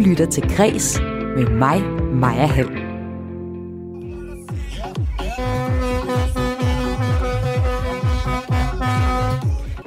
lytter 0.00 0.26
til 0.26 0.42
Græs 0.56 1.00
med 1.36 1.46
mig, 1.46 1.82
Maja 2.12 2.46
Hall. 2.46 2.70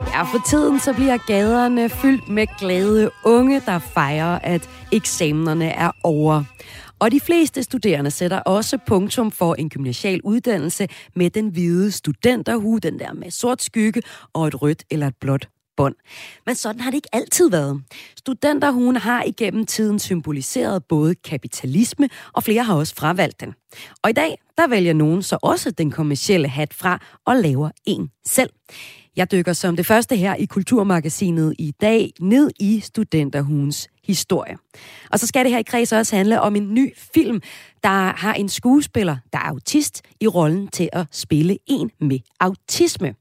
Ja, 0.08 0.22
for 0.22 0.42
tiden 0.48 0.80
så 0.80 0.94
bliver 0.94 1.18
gaderne 1.28 1.90
fyldt 1.90 2.30
med 2.30 2.48
glade 2.60 3.12
unge, 3.26 3.62
der 3.66 3.80
fejrer, 3.80 4.40
at 4.40 4.70
eksamenerne 4.92 5.66
er 5.66 5.92
over. 6.04 6.44
Og 7.00 7.12
de 7.12 7.20
fleste 7.20 7.64
studerende 7.64 8.12
sætter 8.12 8.40
også 8.40 8.78
punktum 8.88 9.32
for 9.32 9.54
en 9.54 9.70
gymnasial 9.70 10.22
uddannelse 10.24 10.88
med 11.16 11.30
den 11.30 11.48
hvide 11.50 11.92
studenterhue, 11.92 12.80
den 12.80 13.00
der 13.00 13.14
med 13.14 13.32
sort 13.32 13.62
skygge 13.62 14.02
og 14.34 14.48
et 14.48 14.62
rødt 14.62 14.84
eller 14.92 15.08
et 15.08 15.16
blåt 15.22 15.48
bånd. 15.78 15.96
Men 16.46 16.56
sådan 16.56 16.82
har 16.82 16.92
det 16.92 16.96
ikke 16.96 17.16
altid 17.16 17.50
været. 17.50 17.84
Studenterhuen 18.18 18.96
har 18.96 19.24
igennem 19.24 19.66
tiden 19.66 20.00
symboliseret 20.00 20.84
både 20.86 21.16
kapitalisme, 21.16 22.10
og 22.34 22.44
flere 22.44 22.64
har 22.64 22.76
også 22.76 22.96
fravalgt 22.96 23.40
den. 23.40 23.54
Og 24.04 24.10
i 24.10 24.14
dag, 24.14 24.38
der 24.58 24.68
vælger 24.68 24.94
nogen 24.94 25.24
så 25.24 25.38
også 25.42 25.72
den 25.72 25.92
kommercielle 25.92 26.48
hat 26.48 26.74
fra 26.74 27.00
og 27.26 27.36
laver 27.36 27.70
en 27.86 28.10
selv. 28.26 28.50
Jeg 29.16 29.32
dykker 29.32 29.54
som 29.54 29.76
det 29.76 29.86
første 29.86 30.16
her 30.16 30.36
i 30.36 30.46
Kulturmagasinet 30.46 31.56
i 31.60 31.72
dag 31.82 32.12
ned 32.20 32.52
i 32.60 32.80
studenterhugens 32.80 33.88
historie. 34.06 34.58
Og 35.12 35.20
så 35.20 35.28
skal 35.28 35.44
det 35.44 35.52
her 35.52 35.60
i 35.60 35.64
kreds 35.64 35.92
også 35.92 36.16
handle 36.16 36.42
om 36.42 36.56
en 36.56 36.74
ny 36.74 36.94
film, 36.98 37.42
der 37.84 38.18
har 38.18 38.34
en 38.34 38.50
skuespiller, 38.50 39.18
der 39.34 39.40
er 39.40 39.44
autist, 39.50 40.02
i 40.22 40.28
rollen 40.28 40.68
til 40.68 40.90
at 40.94 41.08
spille 41.12 41.58
en 41.68 41.92
med 42.00 42.20
autisme. 42.40 43.16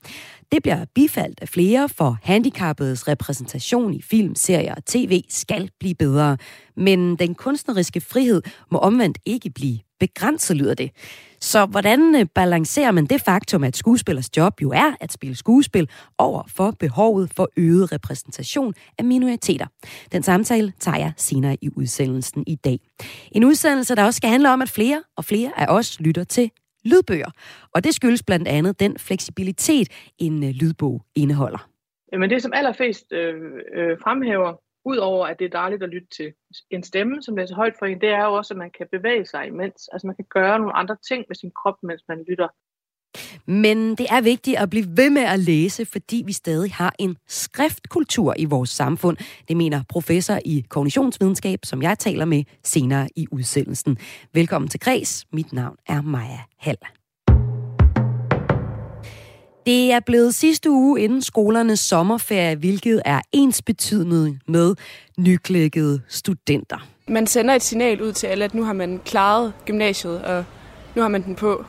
Det 0.52 0.62
bliver 0.62 0.84
bifaldt 0.94 1.40
af 1.42 1.48
flere, 1.48 1.88
for 1.88 2.18
handicappedes 2.22 3.08
repræsentation 3.08 3.94
i 3.94 4.02
film, 4.02 4.34
serier 4.34 4.74
og 4.74 4.84
tv 4.84 5.22
skal 5.28 5.70
blive 5.80 5.94
bedre. 5.94 6.36
Men 6.76 7.16
den 7.16 7.34
kunstneriske 7.34 8.00
frihed 8.00 8.42
må 8.70 8.78
omvendt 8.78 9.18
ikke 9.26 9.50
blive 9.50 9.78
begrænset, 10.06 10.56
lyder 10.56 10.74
det. 10.74 10.90
Så 11.40 11.66
hvordan 11.66 12.14
øh, 12.14 12.26
balancerer 12.34 12.90
man 12.90 13.06
det 13.06 13.20
faktum, 13.20 13.64
at 13.64 13.76
skuespillers 13.76 14.36
job 14.36 14.62
jo 14.62 14.70
er 14.70 14.90
at 15.00 15.12
spille 15.12 15.36
skuespil 15.36 15.88
over 16.18 16.42
for 16.56 16.70
behovet 16.70 17.30
for 17.36 17.48
øget 17.56 17.92
repræsentation 17.92 18.74
af 18.98 19.04
minoriteter? 19.04 19.66
Den 20.12 20.22
samtale 20.22 20.72
tager 20.80 20.98
jeg 20.98 21.12
senere 21.16 21.56
i 21.60 21.68
udsendelsen 21.76 22.44
i 22.46 22.54
dag. 22.54 22.78
En 23.32 23.44
udsendelse, 23.44 23.94
der 23.96 24.04
også 24.04 24.16
skal 24.16 24.30
handle 24.30 24.52
om, 24.52 24.62
at 24.62 24.68
flere 24.68 25.02
og 25.16 25.24
flere 25.24 25.52
af 25.56 25.66
os 25.68 26.00
lytter 26.00 26.24
til 26.24 26.50
lydbøger. 26.84 27.30
Og 27.74 27.84
det 27.84 27.94
skyldes 27.94 28.22
blandt 28.22 28.48
andet 28.48 28.80
den 28.80 28.98
fleksibilitet, 28.98 29.88
en 30.18 30.44
øh, 30.44 30.50
lydbog 30.50 31.02
indeholder. 31.16 31.68
Jamen 32.12 32.30
det, 32.30 32.42
som 32.42 32.52
allerflest 32.54 33.12
øh, 33.12 33.34
øh, 33.74 33.98
fremhæver, 34.02 34.52
udover 34.84 35.26
at 35.26 35.38
det 35.38 35.44
er 35.44 35.58
dejligt 35.58 35.82
at 35.82 35.88
lytte 35.88 36.08
til 36.16 36.32
en 36.70 36.82
stemme, 36.82 37.22
som 37.22 37.36
læser 37.36 37.54
højt 37.54 37.74
for 37.78 37.86
en, 37.86 38.00
det 38.00 38.08
er 38.08 38.24
jo 38.24 38.32
også, 38.32 38.54
at 38.54 38.58
man 38.58 38.70
kan 38.78 38.86
bevæge 38.92 39.26
sig 39.26 39.46
imens. 39.46 39.88
Altså 39.92 40.06
man 40.06 40.16
kan 40.16 40.24
gøre 40.30 40.58
nogle 40.58 40.76
andre 40.76 40.96
ting 41.08 41.24
med 41.28 41.36
sin 41.36 41.50
krop, 41.62 41.74
mens 41.82 42.02
man 42.08 42.24
lytter. 42.28 42.48
Men 43.46 43.90
det 43.90 44.06
er 44.10 44.20
vigtigt 44.20 44.58
at 44.58 44.70
blive 44.70 44.86
ved 44.96 45.10
med 45.10 45.22
at 45.22 45.38
læse, 45.38 45.86
fordi 45.86 46.22
vi 46.26 46.32
stadig 46.32 46.72
har 46.72 46.94
en 46.98 47.16
skriftkultur 47.26 48.34
i 48.38 48.44
vores 48.44 48.70
samfund. 48.70 49.16
Det 49.48 49.56
mener 49.56 49.82
professor 49.88 50.38
i 50.44 50.64
kognitionsvidenskab, 50.68 51.58
som 51.64 51.82
jeg 51.82 51.98
taler 51.98 52.24
med 52.24 52.44
senere 52.64 53.08
i 53.16 53.26
udsendelsen. 53.30 53.98
Velkommen 54.34 54.68
til 54.68 54.80
Græs. 54.80 55.26
Mit 55.32 55.52
navn 55.52 55.76
er 55.86 56.02
Maja 56.02 56.40
Hall. 56.56 57.01
Det 59.66 59.92
er 59.92 60.00
blevet 60.00 60.34
sidste 60.34 60.70
uge 60.70 61.00
inden 61.00 61.22
skolernes 61.22 61.80
sommerferie, 61.80 62.56
hvilket 62.56 63.02
er 63.04 63.20
ens 63.32 63.62
betydende 63.62 64.38
med 64.48 64.74
nyklækkede 65.18 66.00
studenter. 66.08 66.88
Man 67.08 67.26
sender 67.26 67.54
et 67.54 67.62
signal 67.62 68.02
ud 68.02 68.12
til 68.12 68.26
alle, 68.26 68.44
at 68.44 68.54
nu 68.54 68.64
har 68.64 68.72
man 68.72 69.00
klaret 69.04 69.52
gymnasiet, 69.64 70.22
og 70.22 70.44
nu 70.94 71.02
har 71.02 71.08
man 71.08 71.22
den 71.22 71.34
på 71.34 71.64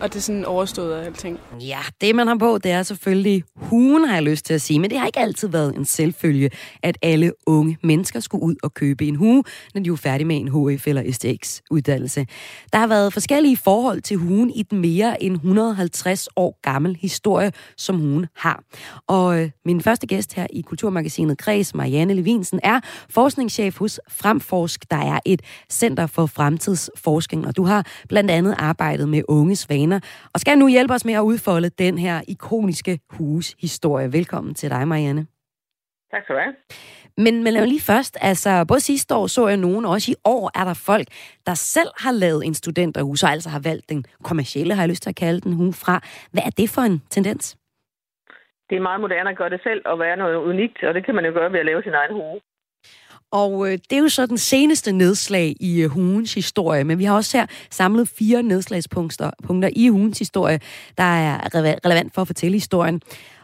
og 0.00 0.12
det 0.12 0.16
er 0.16 0.22
sådan 0.22 0.44
overstået 0.44 0.94
af 0.94 1.06
alting. 1.06 1.40
Ja, 1.60 1.78
det 2.00 2.14
man 2.14 2.26
har 2.26 2.36
på, 2.36 2.58
det 2.58 2.70
er 2.70 2.82
selvfølgelig 2.82 3.44
huen, 3.56 4.04
har 4.04 4.14
jeg 4.14 4.22
lyst 4.22 4.44
til 4.44 4.54
at 4.54 4.60
sige. 4.60 4.78
Men 4.78 4.90
det 4.90 4.98
har 4.98 5.06
ikke 5.06 5.18
altid 5.18 5.48
været 5.48 5.74
en 5.74 5.84
selvfølge, 5.84 6.50
at 6.82 6.98
alle 7.02 7.32
unge 7.46 7.78
mennesker 7.82 8.20
skulle 8.20 8.44
ud 8.44 8.54
og 8.62 8.74
købe 8.74 9.06
en 9.06 9.14
hue, 9.14 9.44
når 9.74 9.82
de 9.82 9.90
er 9.90 9.96
færdige 9.96 10.26
med 10.26 10.36
en 10.36 10.76
HF 10.76 10.86
eller 10.86 11.12
STX-uddannelse. 11.12 12.26
Der 12.72 12.78
har 12.78 12.86
været 12.86 13.12
forskellige 13.12 13.56
forhold 13.56 14.00
til 14.00 14.16
huen 14.16 14.50
i 14.50 14.62
den 14.62 14.80
mere 14.80 15.22
end 15.22 15.34
150 15.34 16.28
år 16.36 16.58
gammel 16.62 16.98
historie, 17.00 17.52
som 17.76 18.00
huen 18.00 18.26
har. 18.36 18.62
Og 19.06 19.40
øh, 19.40 19.50
min 19.64 19.80
første 19.80 20.06
gæst 20.06 20.34
her 20.34 20.46
i 20.52 20.60
Kulturmagasinet 20.60 21.38
Kreds, 21.38 21.74
Marianne 21.74 22.14
Levinsen, 22.14 22.60
er 22.62 22.80
forskningschef 23.10 23.78
hos 23.78 24.00
Fremforsk, 24.08 24.90
der 24.90 24.96
er 24.96 25.18
et 25.24 25.42
center 25.70 26.06
for 26.06 26.26
fremtidsforskning. 26.26 27.46
Og 27.46 27.56
du 27.56 27.64
har 27.64 27.86
blandt 28.08 28.30
andet 28.30 28.54
arbejdet 28.58 29.08
med 29.08 29.22
unges 29.28 29.68
vaner 29.68 29.87
vaner, 29.88 30.00
og 30.34 30.40
skal 30.40 30.58
nu 30.58 30.68
hjælpe 30.68 30.94
os 30.94 31.04
med 31.04 31.14
at 31.14 31.20
udfolde 31.20 31.68
den 31.68 31.98
her 31.98 32.20
ikoniske 32.28 33.00
hushistorie. 33.10 34.12
Velkommen 34.12 34.54
til 34.54 34.70
dig, 34.70 34.88
Marianne. 34.88 35.26
Tak 36.10 36.22
skal 36.24 36.34
du 36.34 36.40
have. 36.40 36.54
Men, 37.16 37.44
men 37.44 37.52
lige 37.54 37.80
først, 37.80 38.16
altså 38.20 38.64
både 38.68 38.80
sidste 38.80 39.14
år 39.14 39.26
så 39.26 39.48
jeg 39.48 39.56
nogen, 39.56 39.84
og 39.84 39.90
også 39.90 40.12
i 40.12 40.14
år 40.24 40.50
er 40.60 40.64
der 40.64 40.74
folk, 40.90 41.08
der 41.46 41.54
selv 41.54 41.90
har 42.04 42.12
lavet 42.12 42.46
en 42.46 42.54
studenterhus, 42.54 43.22
og 43.22 43.30
altså 43.30 43.48
har 43.50 43.60
valgt 43.70 43.88
den 43.88 44.04
kommercielle, 44.24 44.74
har 44.74 44.82
jeg 44.82 44.88
lyst 44.88 45.02
til 45.02 45.10
at 45.10 45.16
kalde 45.16 45.40
den, 45.40 45.52
hue 45.52 45.72
fra. 45.72 46.00
Hvad 46.32 46.42
er 46.48 46.50
det 46.50 46.68
for 46.74 46.82
en 46.82 47.02
tendens? 47.10 47.44
Det 48.68 48.76
er 48.76 48.80
meget 48.88 49.00
moderne 49.00 49.30
at 49.30 49.36
gøre 49.36 49.50
det 49.50 49.60
selv 49.62 49.82
og 49.90 49.98
være 49.98 50.16
noget 50.16 50.36
unikt, 50.36 50.78
og 50.88 50.94
det 50.94 51.04
kan 51.06 51.14
man 51.14 51.24
jo 51.24 51.32
gøre 51.32 51.52
ved 51.52 51.60
at 51.60 51.66
lave 51.66 51.82
sin 51.82 51.94
egen 51.94 52.14
hue. 52.18 52.40
Og 53.32 53.66
øh, 53.66 53.78
det 53.90 53.96
er 53.96 54.00
jo 54.00 54.08
så 54.08 54.26
den 54.26 54.38
seneste 54.38 54.92
nedslag 54.92 55.56
i 55.60 55.80
øh, 55.80 55.90
hugens 55.90 56.34
historie, 56.34 56.84
men 56.84 56.98
vi 56.98 57.04
har 57.04 57.14
også 57.14 57.38
her 57.38 57.46
samlet 57.70 58.08
fire 58.08 58.42
nedslagspunkter 58.42 59.30
punkter 59.42 59.70
i 59.76 59.88
hugens 59.88 60.18
historie, 60.18 60.60
der 60.98 61.04
er 61.04 61.54
relevant 61.54 62.14
for 62.14 62.22
at 62.22 62.26
fortælle 62.26 62.56
historien. 62.56 63.00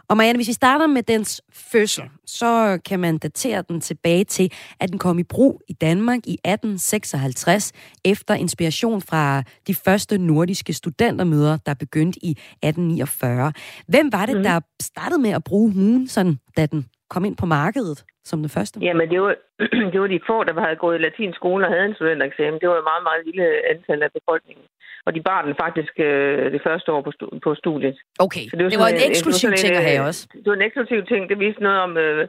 Og 0.09 0.17
Marianne, 0.17 0.39
hvis 0.39 0.49
vi 0.49 0.53
starter 0.53 0.87
med 0.87 1.03
dens 1.03 1.43
fødsel, 1.53 2.05
så 2.27 2.79
kan 2.85 3.01
man 3.01 3.19
datere 3.19 3.65
den 3.69 3.81
tilbage 3.81 4.25
til, 4.25 4.53
at 4.81 4.89
den 4.89 4.99
kom 4.99 5.19
i 5.19 5.23
brug 5.23 5.63
i 5.69 5.73
Danmark 5.73 6.19
i 6.27 6.33
1856, 6.33 7.73
efter 8.05 8.35
inspiration 8.35 9.03
fra 9.03 9.43
de 9.67 9.75
første 9.75 10.19
nordiske 10.19 10.73
studentermøder, 10.73 11.57
der 11.57 11.75
begyndte 11.75 12.25
i 12.25 12.31
1849. 12.31 13.53
Hvem 13.87 14.13
var 14.13 14.27
det, 14.27 14.37
mm. 14.37 14.43
der 14.43 14.61
startede 14.83 15.21
med 15.21 15.31
at 15.31 15.45
bruge 15.45 15.73
hugen, 15.73 16.09
sådan, 16.09 16.39
da 16.57 16.67
den 16.67 16.87
kom 17.11 17.25
ind 17.25 17.37
på 17.37 17.47
markedet? 17.47 18.05
Som 18.31 18.39
det 18.43 18.51
første? 18.57 18.81
Jamen, 18.89 19.11
det 19.13 19.21
var, 19.23 19.35
det 19.93 19.99
var 20.01 20.07
de 20.07 20.21
få, 20.31 20.45
der 20.45 20.61
havde 20.67 20.83
gået 20.85 20.99
i 20.99 21.05
latinsk 21.07 21.37
skole 21.37 21.67
og 21.67 21.73
havde 21.73 21.87
en 21.91 21.95
studentereksamen. 21.95 22.61
Det 22.61 22.69
var 22.69 22.79
et 22.83 22.89
meget, 22.93 23.05
meget 23.09 23.21
lille 23.29 23.47
antal 23.73 24.03
af 24.03 24.11
befolkningen. 24.19 24.65
Og 25.07 25.15
de 25.15 25.23
bar 25.29 25.41
den 25.47 25.55
faktisk 25.65 25.95
øh, 26.09 26.53
det 26.55 26.63
første 26.67 26.89
år 26.93 27.03
på, 27.07 27.13
stu- 27.17 27.39
på 27.45 27.55
studiet. 27.55 27.97
Okay, 28.27 28.45
så 28.51 28.57
det 28.57 28.65
var, 28.65 28.71
det 28.71 28.79
var 28.85 28.89
en, 28.89 29.01
en 29.05 29.11
eksklusiv 29.11 29.49
en, 29.49 29.57
ting 29.57 29.77
at 29.77 29.85
have 29.91 30.03
også. 30.09 30.23
Det 30.45 30.49
var 30.51 30.59
en 30.61 30.69
eksklusiv 30.69 31.01
ting. 31.11 31.29
Det 31.31 31.39
viste 31.39 31.63
noget 31.63 31.81
om, 31.87 31.93
øh, 32.05 32.21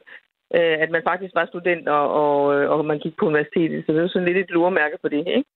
øh, 0.57 0.75
at 0.83 0.89
man 0.95 1.03
faktisk 1.09 1.33
var 1.39 1.45
student, 1.45 1.87
og, 1.97 2.05
og, 2.23 2.37
øh, 2.55 2.69
og 2.71 2.85
man 2.85 2.99
gik 2.99 3.15
på 3.17 3.25
universitetet. 3.31 3.83
Så 3.85 3.89
det 3.93 4.01
var 4.01 4.07
sådan 4.07 4.27
lidt 4.27 4.37
et 4.37 4.49
luremærke 4.55 4.97
på 5.01 5.07
det, 5.09 5.23
ikke? 5.37 5.49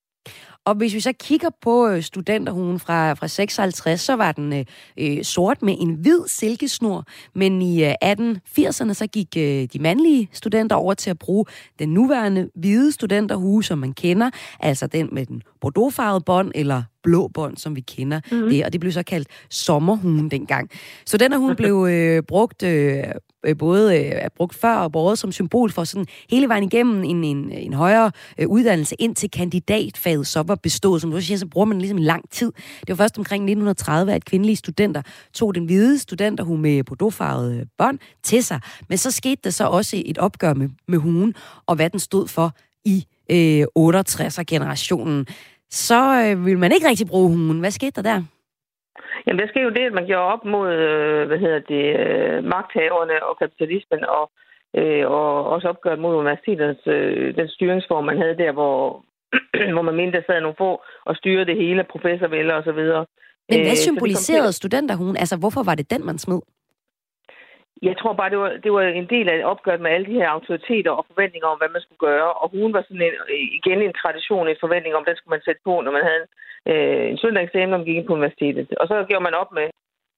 Og 0.70 0.76
hvis 0.76 0.94
vi 0.94 1.00
så 1.00 1.14
kigger 1.14 1.50
på 1.62 1.88
øh, 1.88 2.04
studenterhuen 2.04 2.80
fra, 2.80 3.14
fra 3.14 3.28
56, 3.28 4.02
så 4.02 4.16
var 4.16 4.32
den 4.32 4.54
øh, 4.54 4.66
øh, 4.98 5.24
sort 5.24 5.62
med 5.62 5.76
en 5.80 5.94
hvid 5.94 6.28
silkesnor, 6.28 7.06
men 7.36 7.62
i 7.62 7.84
øh, 7.84 7.94
1880'erne 8.06 8.94
så 8.94 9.08
gik 9.12 9.28
øh, 9.38 9.68
de 9.74 9.80
mandlige 9.80 10.30
studenter 10.34 10.76
over 10.76 10.94
til 10.94 11.10
at 11.10 11.20
bruge 11.20 11.46
den 11.80 11.90
nuværende 11.90 12.50
hvide 12.56 12.92
studenterhue, 12.92 13.64
som 13.64 13.78
man 13.78 13.94
kender, 13.94 14.30
altså 14.60 14.88
den 14.88 15.10
med 15.12 15.26
den 15.26 15.42
bordeauxfarvede 15.62 16.24
bånd 16.26 16.52
eller 16.56 16.84
blå 17.04 17.28
bånd, 17.28 17.58
som 17.58 17.76
vi 17.76 17.82
kender 17.82 18.20
mm-hmm. 18.32 18.50
det, 18.50 18.66
og 18.66 18.74
det 18.74 18.80
blev 18.80 18.92
så 18.92 19.04
kaldt 19.04 19.28
sommerhugen 19.50 20.32
dengang. 20.32 20.70
Så 21.06 21.18
den 21.18 21.32
her 21.32 21.40
hun 21.40 21.56
blev 21.56 21.88
øh, 21.92 22.24
brugt 22.24 22.64
øh, 22.64 23.04
både 23.60 23.98
øh, 23.98 24.12
er 24.12 24.30
brugt 24.36 24.56
før 24.56 24.76
og 24.76 24.92
både 24.92 25.16
som 25.16 25.32
symbol 25.32 25.72
for 25.72 25.84
sådan 25.84 26.06
hele 26.30 26.48
vejen 26.48 26.64
igennem 26.64 27.04
en, 27.04 27.24
en, 27.24 27.52
en 27.52 27.74
højere 27.74 28.12
øh, 28.38 28.48
uddannelse 28.48 28.96
ind 29.00 29.16
til 29.16 29.32
kandidatfaget 29.32 30.28
så 30.28 30.42
var 30.42 30.56
bestået. 30.56 31.02
Som 31.02 31.12
du 31.12 31.22
siger, 31.22 31.38
så 31.38 31.48
bruger 31.48 31.66
man 31.66 31.80
ligesom 31.80 31.98
lang 31.98 32.30
tid. 32.30 32.52
Det 32.80 32.90
var 32.90 32.96
først 32.96 33.18
omkring 33.18 33.44
1930, 33.44 34.14
at 34.14 34.26
kvindelige 34.26 34.56
studenter 34.56 35.02
tog 35.34 35.56
den 35.56 35.66
hvide 35.66 36.00
studenterhue 36.00 36.58
med 36.58 36.84
bordeauxfarvede 36.84 37.66
bånd 37.78 38.00
til 38.24 38.44
sig. 38.44 38.60
Men 38.90 38.98
så 38.98 39.12
skete 39.12 39.42
der 39.44 39.50
så 39.50 39.66
også 39.66 40.02
et 40.06 40.18
opgør 40.18 40.54
med, 40.54 40.70
med 40.88 40.98
hugen, 40.98 41.36
og 41.66 41.76
hvad 41.76 41.90
den 41.90 42.00
stod 42.00 42.28
for 42.28 42.56
i 42.86 43.06
øh, 43.32 43.66
68'er-generationen. 43.80 45.26
Så 45.70 46.02
øh, 46.24 46.46
vil 46.46 46.58
man 46.60 46.72
ikke 46.72 46.90
rigtig 46.90 47.08
bruge 47.08 47.30
hugen. 47.30 47.60
Hvad 47.60 47.72
skete 47.72 48.02
der 48.02 48.02
der? 48.02 48.22
Jamen, 49.26 49.40
der 49.42 49.48
sker 49.48 49.64
jo 49.64 49.70
det, 49.78 49.86
at 49.90 49.94
man 49.94 50.06
gjorde 50.06 50.32
op 50.34 50.46
mod, 50.46 50.70
øh, 50.72 51.28
hvad 51.28 51.40
hedder 51.44 51.62
det, 51.74 51.86
øh, 52.04 52.44
magthaverne 52.44 53.16
og 53.28 53.34
kapitalismen, 53.42 54.02
og, 54.18 54.26
øh, 54.80 55.06
og 55.18 55.46
også 55.54 55.68
opgøret 55.68 56.00
mod 56.00 56.16
universiteternes, 56.16 56.82
øh, 56.88 57.36
den 57.40 57.48
styringsform, 57.56 58.04
man 58.04 58.18
havde 58.18 58.38
der, 58.44 58.52
hvor, 58.52 59.06
hvor 59.74 59.82
man 59.82 59.96
mente, 59.96 60.18
der 60.18 60.24
sad 60.28 60.42
nogle 60.42 60.62
få 60.64 60.72
og 61.06 61.16
styrede 61.16 61.46
det 61.46 61.58
hele, 61.64 61.92
professorvælder 61.94 62.54
og 62.54 62.64
så 62.64 62.72
videre. 62.72 63.06
Men 63.50 63.60
hvad 63.62 63.76
symboliserede 63.76 64.54
studenterhugen? 64.54 65.18
Altså, 65.18 65.36
hvorfor 65.38 65.64
var 65.64 65.76
det 65.76 65.92
den, 65.92 66.06
man 66.06 66.18
smed? 66.18 66.42
Jeg 67.82 67.96
tror 67.98 68.14
bare, 68.14 68.30
det 68.30 68.40
var, 68.44 68.52
det 68.64 68.72
var 68.74 68.82
en 68.82 69.10
del 69.16 69.30
af 69.30 69.46
opgøret 69.54 69.82
med 69.82 69.92
alle 69.92 70.08
de 70.08 70.20
her 70.22 70.30
autoriteter 70.30 70.92
og 70.92 71.06
forventninger 71.12 71.48
om, 71.48 71.58
hvad 71.58 71.70
man 71.70 71.82
skulle 71.82 72.06
gøre. 72.10 72.34
Og 72.34 72.48
hun 72.50 72.74
var 72.74 72.82
sådan 72.82 73.02
en, 73.02 73.16
igen 73.60 73.82
en 73.82 74.00
tradition, 74.02 74.48
en 74.48 74.64
forventning 74.66 74.96
om, 74.96 75.06
den 75.06 75.16
skulle 75.16 75.36
man 75.36 75.46
sætte 75.46 75.62
på, 75.66 75.74
når 75.82 75.92
man 75.92 76.06
havde 76.10 76.26
øh, 76.72 77.06
en 77.12 77.18
søndagseksamen, 77.18 77.70
når 77.70 77.78
man 77.78 77.86
gik 77.88 77.98
ind 77.98 78.08
på 78.08 78.18
universitetet. 78.20 78.68
Og 78.82 78.88
så 78.88 78.96
gjorde 79.10 79.28
man 79.28 79.40
op 79.42 79.52
med, 79.60 79.68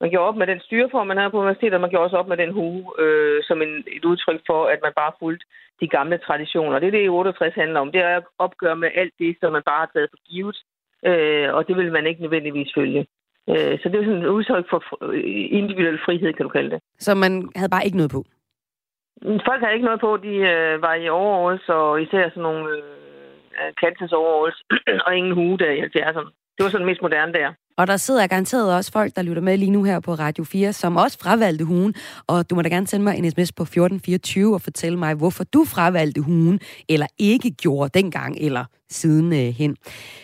man 0.01 0.09
gjorde 0.09 0.27
op 0.29 0.37
med 0.37 0.47
den 0.47 0.59
styreform, 0.59 1.07
man 1.07 1.17
havde 1.17 1.31
på 1.31 1.41
universitetet, 1.43 1.73
og 1.73 1.81
man 1.81 1.89
gjorde 1.89 2.05
også 2.07 2.17
op 2.17 2.27
med 2.27 2.37
den 2.37 2.51
hue, 2.51 2.81
øh, 3.03 3.43
som 3.47 3.61
en, 3.61 3.73
et 3.97 4.05
udtryk 4.05 4.41
for, 4.49 4.61
at 4.73 4.79
man 4.83 4.93
bare 5.01 5.11
fulgte 5.19 5.45
de 5.81 5.87
gamle 5.87 6.17
traditioner. 6.17 6.79
Det 6.79 6.87
er 6.87 6.91
det, 6.91 7.09
68 7.09 7.53
handler 7.55 7.79
om. 7.79 7.91
Det 7.91 8.01
er 8.01 8.17
at 8.17 8.23
opgøre 8.39 8.75
med 8.75 8.89
alt 8.95 9.13
det, 9.19 9.37
som 9.39 9.51
man 9.51 9.63
bare 9.65 9.79
har 9.79 9.91
taget 9.93 10.09
for 10.11 10.21
givet, 10.29 10.57
øh, 11.09 11.53
og 11.55 11.67
det 11.67 11.75
vil 11.77 11.91
man 11.91 12.07
ikke 12.07 12.21
nødvendigvis 12.21 12.71
følge. 12.75 13.05
Øh, 13.53 13.73
så 13.79 13.85
det 13.89 13.97
er 13.99 14.05
sådan 14.05 14.23
et 14.23 14.35
udtryk 14.37 14.65
for 14.69 14.79
individuel 15.59 15.99
frihed, 16.05 16.33
kan 16.33 16.45
du 16.45 16.49
kalde 16.49 16.71
det. 16.73 16.79
Så 16.99 17.15
man 17.15 17.49
havde 17.55 17.69
bare 17.75 17.85
ikke 17.85 17.97
noget 17.97 18.11
på? 18.11 18.21
Folk 19.47 19.61
havde 19.61 19.73
ikke 19.73 19.89
noget 19.89 20.01
på. 20.01 20.17
De 20.17 20.33
øh, 20.53 20.81
var 20.81 20.95
i 20.95 21.09
overalls, 21.09 21.69
og 21.69 22.01
især 22.01 22.29
sådan 22.29 22.43
nogle 22.43 22.63
øh, 22.75 23.71
Kansas 23.81 24.11
overalls, 24.11 24.57
og 25.05 25.17
ingen 25.17 25.33
hue 25.33 25.57
der 25.57 25.71
i 25.71 25.81
70'erne. 25.81 26.29
Det 26.55 26.61
var 26.63 26.69
sådan 26.69 26.89
mest 26.89 27.01
moderne 27.01 27.33
der. 27.33 27.49
Og 27.81 27.87
der 27.87 27.97
sidder 27.97 28.27
garanteret 28.27 28.75
også 28.75 28.91
folk, 28.91 29.15
der 29.15 29.21
lytter 29.21 29.41
med 29.41 29.57
lige 29.57 29.71
nu 29.71 29.83
her 29.83 29.99
på 29.99 30.13
Radio 30.13 30.43
4, 30.43 30.73
som 30.73 30.95
også 30.95 31.17
fravalgte 31.21 31.65
hugen. 31.65 31.93
Og 32.27 32.49
du 32.49 32.55
må 32.55 32.61
da 32.61 32.69
gerne 32.69 32.87
sende 32.87 33.03
mig 33.03 33.17
en 33.17 33.31
sms 33.31 33.51
på 33.51 33.63
1424 33.63 34.53
og 34.53 34.61
fortælle 34.61 34.99
mig, 34.99 35.13
hvorfor 35.13 35.43
du 35.43 35.65
fravalgte 35.65 36.21
hugen, 36.21 36.59
eller 36.89 37.07
ikke 37.19 37.51
gjorde 37.51 37.99
dengang, 37.99 38.37
eller 38.39 38.65
siden 38.91 39.33
øh, 39.33 39.39
hen. 39.39 39.75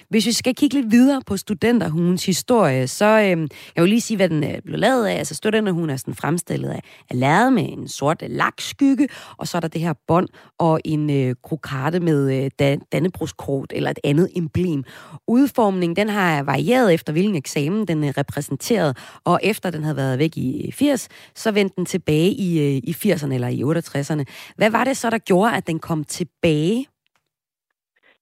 Hvis 0.10 0.26
vi 0.26 0.32
skal 0.32 0.56
kigge 0.56 0.76
lidt 0.76 0.92
videre 0.92 1.22
på 1.26 1.38
studenterhugens 1.38 2.26
historie, 2.26 2.88
så 2.88 3.06
øh, 3.06 3.48
jeg 3.76 3.84
vil 3.84 3.90
lige 3.90 4.02
sige, 4.02 4.18
hvad 4.18 4.30
den 4.30 4.44
øh, 4.44 4.62
blev 4.66 4.80
lavet 4.80 5.08
af. 5.08 5.18
Altså 5.18 5.36
studenterhugen 5.36 5.90
er 5.90 5.98
sådan 5.98 6.16
fremstillet 6.16 6.70
af, 6.70 6.82
af 7.10 7.20
lavet 7.20 7.54
med 7.54 7.70
en 7.70 7.88
sort 7.88 8.22
øh, 8.22 8.30
lakskygge, 8.32 9.08
og 9.38 9.48
så 9.48 9.58
er 9.58 9.60
der 9.60 9.68
det 9.68 9.82
her 9.82 9.94
bånd 10.08 10.28
og 10.58 10.82
en 10.86 11.10
øh, 11.10 11.36
krokarte 11.44 12.00
med 12.00 12.52
øh, 12.62 12.78
Dannebrogskort 12.92 13.74
eller 13.76 13.90
et 13.90 14.00
andet 14.04 14.30
emblem. 14.36 14.84
Udformningen, 15.28 15.96
den 15.96 16.10
har 16.10 16.44
varieret 16.44 16.94
efter 16.94 17.14
hvilken 17.14 17.36
eksamen 17.48 17.82
den 17.92 18.00
øh, 18.04 18.14
repræsenterede, 18.18 18.48
repræsenteret, 18.48 18.92
og 19.26 19.38
efter 19.52 19.68
den 19.72 19.84
havde 19.84 19.98
været 20.04 20.20
væk 20.20 20.34
i 20.38 20.72
80, 20.72 21.10
så 21.44 21.52
vendte 21.58 21.76
den 21.76 21.86
tilbage 21.86 22.32
i, 22.48 22.50
øh, 22.66 22.76
i 22.92 22.94
80'erne 23.02 23.34
eller 23.38 23.50
i 23.58 23.60
68'erne. 23.64 24.24
Hvad 24.60 24.72
var 24.78 24.84
det 24.84 24.98
så, 24.98 25.08
der 25.10 25.22
gjorde, 25.30 25.52
at 25.58 25.68
den 25.68 25.80
kom 25.80 26.04
tilbage 26.04 26.86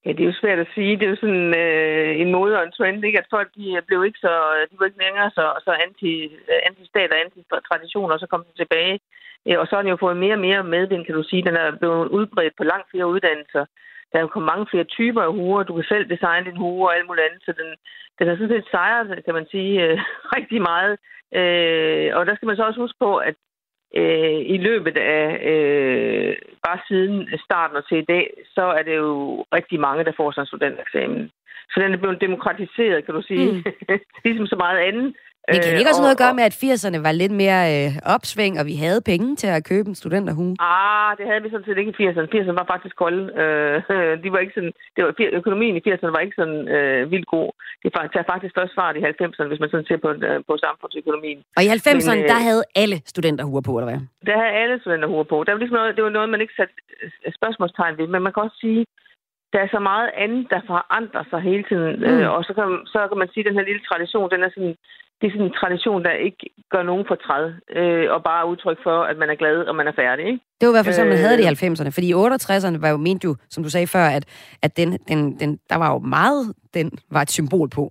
Ja, 0.06 0.12
det 0.16 0.22
er 0.24 0.32
jo 0.32 0.42
svært 0.42 0.60
at 0.60 0.74
sige. 0.76 0.98
Det 0.98 1.06
er 1.06 1.14
jo 1.14 1.24
sådan 1.24 1.48
øh, 1.64 2.12
en 2.22 2.32
mode 2.36 2.58
og 2.58 2.64
en 2.64 2.76
trend, 2.78 3.06
ikke? 3.06 3.20
at 3.22 3.32
folk 3.36 3.50
de 3.58 3.66
øh, 3.78 3.82
blev 3.88 4.00
ikke 4.06 4.20
så, 4.26 4.34
de 4.70 4.76
var 4.80 4.86
ikke 4.86 5.04
længere 5.06 5.30
så, 5.38 5.46
så 5.66 5.72
anti, 5.86 6.12
anti-stat 6.68 7.12
og 7.14 7.20
anti-tradition, 7.24 8.12
og 8.14 8.20
så 8.20 8.28
kom 8.32 8.44
den 8.48 8.56
tilbage. 8.62 8.96
Og 9.62 9.66
så 9.66 9.72
har 9.76 9.82
den 9.82 9.94
jo 9.94 10.04
fået 10.06 10.18
mere 10.24 10.38
og 10.40 10.44
mere 10.48 10.64
medvind, 10.76 11.06
kan 11.06 11.16
du 11.16 11.24
sige. 11.30 11.48
Den 11.50 11.56
er 11.64 11.78
blevet 11.80 12.08
udbredt 12.18 12.56
på 12.58 12.64
langt 12.64 12.88
flere 12.92 13.08
uddannelser. 13.14 13.66
Der 14.12 14.18
er 14.18 14.24
jo 14.24 14.28
kommet 14.28 14.52
mange 14.54 14.68
flere 14.72 14.84
typer 14.84 15.22
af 15.22 15.34
huer. 15.34 15.64
Du 15.64 15.74
kan 15.76 15.86
selv 15.88 16.10
designe 16.10 16.46
din 16.46 16.62
hue 16.64 16.88
og 16.88 16.96
alt 16.96 17.08
muligt 17.08 17.26
andet. 17.28 17.42
Så 17.46 17.52
den, 17.62 17.70
den 18.18 18.28
har 18.28 18.36
sådan 18.36 18.54
set 18.54 18.72
sejret, 18.72 19.26
kan 19.26 19.34
man 19.34 19.48
sige, 19.52 19.74
øh, 19.84 19.98
rigtig 20.38 20.62
meget. 20.62 20.94
Øh, 21.40 22.10
og 22.18 22.26
der 22.26 22.36
skal 22.36 22.48
man 22.48 22.56
så 22.58 22.64
også 22.64 22.80
huske 22.80 23.00
på, 23.00 23.18
at 23.18 23.36
øh, 23.96 24.40
i 24.56 24.58
løbet 24.58 24.98
af 24.98 25.26
øh, 25.52 26.36
bare 26.66 26.80
siden 26.88 27.30
starten 27.46 27.78
og 27.78 27.88
til 27.88 27.98
i 27.98 28.10
dag, 28.14 28.26
så 28.56 28.62
er 28.78 28.84
det 28.84 28.96
jo 28.96 29.46
rigtig 29.58 29.80
mange, 29.80 30.04
der 30.04 30.12
får 30.18 30.32
sig 30.32 30.42
en 30.42 30.48
studenteksamen. 30.48 31.32
Så 31.72 31.80
den 31.82 31.94
er 31.94 31.98
blevet 31.98 32.22
demokratiseret, 32.22 33.06
kan 33.06 33.14
du 33.14 33.22
sige. 33.22 33.52
Mm. 33.52 33.64
ligesom 34.26 34.48
så 34.48 34.56
meget 34.56 34.80
andet. 34.80 35.16
Det 35.54 35.58
kan 35.64 35.80
ikke 35.82 35.94
også 35.94 36.06
noget 36.06 36.18
at 36.18 36.24
gøre 36.24 36.38
med, 36.40 36.46
at 36.50 36.56
80'erne 36.64 37.00
var 37.08 37.14
lidt 37.22 37.36
mere 37.44 37.62
øh, 37.74 37.90
opsving, 38.16 38.54
og 38.60 38.66
vi 38.72 38.76
havde 38.86 39.02
penge 39.12 39.30
til 39.42 39.50
at 39.58 39.66
købe 39.72 39.88
en 39.90 39.98
studenterhue? 40.02 40.54
Ah, 40.74 41.12
det 41.18 41.26
havde 41.30 41.42
vi 41.44 41.50
sådan 41.50 41.68
set 41.68 41.78
ikke 41.82 41.92
i 41.94 41.98
80'erne. 42.02 42.28
80'erne 42.36 42.60
var 42.62 42.68
faktisk 42.74 42.96
kolde. 43.04 43.24
Øh, 43.42 43.76
de 44.24 44.28
var 44.34 44.40
ikke 44.44 44.56
sådan, 44.58 44.74
det 44.96 45.02
var, 45.06 45.12
økonomien 45.40 45.76
i 45.80 45.84
80'erne 45.88 46.14
var 46.16 46.22
ikke 46.26 46.38
sådan 46.42 46.60
øh, 46.76 47.12
vildt 47.12 47.30
god. 47.36 47.50
Det 47.84 47.90
tager 47.94 48.30
faktisk 48.34 48.54
først 48.60 48.74
fart 48.80 48.96
i 49.00 49.02
90'erne, 49.10 49.50
hvis 49.52 49.62
man 49.64 49.70
sådan 49.72 49.88
ser 49.90 50.00
på, 50.06 50.10
øh, 50.28 50.40
på 50.50 50.54
samfundsøkonomien. 50.66 51.40
Og 51.58 51.62
i 51.66 51.68
90'erne, 51.76 52.24
øh, 52.24 52.30
der 52.34 52.40
havde 52.48 52.64
alle 52.82 52.98
studenterhuer 53.12 53.64
på, 53.68 53.74
eller 53.78 53.90
hvad? 53.92 54.02
Der 54.28 54.36
havde 54.42 54.54
alle 54.62 54.76
studenterhuer 54.82 55.26
på. 55.32 55.38
Der 55.44 55.52
var 55.52 55.60
ligesom 55.62 55.78
noget, 55.80 55.96
det 55.98 56.04
var 56.08 56.14
noget, 56.18 56.30
man 56.36 56.42
ikke 56.44 56.58
satte 56.60 56.74
øh, 57.26 57.32
spørgsmålstegn 57.40 57.98
ved, 58.00 58.08
men 58.14 58.22
man 58.26 58.34
kan 58.34 58.44
også 58.48 58.60
sige, 58.66 58.82
der 59.56 59.62
er 59.64 59.70
så 59.76 59.80
meget 59.92 60.10
andet, 60.24 60.44
der 60.54 60.62
forandrer 60.72 61.24
sig 61.32 61.40
hele 61.50 61.64
tiden. 61.70 61.96
Mm. 62.00 62.06
Øh, 62.10 62.28
og 62.36 62.42
så 62.48 62.52
kan, 62.58 62.66
så 62.94 63.00
kan 63.10 63.18
man 63.22 63.30
sige, 63.30 63.44
at 63.44 63.50
den 63.50 63.58
her 63.58 63.70
lille 63.70 63.84
tradition, 63.90 64.32
den 64.34 64.44
er 64.44 64.52
sådan, 64.56 64.76
det 65.20 65.26
er 65.28 65.34
sådan 65.34 65.50
en 65.50 65.60
tradition, 65.62 66.04
der 66.08 66.24
ikke 66.28 66.44
gør 66.74 66.84
nogen 66.84 67.06
fortræd, 67.12 67.46
øh, 67.80 68.08
og 68.16 68.20
bare 68.24 68.48
udtryk 68.52 68.80
for, 68.88 68.98
at 69.12 69.18
man 69.22 69.30
er 69.30 69.38
glad, 69.42 69.58
og 69.70 69.76
man 69.76 69.88
er 69.88 69.96
færdig. 70.02 70.26
Ikke? 70.32 70.40
Det 70.60 70.66
var 70.66 70.74
i 70.74 70.76
hvert 70.76 70.86
fald 70.86 71.00
sådan, 71.00 71.14
man 71.16 71.26
havde 71.26 71.38
det 71.38 71.46
i 71.46 71.54
90'erne. 71.66 71.92
Fordi 71.96 72.08
i 72.10 72.20
68'erne 72.26 72.82
var 72.84 72.90
jo, 72.96 72.98
ment 73.08 73.24
jo, 73.28 73.36
som 73.54 73.64
du 73.64 73.70
sagde 73.70 73.88
før, 73.96 74.06
at, 74.18 74.26
at 74.66 74.78
den, 74.80 74.90
den, 75.10 75.20
den, 75.42 75.60
der 75.72 75.78
var 75.84 75.90
jo 75.94 76.00
meget, 76.00 76.42
den 76.74 76.88
var 77.16 77.22
et 77.22 77.32
symbol 77.38 77.70
på. 77.78 77.84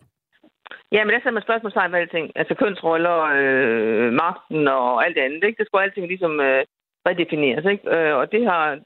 Ja, 0.94 1.00
men 1.04 1.12
der 1.12 1.20
sætter 1.20 1.38
man 1.38 1.48
spørgsmålstegn 1.48 1.90
med 1.90 2.00
alting. 2.00 2.26
Altså 2.40 2.54
kønsroller, 2.54 3.18
øh, 3.38 4.12
magten 4.22 4.68
og 4.68 5.04
alt 5.04 5.16
det 5.16 5.22
andet. 5.26 5.44
Ikke? 5.44 5.58
Det 5.58 5.66
skulle 5.66 5.84
alting 5.84 6.06
ligesom 6.06 6.40
øh, 6.40 6.64
redefineres. 7.06 7.64
Ikke? 7.72 7.84
Øh, 7.96 8.14
og 8.20 8.32
det 8.32 8.42
har 8.50 8.78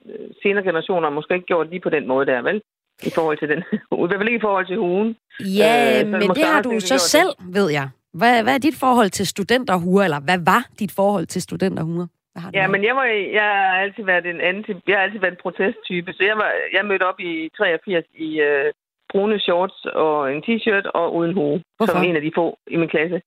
senere 0.43 0.65
generationer 0.65 1.11
måske 1.11 1.35
ikke 1.35 1.47
gjort 1.47 1.71
lige 1.71 1.81
på 1.81 1.91
den 1.91 2.07
måde 2.09 2.27
der, 2.27 2.43
vel? 2.43 2.63
I 3.03 3.11
forhold 3.15 3.39
til 3.39 3.49
den. 3.49 3.59
I 4.05 4.07
hvert 4.09 4.21
fald 4.21 4.29
ikke 4.29 4.43
i 4.43 4.49
forhold 4.49 4.67
til 4.67 4.77
hugen. 4.77 5.17
Ja, 5.61 6.01
øh, 6.01 6.09
men 6.09 6.29
det 6.39 6.45
har 6.45 6.63
du 6.63 6.81
så 6.81 6.99
selv, 6.99 7.33
det. 7.39 7.55
ved 7.55 7.71
jeg. 7.71 7.89
Hvad, 8.13 8.43
hvad 8.43 8.55
er 8.55 8.59
dit 8.59 8.79
forhold 8.81 9.11
til 9.11 9.27
studenterhuer, 9.27 10.05
eller 10.05 10.21
hvad 10.21 10.39
var 10.53 10.63
dit 10.79 10.93
forhold 10.97 11.27
til 11.27 11.43
studenterhuer? 11.43 12.07
Ja, 12.55 12.67
men 12.67 12.85
jeg, 12.85 12.95
var, 12.97 13.05
jeg 13.39 13.43
har 13.43 13.79
altid 13.85 14.05
været 14.05 14.27
en 14.27 14.41
anti, 14.41 14.73
jeg 14.89 14.97
har 14.97 15.05
altid 15.05 15.21
været 15.21 15.33
en 15.33 15.43
protesttype, 15.43 16.13
så 16.13 16.23
jeg, 16.31 16.37
var, 16.37 16.51
jeg 16.73 16.87
mødte 16.87 17.07
op 17.11 17.21
i 17.21 17.51
83 17.59 18.05
i 18.15 18.41
øh, 18.41 18.73
brune 19.13 19.39
shorts 19.41 19.85
og 19.85 20.33
en 20.33 20.43
t-shirt 20.47 20.87
og 20.95 21.15
uden 21.15 21.35
hue, 21.35 21.63
Hvorfor? 21.77 21.93
som 21.93 22.05
en 22.05 22.17
af 22.17 22.23
de 22.23 22.33
få 22.35 22.59
i 22.67 22.77
min 22.77 22.89
klasse. 22.89 23.21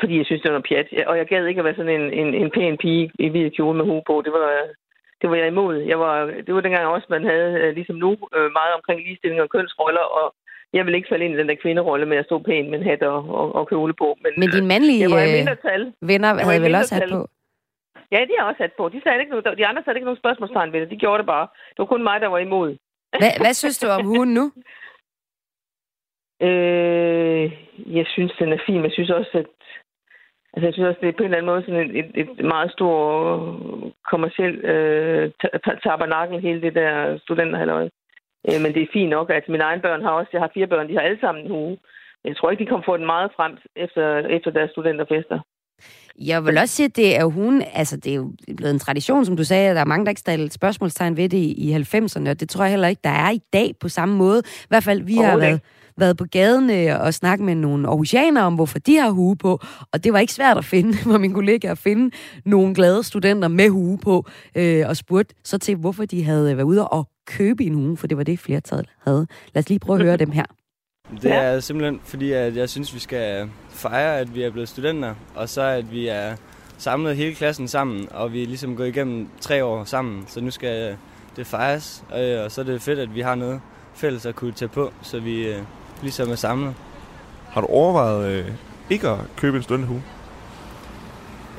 Fordi 0.00 0.18
jeg 0.18 0.26
synes, 0.26 0.42
det 0.42 0.48
var 0.50 0.58
noget 0.58 0.68
pjat. 0.68 1.06
Og 1.10 1.14
jeg 1.18 1.26
gad 1.26 1.46
ikke 1.46 1.58
at 1.58 1.64
være 1.64 1.78
sådan 1.80 2.00
en, 2.00 2.06
en, 2.20 2.34
en 2.42 2.50
pæn 2.50 2.76
pige 2.76 3.10
i 3.18 3.28
hvid 3.28 3.50
kjole 3.50 3.76
med 3.78 3.84
hue 3.84 4.02
på. 4.06 4.22
Det 4.24 4.32
var, 4.32 4.46
det 5.20 5.30
var 5.30 5.36
jeg 5.36 5.48
imod. 5.48 5.76
Jeg 5.92 5.98
var, 6.00 6.14
det 6.46 6.54
var 6.54 6.60
dengang 6.60 6.86
også, 6.86 7.06
man 7.10 7.24
havde, 7.24 7.50
øh, 7.60 7.74
ligesom 7.74 7.96
nu, 7.96 8.10
øh, 8.36 8.48
meget 8.60 8.72
omkring 8.78 8.98
ligestilling 9.00 9.40
og 9.42 9.50
kønsroller, 9.50 10.06
og 10.20 10.34
jeg 10.72 10.86
vil 10.86 10.94
ikke 10.94 11.08
falde 11.10 11.24
ind 11.24 11.34
i 11.34 11.38
den 11.38 11.48
der 11.48 11.62
kvinderolle 11.62 12.06
med 12.06 12.16
at 12.16 12.24
stå 12.24 12.38
pæn 12.38 12.70
med 12.70 12.78
en 12.78 12.84
hat 12.84 13.02
og, 13.02 13.20
og, 13.38 13.54
og 13.54 13.68
kjole 13.68 13.94
på. 13.94 14.18
Men, 14.22 14.32
men 14.36 14.48
dine 14.50 14.66
mandlige 14.66 15.04
øh, 15.04 15.10
venner 16.00 16.44
havde 16.44 16.62
vel 16.62 16.74
også 16.74 16.94
hat 16.94 17.10
på? 17.10 17.28
Ja, 18.12 18.20
de 18.28 18.34
har 18.38 18.44
også 18.50 18.62
hat 18.62 18.72
på. 18.78 18.88
De, 18.88 19.00
sagde 19.02 19.20
ikke 19.20 19.30
noget, 19.30 19.58
de 19.58 19.66
andre 19.66 19.82
sagde 19.82 19.96
ikke 19.98 20.10
nogen 20.10 20.22
spørgsmålstegn 20.24 20.72
ved 20.72 20.80
det. 20.80 20.90
De 20.90 20.96
gjorde 20.96 21.18
det 21.18 21.26
bare. 21.26 21.46
Det 21.70 21.78
var 21.78 21.84
kun 21.84 22.02
mig, 22.02 22.20
der 22.20 22.26
var 22.26 22.38
imod. 22.38 22.76
Hvad, 23.18 23.32
hvad 23.40 23.54
synes 23.54 23.78
du 23.78 23.86
om 23.88 24.06
hunden 24.06 24.34
nu? 24.34 24.52
Øh, 26.42 27.52
jeg 27.98 28.06
synes, 28.06 28.32
den 28.38 28.52
er 28.52 28.58
fin. 28.66 28.84
Jeg 28.84 28.92
synes 28.92 29.10
også, 29.10 29.30
at 29.34 29.46
Altså, 30.52 30.66
jeg 30.66 30.74
synes 30.74 30.88
også, 30.88 31.00
det 31.02 31.08
er 31.08 31.18
på 31.18 31.22
en 31.22 31.30
eller 31.30 31.38
anden 31.38 31.52
måde 31.52 31.64
sådan 31.64 31.84
et, 31.90 31.92
et, 32.00 32.28
et 32.38 32.44
meget 32.54 32.70
stort 32.72 33.40
kommersielt 34.10 34.60
øh, 34.64 35.24
tabernakel, 35.84 36.40
hele 36.40 36.60
det 36.66 36.74
der 36.74 37.18
studenterhalløj. 37.24 37.84
Øh, 38.48 38.58
men 38.62 38.70
det 38.74 38.82
er 38.82 38.94
fint 38.96 39.10
nok, 39.10 39.30
at 39.30 39.48
mine 39.48 39.64
egne 39.68 39.82
børn 39.82 40.02
har 40.02 40.10
også, 40.10 40.30
jeg 40.32 40.40
har 40.40 40.50
fire 40.54 40.66
børn, 40.72 40.88
de 40.88 40.94
har 40.94 41.00
alle 41.00 41.20
sammen 41.20 41.44
en 41.44 41.50
hue. 41.50 41.78
Jeg 42.24 42.36
tror 42.36 42.50
ikke, 42.50 42.64
de 42.64 42.68
kommer 42.68 42.84
få 42.84 42.96
den 42.96 43.06
meget 43.06 43.30
frem 43.36 43.52
efter, 43.76 44.04
efter 44.36 44.50
deres 44.50 44.70
studenterfester. 44.70 45.38
Jeg 46.18 46.44
vil 46.44 46.58
også 46.58 46.74
sige, 46.74 46.86
at 46.86 46.96
det 46.96 47.16
er 47.16 47.22
jo 47.22 47.30
hun, 47.30 47.62
altså 47.74 47.96
det 47.96 48.10
er 48.12 48.16
jo 48.16 48.32
blevet 48.56 48.72
en 48.72 48.78
tradition, 48.78 49.24
som 49.24 49.36
du 49.36 49.44
sagde, 49.44 49.70
at 49.70 49.76
der 49.76 49.80
er 49.80 49.92
mange, 49.92 50.04
der 50.04 50.10
ikke 50.10 50.20
stiller 50.20 50.48
spørgsmålstegn 50.50 51.16
ved 51.16 51.28
det 51.28 51.38
i 51.38 51.72
90'erne, 51.72 52.30
og 52.30 52.40
det 52.40 52.48
tror 52.48 52.64
jeg 52.64 52.70
heller 52.70 52.88
ikke, 52.88 53.00
der 53.04 53.10
er 53.10 53.30
i 53.30 53.40
dag 53.52 53.72
på 53.80 53.88
samme 53.88 54.16
måde. 54.16 54.42
I 54.46 54.68
hvert 54.68 54.84
fald, 54.84 55.02
vi 55.02 55.16
har 55.16 55.38
været, 55.38 55.60
været 55.98 56.16
på 56.16 56.24
gaden 56.24 56.70
øh, 56.70 57.00
og 57.00 57.14
snakket 57.14 57.46
med 57.46 57.54
nogle 57.54 57.88
aarhusianere 57.88 58.44
om, 58.44 58.54
hvorfor 58.54 58.78
de 58.78 58.96
har 58.96 59.10
hue 59.10 59.36
på, 59.36 59.60
og 59.92 60.04
det 60.04 60.12
var 60.12 60.18
ikke 60.18 60.32
svært 60.32 60.58
at 60.58 60.64
finde 60.64 60.94
for 61.12 61.18
min 61.18 61.32
kollega 61.32 61.70
at 61.70 61.78
finde 61.78 62.16
nogle 62.44 62.74
glade 62.74 63.02
studenter 63.02 63.48
med 63.48 63.68
hue 63.68 63.98
på, 63.98 64.26
øh, 64.54 64.88
og 64.88 64.96
spurgte 64.96 65.34
så 65.44 65.58
til, 65.58 65.76
hvorfor 65.76 66.04
de 66.04 66.24
havde 66.24 66.50
øh, 66.50 66.56
været 66.56 66.66
ude 66.66 66.88
og 66.88 67.08
købe 67.26 67.64
en 67.64 67.74
hue, 67.74 67.96
for 67.96 68.06
det 68.06 68.16
var 68.16 68.22
det, 68.22 68.38
flertallet 68.38 68.88
havde. 69.06 69.26
Lad 69.54 69.62
os 69.62 69.68
lige 69.68 69.78
prøve 69.78 69.98
at 69.98 70.04
høre 70.04 70.16
dem 70.16 70.30
her. 70.30 70.44
Det 71.22 71.32
er 71.32 71.60
simpelthen 71.60 72.00
fordi, 72.04 72.32
at 72.32 72.56
jeg 72.56 72.68
synes, 72.68 72.94
vi 72.94 72.98
skal 72.98 73.50
fejre, 73.70 74.18
at 74.18 74.34
vi 74.34 74.42
er 74.42 74.50
blevet 74.50 74.68
studenter, 74.68 75.14
og 75.34 75.48
så 75.48 75.62
at 75.62 75.92
vi 75.92 76.08
er 76.08 76.36
samlet 76.78 77.16
hele 77.16 77.34
klassen 77.34 77.68
sammen, 77.68 78.08
og 78.10 78.32
vi 78.32 78.42
er 78.42 78.46
ligesom 78.46 78.76
gået 78.76 78.88
igennem 78.88 79.28
tre 79.40 79.64
år 79.64 79.84
sammen, 79.84 80.24
så 80.26 80.40
nu 80.40 80.50
skal 80.50 80.96
det 81.36 81.46
fejres, 81.46 82.04
øh, 82.18 82.44
og 82.44 82.52
så 82.52 82.60
er 82.60 82.64
det 82.64 82.82
fedt, 82.82 82.98
at 82.98 83.14
vi 83.14 83.20
har 83.20 83.34
noget 83.34 83.60
fælles 83.94 84.26
at 84.26 84.34
kunne 84.34 84.52
tage 84.52 84.68
på, 84.68 84.92
så 85.02 85.20
vi 85.20 85.54
ligesom 86.02 86.30
er 86.30 86.34
samlet. 86.34 86.74
Har 87.50 87.60
du 87.60 87.66
overvejet 87.66 88.30
øh, 88.30 88.52
ikke 88.90 89.08
at 89.08 89.18
købe 89.36 89.56
en 89.56 89.62
studenterhue? 89.62 90.02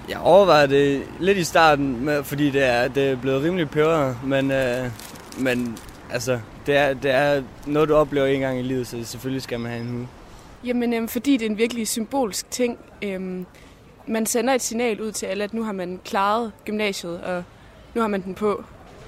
Jeg 0.10 0.18
overvejede 0.20 0.68
det 0.68 1.04
lidt 1.20 1.38
i 1.38 1.44
starten, 1.44 2.06
med, 2.06 2.24
fordi 2.24 2.50
det 2.50 2.64
er, 2.64 2.88
det 2.88 3.10
er 3.10 3.16
blevet 3.16 3.44
rimelig 3.44 3.70
peberet, 3.70 4.18
men, 4.24 4.52
øh, 4.52 4.86
men 5.38 5.78
altså, 6.12 6.40
det 6.66 6.76
er, 6.76 6.94
det 6.94 7.12
er 7.12 7.44
noget, 7.68 7.90
du 7.90 7.96
oplever 7.96 8.26
en 8.26 8.40
gang 8.40 8.60
i 8.60 8.62
livet, 8.62 8.88
så 8.88 9.04
selvfølgelig 9.04 9.42
skal 9.42 9.60
man 9.60 9.72
have 9.72 9.82
en 9.82 9.90
hue. 9.90 10.08
Jamen, 10.66 10.94
øhm, 10.94 11.08
fordi 11.08 11.38
det 11.38 11.46
er 11.46 11.50
en 11.50 11.58
virkelig 11.58 11.88
symbolsk 11.88 12.52
ting. 12.52 12.78
Øhm, 13.02 13.46
man 14.08 14.26
sender 14.26 14.54
et 14.54 14.62
signal 14.62 15.02
ud 15.02 15.12
til 15.12 15.26
alle, 15.26 15.44
at 15.44 15.54
nu 15.54 15.64
har 15.64 15.72
man 15.72 16.00
klaret 16.06 16.52
gymnasiet, 16.66 17.22
og 17.22 17.44
nu 17.96 18.02
har 18.02 18.08
man 18.08 18.22
den 18.22 18.36
på, 18.36 18.64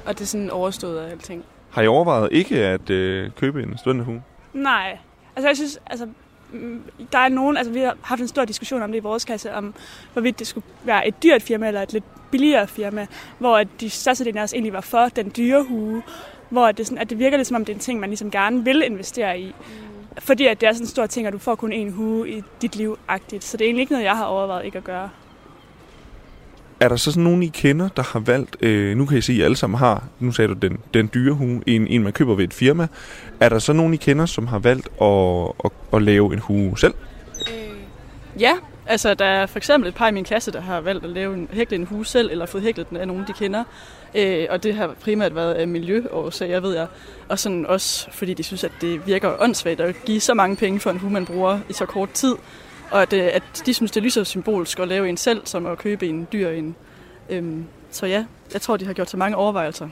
og 0.06 0.14
det 0.14 0.22
er 0.22 0.26
sådan 0.26 0.50
overstået 0.50 1.00
af 1.00 1.12
alting. 1.12 1.44
Har 1.70 1.82
I 1.82 1.88
overvejet 1.88 2.30
ikke 2.32 2.66
at 2.66 2.90
øh, 2.90 3.32
købe 3.32 3.64
en 3.64 3.78
studenterhue? 3.78 4.24
Nej. 4.54 4.98
Altså, 5.36 5.48
jeg 5.50 5.56
synes, 5.56 5.80
altså, 5.86 6.08
mm, 6.54 6.82
der 7.12 7.18
er 7.18 7.30
nogen, 7.30 7.58
altså 7.58 7.74
vi 7.74 7.80
har 7.80 7.98
haft 8.02 8.22
en 8.22 8.28
stor 8.28 8.46
diskussion 8.46 8.82
om 8.82 8.92
det 8.92 8.98
i 8.98 9.02
vores 9.02 9.26
klasse, 9.26 9.54
om 9.54 9.74
hvorvidt 10.14 10.40
det 10.40 10.48
skulle 10.48 10.66
være 10.84 11.08
et 11.08 11.24
dyrt 11.24 11.42
firma 11.42 11.68
eller 11.68 11.82
et 11.82 11.94
lidt 11.94 12.04
billigere 12.32 12.68
firma, 12.68 13.08
hvor 13.40 13.58
at 13.58 13.68
de 13.80 13.90
største 13.90 14.34
af 14.36 14.44
os 14.44 14.54
egentlig 14.54 14.74
var 14.74 14.82
for 14.82 15.08
den 15.08 15.32
dyre 15.38 15.64
hue, 15.64 16.04
hvor 16.50 16.72
det, 16.72 16.88
sådan, 16.88 16.98
at 16.98 17.10
det 17.10 17.20
virker 17.20 17.38
lidt 17.38 17.48
som 17.48 17.56
om 17.56 17.66
det 17.66 17.74
er 17.74 17.76
en 17.76 17.80
ting, 17.80 18.00
man 18.00 18.10
ligesom 18.10 18.32
gerne 18.32 18.66
vil 18.66 18.84
investere 18.86 19.40
i. 19.40 19.46
Mm. 19.46 19.92
Fordi 20.20 20.46
at 20.46 20.62
det 20.62 20.68
er 20.68 20.74
sådan 20.74 20.84
en 20.84 20.88
stor 20.88 21.06
ting, 21.06 21.28
at 21.28 21.34
du 21.34 21.38
får 21.38 21.56
kun 21.56 21.72
en 21.72 21.92
hue 21.92 22.30
i 22.30 22.44
dit 22.62 22.76
liv-agtigt. 22.76 23.44
Så 23.44 23.58
det 23.58 23.66
er 23.66 23.68
egentlig 23.68 23.82
ikke 23.82 23.94
noget, 23.94 24.06
jeg 24.06 24.18
har 24.18 24.26
overvejet 24.26 24.66
ikke 24.66 24.78
at 24.78 24.84
gøre. 24.84 25.10
Er 26.82 26.88
der 26.88 26.96
så 26.96 27.12
sådan 27.12 27.24
nogen, 27.24 27.44
I 27.44 27.48
kender, 27.48 27.88
der 27.88 28.04
har 28.04 28.20
valgt, 28.20 28.58
øh, 28.62 28.98
nu 28.98 29.06
kan 29.06 29.18
I 29.18 29.22
se, 29.22 29.34
at 29.34 29.38
I 29.38 29.42
alle 29.42 29.58
sammen 29.58 29.78
har, 29.78 30.04
nu 30.20 30.32
sagde 30.32 30.48
du 30.48 30.54
den, 30.54 30.78
den 30.94 31.10
dyre 31.14 31.34
hue, 31.34 31.62
en, 31.68 31.88
en 31.88 32.04
man 32.04 32.14
køber 32.14 32.36
ved 32.36 32.44
et 32.44 32.54
firma. 32.54 32.88
Er 33.40 33.50
der 33.50 33.60
så 33.60 33.74
nogen, 33.74 33.94
I 33.94 33.98
kender, 33.98 34.26
som 34.26 34.48
har 34.48 34.60
valgt 34.60 34.88
at, 35.02 35.52
at, 35.66 35.72
at 35.94 36.02
lave 36.02 36.34
en 36.34 36.40
hue 36.40 36.80
selv? 36.80 36.94
Øh, 37.52 38.42
ja, 38.42 38.54
altså 38.88 39.14
der 39.14 39.26
er 39.26 39.46
for 39.46 39.58
eksempel 39.58 39.90
et 39.90 39.96
par 39.96 40.08
i 40.08 40.12
min 40.12 40.24
klasse, 40.24 40.52
der 40.52 40.62
har 40.62 40.82
valgt 40.82 41.04
at 41.04 41.10
lave 41.10 41.34
en, 41.34 41.50
hækle 41.54 41.78
en 41.78 41.86
hue 41.86 42.06
selv, 42.06 42.32
eller 42.32 42.46
fået 42.46 42.64
hæklet 42.64 42.90
den 42.90 42.98
af 42.98 43.08
nogen, 43.08 43.24
de 43.28 43.34
kender. 43.34 43.64
Øh, 44.16 44.46
og 44.50 44.64
det 44.64 44.76
har 44.76 44.96
primært 45.02 45.36
været 45.36 45.54
af 45.54 45.68
miljøårsager, 45.68 46.60
ved 46.60 46.76
jeg. 46.76 46.88
Og 47.30 47.40
sådan 47.40 47.66
også, 47.66 48.12
fordi 48.12 48.34
de 48.34 48.44
synes, 48.44 48.64
at 48.64 48.72
det 48.82 49.08
virker 49.08 49.42
åndssvagt 49.42 49.82
at 49.82 49.96
give 50.06 50.20
så 50.20 50.34
mange 50.34 50.56
penge 50.56 50.80
for 50.80 50.90
en 50.90 50.98
hue, 50.98 51.12
man 51.12 51.26
bruger 51.26 51.60
i 51.70 51.74
så 51.74 51.86
kort 51.86 52.12
tid 52.12 52.36
og 52.92 53.02
at, 53.02 53.14
øh, 53.14 53.30
at 53.34 53.44
de 53.66 53.74
synes, 53.74 53.92
det 53.92 53.98
er 53.98 54.02
lige 54.02 54.12
så 54.12 54.24
symbolsk 54.24 54.80
at 54.80 54.88
lave 54.88 55.10
en 55.10 55.18
selv, 55.18 55.42
som 55.46 55.66
at 55.66 55.78
købe 55.78 56.08
en 56.08 56.28
dyr 56.34 56.50
en. 56.50 56.76
Øhm, 57.30 57.66
så 57.92 58.06
ja, 58.06 58.26
jeg 58.54 58.62
tror, 58.62 58.78
de 58.78 58.86
har 58.86 58.94
gjort 58.94 59.10
så 59.10 59.18
mange 59.18 59.38
overvejelser. 59.38 59.90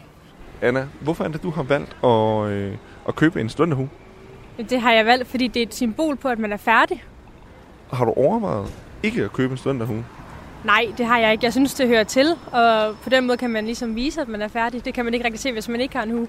Anna, 0.61 0.87
hvorfor 1.01 1.23
er 1.23 1.27
det, 1.27 1.43
du 1.43 1.49
har 1.49 1.63
valgt 1.63 1.97
at, 2.03 2.51
øh, 2.51 2.77
at 3.07 3.15
købe 3.15 3.41
en 3.41 3.49
studenterhue? 3.49 3.89
Det 4.69 4.81
har 4.81 4.91
jeg 4.91 5.05
valgt, 5.05 5.27
fordi 5.27 5.47
det 5.47 5.59
er 5.59 5.65
et 5.65 5.75
symbol 5.75 6.15
på, 6.15 6.27
at 6.27 6.39
man 6.39 6.53
er 6.53 6.57
færdig. 6.57 7.03
Har 7.93 8.05
du 8.05 8.11
overvejet 8.11 8.73
ikke 9.03 9.23
at 9.23 9.33
købe 9.33 9.51
en 9.51 9.57
studenterhue? 9.57 10.05
Nej, 10.63 10.85
det 10.97 11.05
har 11.05 11.19
jeg 11.19 11.31
ikke. 11.31 11.45
Jeg 11.45 11.53
synes, 11.53 11.73
det 11.73 11.87
hører 11.87 12.03
til, 12.03 12.35
og 12.51 12.95
på 13.03 13.09
den 13.09 13.27
måde 13.27 13.37
kan 13.37 13.49
man 13.49 13.65
ligesom 13.65 13.95
vise, 13.95 14.21
at 14.21 14.27
man 14.27 14.41
er 14.41 14.47
færdig. 14.47 14.85
Det 14.85 14.93
kan 14.93 15.05
man 15.05 15.13
ikke 15.13 15.25
rigtig 15.25 15.39
se, 15.39 15.51
hvis 15.51 15.69
man 15.69 15.81
ikke 15.81 15.95
har 15.95 16.03
en 16.03 16.11
hue. 16.11 16.27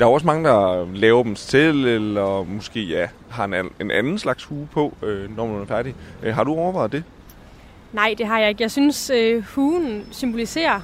Der 0.00 0.06
er 0.06 0.10
også 0.10 0.26
mange, 0.26 0.48
der 0.48 0.86
laver 0.94 1.22
dem 1.22 1.36
selv, 1.36 1.84
eller 1.84 2.44
måske 2.44 2.80
ja, 2.80 3.08
har 3.30 3.44
en, 3.44 3.54
en 3.80 3.90
anden 3.90 4.18
slags 4.18 4.44
hue 4.44 4.68
på, 4.72 4.94
øh, 5.02 5.36
når 5.36 5.46
man 5.46 5.62
er 5.62 5.66
færdig. 5.66 5.94
Øh, 6.22 6.34
har 6.34 6.44
du 6.44 6.54
overvejet 6.54 6.92
det? 6.92 7.04
Nej, 7.92 8.14
det 8.18 8.26
har 8.26 8.38
jeg 8.38 8.48
ikke. 8.48 8.62
Jeg 8.62 8.70
synes, 8.70 9.10
øh, 9.10 9.44
huen 9.54 10.06
symboliserer 10.10 10.80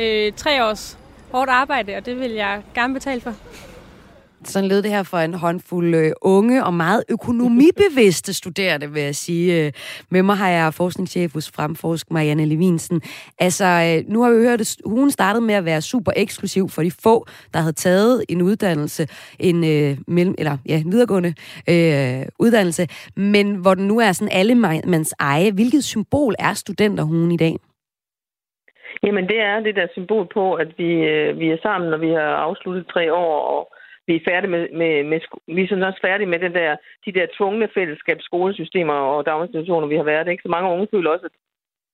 øh, 0.00 0.32
tre 0.32 0.64
års 0.64 0.98
hårdt 1.32 1.50
arbejde, 1.50 1.96
og 1.96 2.06
det 2.06 2.20
vil 2.20 2.30
jeg 2.30 2.62
gerne 2.74 2.94
betale 2.94 3.20
for. 3.20 3.34
Sådan 4.48 4.68
lød 4.68 4.82
det 4.82 4.90
her 4.90 5.02
for 5.02 5.18
en 5.18 5.34
håndfuld 5.34 5.94
øh, 5.94 6.12
unge 6.22 6.64
og 6.64 6.74
meget 6.74 7.04
økonomibevidste 7.08 8.34
studerende, 8.40 8.92
vil 8.92 9.02
jeg 9.02 9.14
sige. 9.14 9.66
Øh, 9.66 9.72
med 10.10 10.22
mig 10.22 10.36
har 10.36 10.48
jeg 10.48 10.74
forskningschef 10.74 11.32
hos 11.34 11.52
Fremforsk, 11.56 12.10
Marianne 12.10 12.44
Levinsen. 12.44 13.00
Altså, 13.38 13.64
øh, 13.64 14.12
nu 14.12 14.22
har 14.22 14.30
vi 14.30 14.36
hørt, 14.48 14.60
at 14.60 14.76
hun 14.86 15.10
startede 15.10 15.44
med 15.44 15.54
at 15.54 15.64
være 15.64 15.80
super 15.80 16.12
eksklusiv 16.16 16.68
for 16.68 16.82
de 16.82 16.90
få, 17.02 17.26
der 17.54 17.60
havde 17.60 17.72
taget 17.72 18.24
en 18.28 18.42
uddannelse, 18.42 19.02
en, 19.40 19.56
øh, 19.64 19.96
mellem, 20.06 20.34
eller, 20.38 20.56
ja, 20.68 20.76
en 20.76 20.92
videregående 20.92 21.34
øh, 21.72 22.26
uddannelse, 22.38 22.86
men 23.16 23.54
hvor 23.54 23.74
den 23.74 23.86
nu 23.88 23.98
er 23.98 24.12
sådan 24.12 24.32
alle 24.32 24.54
mands 24.94 25.14
eje. 25.20 25.52
Hvilket 25.52 25.84
symbol 25.84 26.34
er 26.38 26.52
studenterhuen 26.54 27.32
i 27.32 27.36
dag? 27.36 27.54
Jamen, 29.02 29.28
det 29.28 29.40
er 29.40 29.60
det 29.60 29.76
der 29.76 29.86
symbol 29.92 30.26
på, 30.34 30.54
at 30.54 30.68
vi, 30.78 30.90
øh, 31.12 31.38
vi 31.38 31.50
er 31.50 31.58
sammen, 31.62 31.92
og 31.92 32.00
vi 32.00 32.10
har 32.10 32.30
afsluttet 32.46 32.86
tre 32.92 33.14
år, 33.14 33.40
og 33.56 33.72
vi 34.08 34.14
er 34.16 34.28
færdige 34.30 34.50
med, 34.50 34.64
med, 34.80 34.92
med, 35.10 35.20
vi 35.56 35.62
er 35.62 35.68
sådan 35.68 35.88
også 35.88 36.00
færdige 36.06 36.32
med 36.32 36.38
den 36.38 36.54
der, 36.54 36.76
de 37.06 37.12
der 37.12 37.26
tvungne 37.36 37.68
fællesskab, 37.74 38.18
skolesystemer 38.20 38.94
og 38.94 39.26
daginstitutioner, 39.26 39.86
vi 39.88 39.96
har 39.96 40.02
været. 40.12 40.28
Ikke? 40.28 40.42
Så 40.42 40.48
mange 40.48 40.70
unge 40.72 40.88
føler 40.90 41.10
også, 41.10 41.26
at 41.26 41.36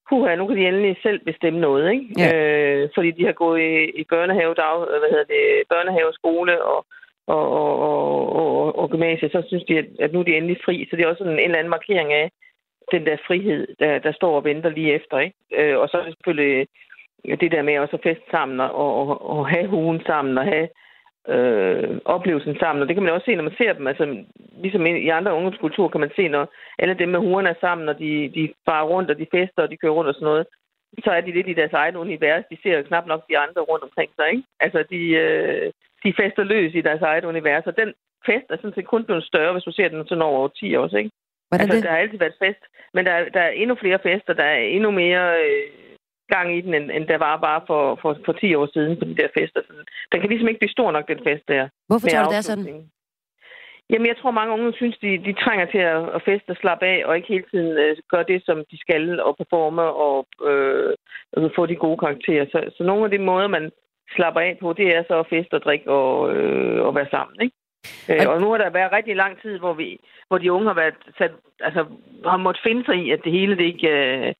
puha, 0.08 0.34
nu 0.34 0.46
kan 0.46 0.56
de 0.56 0.66
endelig 0.66 0.96
selv 1.02 1.20
bestemme 1.24 1.60
noget, 1.60 1.92
ikke? 1.92 2.06
Ja. 2.18 2.28
Øh, 2.36 2.88
fordi 2.94 3.10
de 3.10 3.24
har 3.26 3.32
gået 3.32 3.60
i, 3.60 3.72
i 4.00 4.04
børnehave, 4.04 4.54
dag, 4.54 4.78
hvad 5.02 5.10
hedder 5.10 5.28
det, 5.34 5.42
børnehave, 5.72 6.12
skole 6.12 6.64
og, 6.64 6.86
og, 7.26 7.44
og, 7.60 7.72
og, 7.88 8.36
og, 8.40 8.78
og 8.78 8.90
gymnasiet, 8.90 9.32
så 9.32 9.42
synes 9.46 9.64
de, 9.68 9.78
at, 9.78 9.86
at 10.00 10.12
nu 10.12 10.20
er 10.20 10.24
de 10.24 10.36
endelig 10.36 10.58
fri. 10.64 10.86
Så 10.90 10.96
det 10.96 11.02
er 11.02 11.08
også 11.08 11.24
sådan 11.24 11.38
en 11.38 11.44
eller 11.44 11.58
anden 11.58 11.76
markering 11.76 12.12
af 12.12 12.30
den 12.92 13.06
der 13.06 13.16
frihed, 13.26 13.66
der, 13.78 13.98
der 13.98 14.12
står 14.12 14.36
og 14.36 14.44
venter 14.44 14.70
lige 14.70 14.92
efter, 14.92 15.18
ikke? 15.18 15.36
Øh, 15.58 15.78
og 15.78 15.88
så 15.88 15.96
er 15.96 16.04
det 16.04 16.14
selvfølgelig 16.14 16.68
det 17.42 17.52
der 17.52 17.62
med 17.62 17.78
også 17.78 17.96
at 17.96 18.02
feste 18.02 18.30
sammen 18.30 18.60
og, 18.60 18.70
og, 19.00 19.30
og 19.30 19.48
have 19.48 19.66
hugen 19.66 20.00
sammen 20.06 20.38
og 20.38 20.44
have 20.44 20.68
øh, 21.28 22.00
oplevelsen 22.04 22.56
sammen. 22.60 22.82
Og 22.82 22.88
det 22.88 22.96
kan 22.96 23.02
man 23.02 23.12
også 23.12 23.24
se, 23.24 23.34
når 23.34 23.42
man 23.42 23.58
ser 23.58 23.72
dem. 23.72 23.86
Altså, 23.86 24.24
ligesom 24.64 24.86
i 24.86 25.08
andre 25.08 25.34
ungdomskulturer 25.34 25.88
kan 25.88 26.00
man 26.00 26.12
se, 26.16 26.28
når 26.28 26.52
alle 26.78 26.94
dem 26.94 27.08
med 27.08 27.18
huerne 27.18 27.48
er 27.48 27.60
sammen, 27.60 27.88
og 27.88 27.98
de, 27.98 28.30
de 28.34 28.52
farer 28.68 28.86
rundt, 28.92 29.10
og 29.10 29.18
de 29.18 29.26
fester, 29.34 29.62
og 29.62 29.70
de 29.70 29.76
kører 29.76 29.92
rundt 29.92 30.08
og 30.08 30.14
sådan 30.14 30.26
noget, 30.26 30.46
så 31.04 31.10
er 31.10 31.20
de 31.20 31.32
lidt 31.32 31.48
i 31.48 31.58
deres 31.60 31.72
egen 31.72 31.96
univers. 31.96 32.44
De 32.50 32.58
ser 32.62 32.76
jo 32.78 32.82
knap 32.82 33.06
nok 33.06 33.22
de 33.28 33.38
andre 33.38 33.60
rundt 33.60 33.84
omkring 33.84 34.10
sig, 34.16 34.26
ikke? 34.30 34.42
Altså, 34.60 34.84
de, 34.90 35.02
øh, 35.24 35.72
de 36.04 36.14
fester 36.20 36.44
løs 36.44 36.74
i 36.74 36.80
deres 36.80 37.02
eget 37.02 37.24
univers, 37.24 37.66
og 37.66 37.76
den 37.76 37.92
fest 38.26 38.46
er 38.50 38.56
sådan 38.56 38.74
set 38.74 38.86
kun 38.86 39.04
blevet 39.04 39.24
større, 39.24 39.52
hvis 39.52 39.64
du 39.64 39.72
ser 39.72 39.88
den 39.88 40.06
sådan 40.06 40.22
over 40.22 40.48
10 40.48 40.76
år, 40.76 40.96
ikke? 40.96 41.10
Hvordan 41.48 41.64
altså, 41.64 41.76
det? 41.76 41.84
der 41.84 41.90
har 41.90 41.98
altid 41.98 42.18
været 42.18 42.40
fest, 42.44 42.62
men 42.94 43.06
der, 43.06 43.28
der 43.34 43.40
er 43.40 43.50
endnu 43.50 43.74
flere 43.74 43.98
fester, 44.02 44.32
der 44.32 44.44
er 44.44 44.58
endnu 44.58 44.90
mere... 44.90 45.24
Øh, 45.44 45.83
gang 46.28 46.56
i 46.56 46.60
den, 46.60 46.74
end, 46.74 46.90
end 46.90 47.06
der 47.06 47.18
var 47.18 47.36
bare 47.36 47.60
for, 47.66 47.98
for, 48.02 48.16
for 48.24 48.32
10 48.32 48.54
år 48.54 48.68
siden 48.72 48.98
på 48.98 49.04
de 49.04 49.16
der 49.16 49.28
fester. 49.38 49.60
Så 49.66 49.72
den 50.12 50.20
kan 50.20 50.30
ligesom 50.30 50.48
ikke 50.48 50.60
blive 50.60 50.76
stor 50.76 50.90
nok, 50.90 51.08
den 51.08 51.20
fest 51.28 51.44
der. 51.48 51.68
Hvorfor 51.88 52.08
tror 52.08 52.24
du, 52.24 52.30
det 52.30 52.36
er 52.36 52.50
sådan? 52.50 52.90
Jamen, 53.90 54.06
jeg 54.06 54.16
tror, 54.16 54.30
mange 54.30 54.52
unge 54.52 54.72
synes, 54.72 54.98
de, 54.98 55.18
de 55.26 55.32
trænger 55.32 55.66
til 55.66 55.78
at, 55.78 56.02
at 56.16 56.22
feste 56.24 56.50
og 56.50 56.56
slappe 56.56 56.86
af, 56.86 57.02
og 57.06 57.16
ikke 57.16 57.28
hele 57.28 57.44
tiden 57.50 57.78
øh, 57.78 57.96
gøre 58.12 58.24
det, 58.28 58.42
som 58.44 58.64
de 58.70 58.78
skal, 58.80 59.20
og 59.20 59.36
performe 59.36 59.82
og 59.82 60.26
øh, 60.50 60.94
altså 61.32 61.48
få 61.56 61.66
de 61.66 61.76
gode 61.76 61.98
karakterer. 61.98 62.44
Så, 62.52 62.58
så 62.76 62.82
nogle 62.84 63.04
af 63.04 63.10
de 63.10 63.18
måder, 63.18 63.48
man 63.48 63.70
slapper 64.16 64.40
af 64.40 64.58
på, 64.60 64.72
det 64.72 64.96
er 64.96 65.02
så 65.08 65.18
at 65.18 65.26
feste 65.30 65.54
og 65.54 65.62
drikke 65.62 65.90
og, 65.90 66.34
øh, 66.36 66.86
og 66.86 66.94
være 66.94 67.08
sammen, 67.10 67.36
ikke? 67.40 67.56
Øh, 68.10 68.28
og 68.30 68.40
nu 68.40 68.50
har 68.50 68.58
der 68.58 68.70
været 68.70 68.92
rigtig 68.92 69.16
lang 69.16 69.42
tid, 69.42 69.58
hvor, 69.58 69.74
vi, 69.74 69.98
hvor 70.28 70.38
de 70.38 70.52
unge 70.52 70.66
har 70.66 70.74
været 70.74 70.94
sat, 71.18 71.32
altså, 71.60 71.86
har 72.26 72.36
måttet 72.36 72.62
finde 72.66 72.84
sig 72.84 72.96
i, 72.96 73.10
at 73.10 73.20
det 73.24 73.32
hele 73.32 73.56
det 73.56 73.64
ikke, 73.64 73.88
øh, 73.88 74.34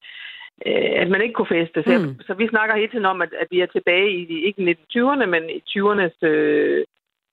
øh, 0.66 0.90
at 1.02 1.08
man 1.10 1.22
ikke 1.22 1.34
kunne 1.34 1.54
feste. 1.58 1.82
Så, 1.82 1.98
mm. 1.98 2.20
så 2.26 2.34
vi 2.34 2.48
snakker 2.48 2.76
hele 2.76 2.92
tiden 2.92 3.04
om, 3.12 3.22
at, 3.22 3.32
at 3.42 3.48
vi 3.50 3.60
er 3.60 3.66
tilbage 3.66 4.10
i, 4.10 4.44
ikke 4.44 4.76
20'erne, 4.96 5.26
men 5.26 5.42
i 5.50 5.62
20'ernes... 5.70 6.16
Øh, 6.22 6.84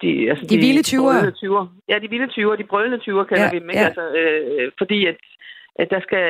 de, 0.02 0.30
altså 0.30 0.46
de, 0.46 0.56
de 0.56 0.62
vilde 0.68 0.84
20'er. 0.92 1.16
20'er. 1.44 1.66
Ja, 1.90 2.00
de 2.04 2.10
vilde 2.10 2.30
20'er, 2.36 2.56
de 2.56 2.70
brølende 2.72 3.04
20'er 3.06 3.24
kalder 3.30 3.50
ja, 3.50 3.54
vi 3.54 3.60
dem, 3.60 3.70
ikke? 3.70 3.82
Ja. 3.82 3.88
Altså, 3.88 4.06
øh, 4.20 4.72
fordi 4.78 5.06
at, 5.06 5.18
at 5.76 5.88
der 5.94 6.02
skal, 6.08 6.28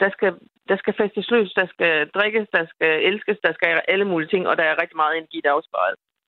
der 0.00 0.10
skal, 0.16 0.32
der 0.68 0.76
skal 0.76 0.94
festes 1.00 1.30
løs, 1.30 1.52
der 1.60 1.66
skal 1.74 1.92
drikkes, 2.16 2.46
der 2.56 2.64
skal 2.72 2.92
elskes, 3.08 3.38
der 3.46 3.52
skal 3.52 3.80
alle 3.88 4.04
mulige 4.04 4.28
ting, 4.28 4.48
og 4.48 4.56
der 4.56 4.62
er 4.64 4.80
rigtig 4.82 4.96
meget 4.96 5.16
energi, 5.16 5.40
der 5.44 5.50
er 5.50 5.60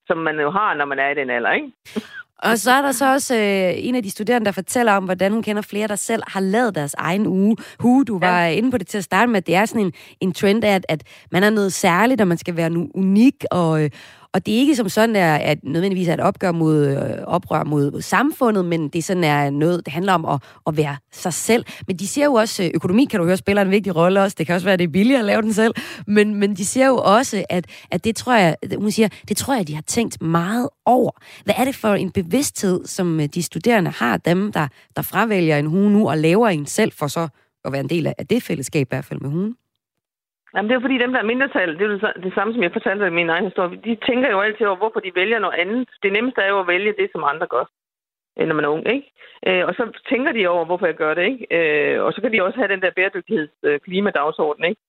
som 0.09 0.19
man 0.19 0.37
jo 0.41 0.51
har, 0.51 0.75
når 0.75 0.85
man 0.85 0.99
er 0.99 1.09
i 1.11 1.15
den 1.15 1.31
alder, 1.31 1.53
ikke? 1.53 1.73
Og 2.43 2.59
så 2.59 2.71
er 2.71 2.83
der 2.83 2.93
så 2.93 3.13
også 3.13 3.35
øh, 3.35 3.87
en 3.87 3.95
af 3.95 4.03
de 4.03 4.11
studerende, 4.11 4.45
der 4.45 4.53
fortæller 4.53 4.93
om, 4.93 5.05
hvordan 5.05 5.33
hun 5.33 5.43
kender 5.43 5.63
flere, 5.63 5.89
der 5.89 5.97
selv 5.97 6.23
har 6.27 6.41
lavet 6.41 6.75
deres 6.75 6.95
egen 6.95 7.27
uge. 7.27 7.57
Hue, 7.81 8.05
du 8.05 8.19
var 8.19 8.41
ja. 8.43 8.51
inde 8.51 8.71
på 8.71 8.79
det 8.79 8.87
til 8.87 8.99
at 8.99 9.05
starte 9.05 9.31
med, 9.31 9.37
at 9.37 9.47
det 9.47 9.55
er 9.55 9.67
sådan 9.67 9.83
en, 9.83 9.93
en 10.21 10.33
trend 10.33 10.65
af, 10.65 10.75
at, 10.75 10.87
at 10.89 11.03
man 11.33 11.45
er 11.45 11.51
noget 11.51 11.73
særligt, 11.73 12.21
og 12.21 12.29
man 12.29 12.39
skal 12.39 12.57
være 12.57 12.71
unik, 12.95 13.45
og, 13.51 13.85
øh, 13.85 13.91
og 14.33 14.47
det 14.47 14.55
er 14.55 14.59
ikke 14.59 14.77
som 14.77 14.89
sådan, 14.89 15.17
er, 15.17 15.35
at 15.37 15.59
nødvendigvis 15.65 16.09
er 16.09 16.15
et 16.15 16.21
opgør 16.21 16.53
mod, 16.53 16.87
øh, 16.87 17.25
oprør 17.27 17.65
mod 17.65 18.03
samfundet, 18.03 18.65
men 18.65 18.89
det 18.89 19.05
sådan 19.05 19.25
er 19.25 19.51
noget, 19.51 19.85
det 19.85 19.93
handler 19.93 20.13
om 20.13 20.25
at, 20.25 20.43
at 20.67 20.77
være 20.77 20.97
sig 21.13 21.33
selv. 21.33 21.65
Men 21.87 21.97
de 21.97 22.07
ser 22.07 22.25
jo 22.25 22.35
også, 22.35 22.63
øh, 22.63 22.71
økonomi 22.75 23.05
kan 23.05 23.21
du 23.21 23.27
høre 23.27 23.37
spiller 23.37 23.63
en 23.63 23.71
vigtig 23.71 23.97
rolle 23.97 24.23
også, 24.23 24.35
det 24.39 24.47
kan 24.47 24.55
også 24.55 24.65
være, 24.65 24.73
at 24.73 24.79
det 24.79 24.85
er 24.85 24.93
billigere 24.93 25.21
at 25.21 25.27
lave 25.27 25.43
den 25.43 25.53
selv, 25.53 25.75
men, 26.07 26.35
men 26.35 26.57
de 26.57 26.65
ser 26.65 26.87
jo 26.87 26.97
også, 26.97 27.45
at, 27.51 27.67
at 27.91 28.05
det 28.05 28.17
tror 28.17 28.35
jeg, 28.35 28.57
hun 28.77 28.91
siger, 28.91 29.09
det 29.29 29.37
tror 29.37 29.55
jeg, 29.55 29.69
de 29.69 29.75
har 29.75 29.83
tænkt 29.83 30.23
meget 30.23 30.69
over. 30.87 31.11
Hvad 31.45 31.55
er 31.59 31.65
det 31.65 31.75
for 31.75 31.95
en 31.95 32.11
bevidsthed, 32.11 32.87
som 32.87 33.21
øh, 33.21 33.27
de 33.27 33.43
studerende 33.43 33.91
har, 33.91 34.17
dem, 34.17 34.53
der, 34.53 34.69
der 34.97 35.03
fravælger 35.03 35.59
en 35.59 35.67
hue 35.67 35.91
nu 35.91 36.09
og 36.09 36.19
laver 36.19 36.49
en 36.49 36.67
selv, 36.67 36.93
for 36.93 37.07
så 37.07 37.29
at 37.65 37.73
være 37.73 37.81
en 37.81 37.91
del 37.91 38.07
af 38.07 38.27
det 38.31 38.43
fællesskab, 38.43 38.87
i 38.87 38.89
hvert 38.91 39.05
fald 39.05 39.21
med 39.21 39.31
hunden? 39.31 39.55
Jamen, 40.59 40.71
det 40.71 40.77
er 40.77 40.87
fordi 40.87 40.99
dem, 40.99 41.13
der 41.13 41.21
er 41.21 41.31
mindretal, 41.33 41.79
det 41.79 41.85
er 41.85 41.89
det, 41.89 42.25
det 42.25 42.35
samme, 42.35 42.55
som 42.55 42.63
jeg 42.63 42.73
fortalte 42.73 43.07
i 43.07 43.19
min 43.21 43.31
egen 43.31 43.45
historie. 43.45 43.81
De 43.85 43.97
tænker 44.09 44.31
jo 44.31 44.41
altid 44.41 44.67
over, 44.67 44.77
hvorfor 44.77 45.01
de 45.01 45.13
vælger 45.15 45.39
noget 45.39 45.61
andet. 45.63 45.89
Det 46.03 46.13
nemmeste 46.13 46.41
er 46.41 46.49
jo 46.49 46.61
at 46.61 46.67
vælge 46.67 46.95
det, 47.01 47.09
som 47.13 47.25
andre 47.25 47.47
gør, 47.47 47.65
når 48.37 48.55
man 48.55 48.65
er 48.65 48.69
ung, 48.69 48.89
ikke? 48.97 49.09
Øh, 49.47 49.65
og 49.69 49.75
så 49.75 50.01
tænker 50.11 50.33
de 50.33 50.47
over, 50.47 50.65
hvorfor 50.65 50.87
jeg 50.87 50.95
gør 50.95 51.15
det, 51.15 51.25
ikke? 51.33 51.47
Øh, 51.57 52.05
og 52.05 52.13
så 52.13 52.21
kan 52.21 52.33
de 52.33 52.43
også 52.43 52.59
have 52.59 52.73
den 52.75 52.83
der 52.83 52.91
bæredygtigheds 52.97 53.51
øh, 53.63 53.81
klimadagsorden, 53.81 54.65
ikke? 54.65 54.81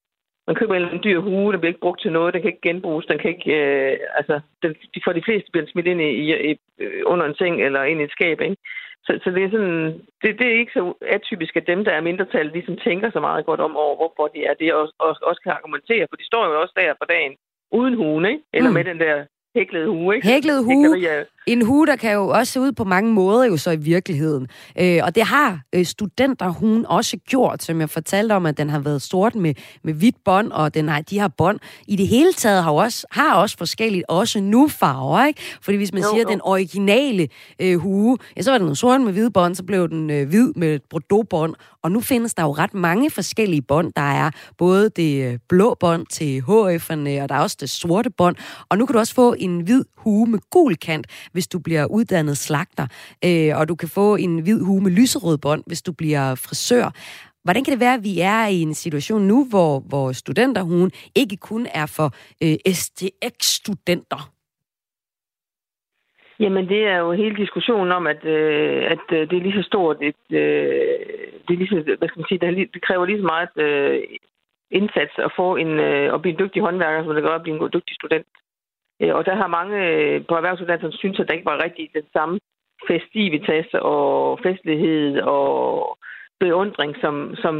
man 0.46 0.56
køber 0.56 0.74
en 0.74 1.04
dyr 1.04 1.20
hue, 1.20 1.52
den 1.52 1.60
bliver 1.60 1.74
ikke 1.74 1.86
brugt 1.86 2.00
til 2.02 2.12
noget, 2.12 2.34
den 2.34 2.42
kan 2.42 2.50
ikke 2.50 2.68
genbruges, 2.68 3.06
den 3.06 3.18
kan 3.18 3.30
ikke, 3.30 3.50
øh, 3.60 3.98
altså, 4.18 4.40
den, 4.62 4.74
for 5.04 5.12
de 5.12 5.22
fleste 5.24 5.50
bliver 5.50 5.64
den 5.64 5.72
smidt 5.72 5.86
ind 5.86 6.00
i, 6.00 6.10
i, 6.22 6.50
i, 6.50 6.58
øh, 6.78 7.02
under 7.06 7.26
en 7.26 7.34
seng 7.34 7.62
eller 7.66 7.82
ind 7.82 8.00
i 8.00 8.04
et 8.04 8.16
skab, 8.16 8.40
ikke? 8.40 8.56
Så, 9.06 9.12
så 9.24 9.30
det 9.30 9.42
er 9.44 9.50
sådan, 9.50 9.86
det, 10.22 10.30
det 10.38 10.46
er 10.48 10.58
ikke 10.60 10.76
så 10.78 10.94
atypisk, 11.16 11.56
at 11.56 11.66
dem, 11.66 11.84
der 11.84 11.92
er 11.92 12.00
mindretal, 12.08 12.46
ligesom 12.46 12.76
tænker 12.76 13.10
så 13.10 13.20
meget 13.20 13.46
godt 13.46 13.60
om 13.60 13.76
over, 13.76 13.96
hvorfor 13.96 14.26
de 14.34 14.40
er 14.44 14.54
det, 14.54 14.72
og, 14.74 14.84
og 14.98 15.16
også 15.22 15.40
kan 15.44 15.52
argumentere, 15.52 16.06
for 16.10 16.16
de 16.16 16.26
står 16.26 16.44
jo 16.46 16.60
også 16.60 16.74
der 16.76 16.94
på 17.00 17.06
dagen 17.14 17.32
uden 17.72 17.94
huen, 17.94 18.24
ikke? 18.24 18.42
Eller 18.52 18.70
mm. 18.70 18.74
med 18.74 18.84
den 18.84 18.98
der 19.00 19.24
hæklet 19.56 19.86
hue, 19.86 20.14
ikke? 20.14 20.26
Hæklet 20.28 20.64
hue. 20.64 20.98
En 21.46 21.62
hue, 21.62 21.86
der 21.86 21.96
kan 21.96 22.12
jo 22.12 22.28
også 22.28 22.52
se 22.52 22.60
ud 22.60 22.72
på 22.72 22.84
mange 22.84 23.12
måder 23.12 23.44
jo 23.44 23.56
så 23.56 23.70
i 23.70 23.76
virkeligheden. 23.76 24.48
Øh, 24.80 25.00
og 25.02 25.14
det 25.14 25.22
har 25.22 25.60
øh, 25.72 25.86
studenterhuen 25.86 26.86
også 26.86 27.16
gjort, 27.16 27.62
som 27.62 27.80
jeg 27.80 27.90
fortalte 27.90 28.32
om, 28.32 28.46
at 28.46 28.58
den 28.58 28.70
har 28.70 28.78
været 28.78 29.02
sort 29.02 29.34
med, 29.34 29.54
med 29.84 29.94
hvidt 29.94 30.16
bånd, 30.24 30.52
og 30.52 30.74
den 30.74 30.88
har, 30.88 31.00
de 31.00 31.18
har 31.18 31.28
bånd. 31.28 31.58
I 31.88 31.96
det 31.96 32.08
hele 32.08 32.32
taget 32.32 32.62
har 32.62 32.70
også, 32.70 33.06
har 33.10 33.34
også 33.34 33.56
forskelligt, 33.56 34.04
også 34.08 34.40
nu 34.40 34.68
farver, 34.68 35.26
ikke? 35.26 35.40
Fordi 35.62 35.76
hvis 35.76 35.92
man 35.92 36.02
jo, 36.02 36.08
siger, 36.10 36.22
jo. 36.22 36.28
den 36.28 36.40
originale 36.44 37.28
øh, 37.60 37.78
hue, 37.78 38.18
ja, 38.36 38.42
så 38.42 38.50
var 38.50 38.58
den 38.58 38.76
sort 38.76 39.00
med 39.00 39.12
hvid 39.12 39.30
bånd, 39.30 39.54
så 39.54 39.62
blev 39.62 39.88
den 39.88 40.10
øh, 40.10 40.28
hvid 40.28 40.52
med 40.56 40.74
et 40.74 40.82
bordeaux-bånd, 40.90 41.54
og 41.82 41.92
nu 41.92 42.00
findes 42.00 42.34
der 42.34 42.42
jo 42.42 42.52
ret 42.52 42.74
mange 42.74 43.10
forskellige 43.10 43.62
bånd. 43.62 43.92
Der 43.96 44.12
er 44.12 44.30
både 44.58 44.88
det 44.88 45.32
øh, 45.32 45.38
blå 45.48 45.76
bånd 45.80 46.06
til 46.06 46.40
HF'erne, 46.40 47.22
og 47.22 47.28
der 47.28 47.34
er 47.34 47.40
også 47.40 47.56
det 47.60 47.70
sorte 47.70 48.10
bånd. 48.10 48.36
Og 48.68 48.78
nu 48.78 48.86
kan 48.86 48.92
du 48.92 48.98
også 48.98 49.14
få 49.14 49.34
en 49.38 49.60
hvid 49.60 49.84
hue 49.96 50.26
med 50.26 50.38
gul 50.50 50.76
kant, 50.76 51.06
hvis 51.32 51.48
du 51.48 51.58
bliver 51.58 51.86
uddannet 51.86 52.36
slagter. 52.36 52.86
Øh, 53.24 53.58
og 53.58 53.68
du 53.68 53.74
kan 53.74 53.88
få 53.88 54.16
en 54.16 54.38
hvid 54.38 54.64
hue 54.64 54.82
med 54.82 54.90
lyserød 54.90 55.38
bånd, 55.38 55.62
hvis 55.66 55.82
du 55.82 55.92
bliver 55.92 56.34
frisør. 56.34 56.90
Hvordan 57.44 57.64
kan 57.64 57.72
det 57.72 57.80
være, 57.80 57.94
at 57.94 58.04
vi 58.04 58.20
er 58.20 58.46
i 58.46 58.60
en 58.60 58.74
situation 58.74 59.22
nu, 59.22 59.46
hvor, 59.50 59.80
hvor 59.88 60.12
studenterhuen 60.12 60.90
ikke 61.14 61.36
kun 61.36 61.66
er 61.74 61.86
for 61.96 62.08
øh, 62.44 62.56
STX-studenter? 62.80 64.32
Jamen, 66.40 66.68
det 66.68 66.86
er 66.86 66.98
jo 66.98 67.12
hele 67.12 67.36
diskussionen 67.36 67.92
om, 67.92 68.06
at, 68.06 68.24
øh, 68.24 68.90
at 68.94 69.06
øh, 69.12 69.30
det 69.30 69.36
er 69.36 69.42
lige 69.42 69.62
så 69.62 69.66
stort 69.66 69.96
et... 70.02 70.24
Øh, 70.30 70.40
det, 71.48 71.52
er 71.54 71.60
lige 71.60 71.68
så, 71.68 71.96
hvad 71.98 72.08
skal 72.08 72.20
man 72.20 72.28
sige, 72.28 72.38
det, 72.38 72.74
det 72.74 72.82
kræver 72.82 73.06
lige 73.06 73.22
så 73.22 73.28
meget 73.34 73.52
øh, 73.56 74.02
indsats 74.70 75.12
at 75.18 75.32
få 75.36 75.56
en, 75.56 75.70
øh, 75.88 76.14
at 76.14 76.22
blive 76.22 76.32
en 76.32 76.38
dygtig 76.38 76.62
håndværker, 76.62 77.04
som 77.04 77.14
det 77.14 77.22
gør 77.22 77.34
at 77.34 77.42
blive 77.42 77.54
en 77.54 77.60
god, 77.60 77.70
dygtig 77.70 77.94
student. 77.94 78.26
Øh, 79.00 79.14
og 79.14 79.26
der 79.26 79.34
har 79.34 79.46
mange 79.58 79.76
øh, 79.86 80.26
på 80.28 80.34
erhvervsuddannelsen 80.34 80.98
synes, 80.98 81.20
at 81.20 81.26
der 81.28 81.34
ikke 81.34 81.50
var 81.52 81.64
rigtig 81.64 81.90
den 81.94 82.08
samme 82.12 82.40
festivitas 82.88 83.68
og 83.74 84.38
festlighed 84.42 85.20
og 85.20 85.50
beundring, 86.40 86.96
som, 87.02 87.14
som 87.42 87.54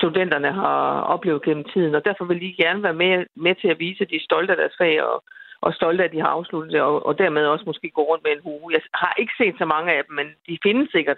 studenterne 0.00 0.52
har 0.52 1.00
oplevet 1.14 1.42
gennem 1.42 1.64
tiden. 1.64 1.94
Og 1.94 2.04
derfor 2.04 2.24
vil 2.24 2.40
de 2.40 2.62
gerne 2.64 2.82
være 2.82 3.00
med, 3.04 3.26
med 3.36 3.54
til 3.54 3.68
at 3.68 3.78
vise, 3.78 4.02
at 4.02 4.10
de 4.10 4.16
er 4.16 4.28
stolte 4.28 4.52
af 4.52 4.56
deres 4.56 4.76
fag 4.80 5.02
og, 5.02 5.24
og 5.60 5.74
stolte 5.74 6.02
af, 6.02 6.08
at 6.08 6.12
de 6.12 6.20
har 6.20 6.28
afsluttet 6.28 6.72
det, 6.72 6.80
og, 6.80 7.06
og 7.06 7.18
dermed 7.18 7.46
også 7.46 7.64
måske 7.66 7.90
gå 7.90 8.02
rundt 8.02 8.24
med 8.24 8.32
en 8.32 8.42
hue. 8.42 8.72
Jeg 8.72 8.80
har 8.94 9.14
ikke 9.18 9.32
set 9.40 9.54
så 9.58 9.64
mange 9.64 9.92
af 9.92 10.00
dem, 10.06 10.14
men 10.14 10.26
de 10.48 10.58
findes 10.62 10.88
sikkert. 10.90 11.16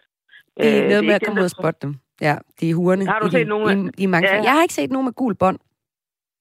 Det 0.57 0.79
er 0.79 0.85
øh, 0.85 0.89
noget 0.89 1.05
med 1.05 1.15
at 1.15 1.23
komme 1.27 1.41
ud 1.41 1.45
og 1.45 1.57
spotte 1.59 1.81
dem. 1.83 1.95
Ja, 2.21 2.37
de 2.61 2.71
er 2.71 2.75
huerne. 2.75 3.07
Har 3.07 3.21
du 3.21 3.31
set 3.31 3.47
de, 3.47 3.51
nogen? 3.55 3.87
De, 3.87 3.93
de 3.93 4.07
mange 4.07 4.29
ja. 4.29 4.43
Jeg 4.43 4.53
har 4.53 4.63
ikke 4.63 4.75
set 4.75 4.91
nogen 4.91 5.05
med 5.05 5.13
gul 5.13 5.35
bånd. 5.35 5.59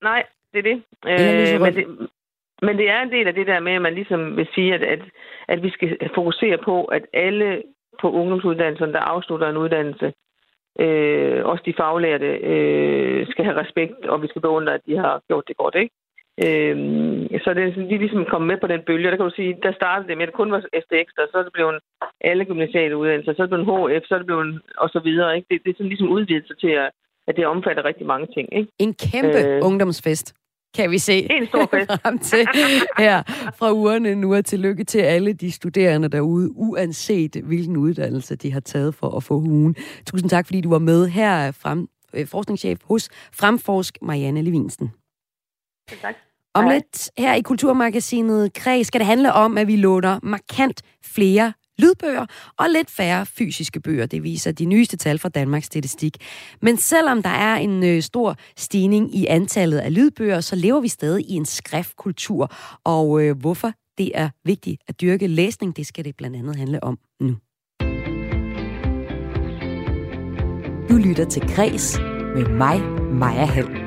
Nej, 0.03 0.24
det 0.53 0.60
er 0.60 0.67
det. 0.72 0.77
Øh, 1.56 1.62
men 1.62 1.74
det. 1.75 2.10
Men 2.61 2.77
det 2.77 2.89
er 2.89 3.01
en 3.01 3.11
del 3.11 3.27
af 3.27 3.33
det 3.33 3.47
der 3.47 3.59
med, 3.59 3.73
at 3.73 3.81
man 3.81 3.93
ligesom 3.93 4.37
vil 4.37 4.47
sige, 4.55 4.73
at, 4.73 4.83
at, 4.83 4.99
at 5.47 5.63
vi 5.63 5.69
skal 5.69 5.97
fokusere 6.15 6.57
på, 6.57 6.85
at 6.85 7.03
alle 7.13 7.63
på 8.01 8.11
ungdomsuddannelserne, 8.11 8.93
der 8.93 8.99
afslutter 8.99 9.49
en 9.49 9.57
uddannelse, 9.57 10.13
øh, 10.79 11.45
også 11.45 11.63
de 11.65 11.73
faglærte, 11.77 12.25
øh, 12.25 13.27
skal 13.27 13.45
have 13.45 13.61
respekt, 13.63 14.05
og 14.05 14.21
vi 14.21 14.27
skal 14.27 14.41
beundre, 14.41 14.73
at 14.73 14.81
de 14.87 14.97
har 14.97 15.21
gjort 15.27 15.47
det 15.47 15.57
godt, 15.57 15.75
ikke? 15.75 15.93
Øh, 16.45 16.77
så 17.43 17.53
det 17.53 17.63
er 17.63 17.87
de 17.91 17.97
ligesom 17.97 18.25
kommet 18.31 18.47
med 18.47 18.57
på 18.61 18.67
den 18.67 18.81
bølge, 18.87 19.09
der 19.09 19.15
kan 19.17 19.29
du 19.29 19.35
sige, 19.35 19.57
der 19.63 19.73
startede 19.73 20.07
det 20.07 20.17
med, 20.17 20.23
at 20.23 20.27
det 20.27 20.35
kun 20.41 20.51
var 20.51 20.61
STX, 20.83 21.07
og 21.17 21.27
så 21.31 21.37
er 21.37 21.43
det 21.43 21.53
blevet 21.53 21.79
alle 22.21 22.45
gymnasiale 22.45 22.97
uddannelser, 22.97 23.33
så 23.33 23.41
er 23.41 23.47
det 23.47 23.65
blevet 23.65 23.69
HF, 23.71 24.07
så 24.07 24.13
er 24.13 24.17
det 24.17 24.27
blevet, 24.27 24.61
og 24.77 24.89
så 24.89 24.99
videre, 24.99 25.35
ikke? 25.35 25.47
Det, 25.51 25.63
det 25.63 25.69
er 25.69 25.77
sådan 25.77 25.89
ligesom 25.89 26.09
udvidet 26.09 26.47
sig 26.47 26.57
til, 26.57 26.71
at, 26.83 26.89
at 27.27 27.35
det 27.35 27.45
omfatter 27.47 27.85
rigtig 27.85 28.05
mange 28.07 28.27
ting, 28.35 28.47
ikke? 28.51 28.71
En 28.79 28.93
kæmpe 28.93 29.39
øh, 29.47 29.59
ungdomsfest 29.63 30.27
kan 30.75 30.91
vi 30.91 30.97
se 30.97 31.31
en 31.31 31.47
stor 31.47 31.65
fest. 31.74 31.91
frem 32.01 32.19
til 32.19 32.47
her 32.97 33.24
fra 33.57 33.71
ugerne 33.71 34.15
nu. 34.15 34.36
Og 34.36 34.45
tillykke 34.45 34.83
til 34.83 35.00
alle 35.00 35.33
de 35.33 35.51
studerende 35.51 36.07
derude, 36.07 36.51
uanset 36.55 37.36
hvilken 37.43 37.77
uddannelse 37.77 38.36
de 38.36 38.51
har 38.51 38.60
taget 38.60 38.95
for 38.95 39.17
at 39.17 39.23
få 39.23 39.39
hugen. 39.39 39.75
Tusind 40.06 40.30
tak, 40.30 40.45
fordi 40.45 40.62
du 40.62 40.69
var 40.69 40.80
med 40.80 41.08
her, 41.08 41.51
frem, 41.51 41.88
øh, 42.13 42.27
forskningschef 42.27 42.80
hos 42.84 43.10
Fremforsk, 43.34 43.97
Marianne 44.01 44.41
Levinsen. 44.41 44.91
Tak. 46.01 46.15
Om 46.53 46.69
lidt 46.69 47.12
her 47.17 47.34
i 47.34 47.41
Kulturmagasinet 47.41 48.53
Kreds 48.53 48.88
skal 48.88 48.99
det 48.99 49.08
handle 49.08 49.34
om, 49.34 49.58
at 49.58 49.67
vi 49.67 49.75
låner 49.75 50.19
markant 50.23 50.82
flere 51.06 51.53
lydbøger 51.77 52.25
og 52.57 52.69
lidt 52.69 52.91
færre 52.91 53.25
fysiske 53.25 53.79
bøger. 53.79 54.05
Det 54.05 54.23
viser 54.23 54.51
de 54.51 54.65
nyeste 54.65 54.97
tal 54.97 55.19
fra 55.19 55.29
Danmarks 55.29 55.65
Statistik. 55.65 56.17
Men 56.61 56.77
selvom 56.77 57.23
der 57.23 57.29
er 57.29 57.55
en 57.55 57.83
ø, 57.83 57.87
øh, 57.87 58.01
stor 58.01 58.35
stigning 58.57 59.15
i 59.15 59.25
antallet 59.25 59.77
af 59.77 59.93
lydbøger, 59.93 60.41
så 60.41 60.55
lever 60.55 60.79
vi 60.79 60.87
stadig 60.87 61.25
i 61.29 61.33
en 61.33 61.45
skriftkultur. 61.45 62.51
Og 62.83 63.21
ø, 63.23 63.33
hvorfor 63.33 63.71
det 63.97 64.11
er 64.13 64.29
vigtigt 64.45 64.81
at 64.87 65.01
dyrke 65.01 65.27
læsning, 65.27 65.77
det 65.77 65.87
skal 65.87 66.05
det 66.05 66.15
blandt 66.15 66.35
andet 66.35 66.55
handle 66.55 66.83
om 66.83 66.99
nu. 67.19 67.35
Du 70.89 70.95
lytter 70.95 71.25
til 71.29 71.41
Græs 71.41 71.99
med 72.35 72.49
mig, 72.49 72.81
Maja 73.11 73.45
Hall. 73.45 73.87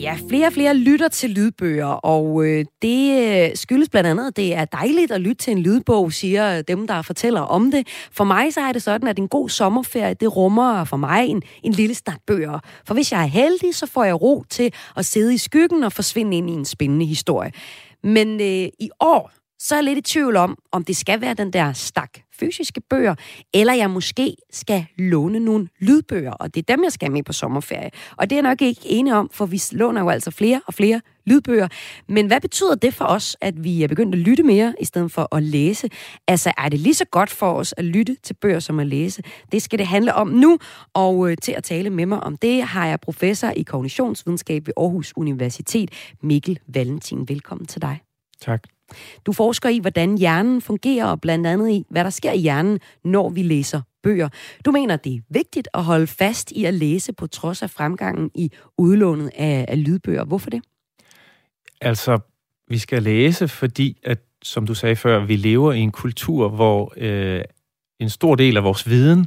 Ja, 0.00 0.18
flere 0.28 0.46
og 0.46 0.52
flere 0.52 0.76
lytter 0.76 1.08
til 1.08 1.30
lydbøger, 1.30 1.86
og 1.86 2.44
øh, 2.44 2.64
det 2.82 3.28
øh, 3.50 3.56
skyldes 3.56 3.88
blandt 3.88 4.10
andet, 4.10 4.26
at 4.26 4.36
det 4.36 4.54
er 4.54 4.64
dejligt 4.64 5.12
at 5.12 5.20
lytte 5.20 5.44
til 5.44 5.50
en 5.50 5.58
lydbog, 5.58 6.12
siger 6.12 6.62
dem, 6.62 6.86
der 6.86 7.02
fortæller 7.02 7.40
om 7.40 7.70
det. 7.70 7.88
For 8.12 8.24
mig 8.24 8.54
så 8.54 8.60
er 8.60 8.72
det 8.72 8.82
sådan, 8.82 9.08
at 9.08 9.18
en 9.18 9.28
god 9.28 9.48
sommerferie, 9.48 10.14
det 10.14 10.36
rummer 10.36 10.84
for 10.84 10.96
mig 10.96 11.26
en, 11.26 11.42
en 11.62 11.72
lille 11.72 11.94
stak 11.94 12.18
bøger. 12.26 12.58
For 12.86 12.94
hvis 12.94 13.12
jeg 13.12 13.22
er 13.22 13.26
heldig, 13.26 13.74
så 13.74 13.86
får 13.86 14.04
jeg 14.04 14.22
ro 14.22 14.44
til 14.50 14.72
at 14.96 15.06
sidde 15.06 15.34
i 15.34 15.38
skyggen 15.38 15.82
og 15.82 15.92
forsvinde 15.92 16.36
ind 16.36 16.50
i 16.50 16.52
en 16.52 16.64
spændende 16.64 17.06
historie. 17.06 17.52
Men 18.02 18.40
øh, 18.40 18.68
i 18.78 18.90
år, 19.00 19.30
så 19.58 19.74
er 19.74 19.78
jeg 19.78 19.84
lidt 19.84 19.98
i 19.98 20.12
tvivl 20.12 20.36
om, 20.36 20.58
om 20.72 20.84
det 20.84 20.96
skal 20.96 21.20
være 21.20 21.34
den 21.34 21.52
der 21.52 21.72
stak 21.72 22.18
fysiske 22.40 22.80
bøger, 22.80 23.14
eller 23.54 23.72
jeg 23.72 23.90
måske 23.90 24.36
skal 24.50 24.86
låne 24.98 25.40
nogle 25.40 25.68
lydbøger, 25.80 26.32
og 26.32 26.54
det 26.54 26.70
er 26.70 26.74
dem, 26.74 26.84
jeg 26.84 26.92
skal 26.92 27.12
med 27.12 27.22
på 27.22 27.32
sommerferie. 27.32 27.90
Og 28.16 28.30
det 28.30 28.36
er 28.36 28.42
jeg 28.42 28.50
nok 28.50 28.62
ikke 28.62 28.80
enig 28.84 29.14
om, 29.14 29.30
for 29.32 29.46
vi 29.46 29.62
låner 29.72 30.00
jo 30.00 30.08
altså 30.08 30.30
flere 30.30 30.60
og 30.66 30.74
flere 30.74 31.00
lydbøger. 31.26 31.68
Men 32.08 32.26
hvad 32.26 32.40
betyder 32.40 32.74
det 32.74 32.94
for 32.94 33.04
os, 33.04 33.36
at 33.40 33.64
vi 33.64 33.82
er 33.82 33.88
begyndt 33.88 34.14
at 34.14 34.20
lytte 34.20 34.42
mere, 34.42 34.74
i 34.80 34.84
stedet 34.84 35.12
for 35.12 35.34
at 35.34 35.42
læse? 35.42 35.88
Altså, 36.28 36.52
er 36.58 36.68
det 36.68 36.80
lige 36.80 36.94
så 36.94 37.04
godt 37.04 37.30
for 37.30 37.52
os 37.52 37.74
at 37.76 37.84
lytte 37.84 38.16
til 38.22 38.34
bøger 38.34 38.60
som 38.60 38.78
at 38.78 38.86
læse? 38.86 39.22
Det 39.52 39.62
skal 39.62 39.78
det 39.78 39.86
handle 39.86 40.14
om 40.14 40.28
nu, 40.28 40.58
og 40.94 41.30
øh, 41.30 41.36
til 41.42 41.52
at 41.52 41.64
tale 41.64 41.90
med 41.90 42.06
mig 42.06 42.20
om 42.20 42.36
det, 42.36 42.62
har 42.62 42.86
jeg 42.86 43.00
professor 43.00 43.50
i 43.56 43.62
kognitionsvidenskab 43.62 44.66
ved 44.66 44.74
Aarhus 44.76 45.12
Universitet, 45.16 45.90
Mikkel 46.22 46.58
Valentin. 46.66 47.28
Velkommen 47.28 47.66
til 47.66 47.82
dig. 47.82 48.00
Tak. 48.40 48.77
Du 49.26 49.32
forsker 49.32 49.68
i, 49.68 49.78
hvordan 49.78 50.18
hjernen 50.18 50.60
fungerer, 50.60 51.06
og 51.06 51.20
blandt 51.20 51.46
andet 51.46 51.70
i, 51.70 51.84
hvad 51.90 52.04
der 52.04 52.10
sker 52.10 52.32
i 52.32 52.38
hjernen, 52.38 52.80
når 53.04 53.28
vi 53.28 53.42
læser 53.42 53.80
bøger. 54.02 54.28
Du 54.64 54.70
mener, 54.70 54.96
det 54.96 55.14
er 55.14 55.20
vigtigt 55.30 55.68
at 55.74 55.84
holde 55.84 56.06
fast 56.06 56.52
i 56.52 56.64
at 56.64 56.74
læse 56.74 57.12
på 57.12 57.26
trods 57.26 57.62
af 57.62 57.70
fremgangen 57.70 58.30
i 58.34 58.50
udlånet 58.78 59.30
af, 59.34 59.64
af 59.68 59.84
lydbøger. 59.84 60.24
Hvorfor 60.24 60.50
det? 60.50 60.62
Altså, 61.80 62.18
vi 62.68 62.78
skal 62.78 63.02
læse, 63.02 63.48
fordi, 63.48 64.00
at, 64.04 64.18
som 64.42 64.66
du 64.66 64.74
sagde 64.74 64.96
før, 64.96 65.24
vi 65.24 65.36
lever 65.36 65.72
i 65.72 65.80
en 65.80 65.92
kultur, 65.92 66.48
hvor 66.48 66.92
øh, 66.96 67.42
en 68.00 68.10
stor 68.10 68.34
del 68.34 68.56
af 68.56 68.64
vores 68.64 68.88
viden 68.88 69.26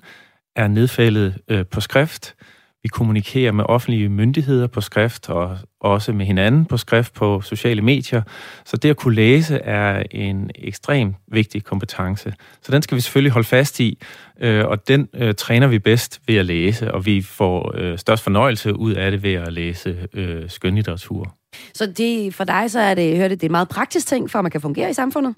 er 0.55 0.67
nedfældet 0.67 1.37
øh, 1.47 1.65
på 1.65 1.81
skrift. 1.81 2.35
Vi 2.83 2.89
kommunikerer 2.89 3.51
med 3.51 3.63
offentlige 3.67 4.09
myndigheder 4.09 4.67
på 4.67 4.81
skrift 4.81 5.29
og 5.29 5.57
også 5.79 6.13
med 6.13 6.25
hinanden 6.25 6.65
på 6.65 6.77
skrift 6.77 7.13
på 7.13 7.41
sociale 7.41 7.81
medier. 7.81 8.21
Så 8.65 8.77
det 8.77 8.89
at 8.89 8.97
kunne 8.97 9.15
læse 9.15 9.55
er 9.55 10.03
en 10.11 10.51
ekstrem 10.55 11.15
vigtig 11.27 11.63
kompetence. 11.63 12.33
Så 12.61 12.71
den 12.71 12.81
skal 12.81 12.95
vi 12.95 13.01
selvfølgelig 13.01 13.31
holde 13.31 13.47
fast 13.47 13.79
i, 13.79 14.01
øh, 14.41 14.65
og 14.65 14.87
den 14.87 15.07
øh, 15.13 15.35
træner 15.35 15.67
vi 15.67 15.79
bedst 15.79 16.21
ved 16.27 16.35
at 16.35 16.45
læse, 16.45 16.93
og 16.93 17.05
vi 17.05 17.21
får 17.21 17.71
øh, 17.77 17.97
størst 17.97 18.23
fornøjelse 18.23 18.75
ud 18.75 18.93
af 18.93 19.11
det 19.11 19.23
ved 19.23 19.33
at 19.33 19.53
læse 19.53 20.07
skønlitteratur. 20.47 21.35
Så 21.73 21.85
det, 21.97 22.33
for 22.33 22.43
dig 22.43 22.71
så 22.71 22.79
er 22.79 22.93
det, 22.93 23.17
hørte 23.17 23.29
det, 23.29 23.41
det 23.41 23.45
er 23.45 23.49
en 23.49 23.51
meget 23.51 23.69
praktisk 23.69 24.07
ting, 24.07 24.31
for 24.31 24.39
at 24.39 24.43
man 24.43 24.51
kan 24.51 24.61
fungere 24.61 24.89
i 24.89 24.93
samfundet? 24.93 25.35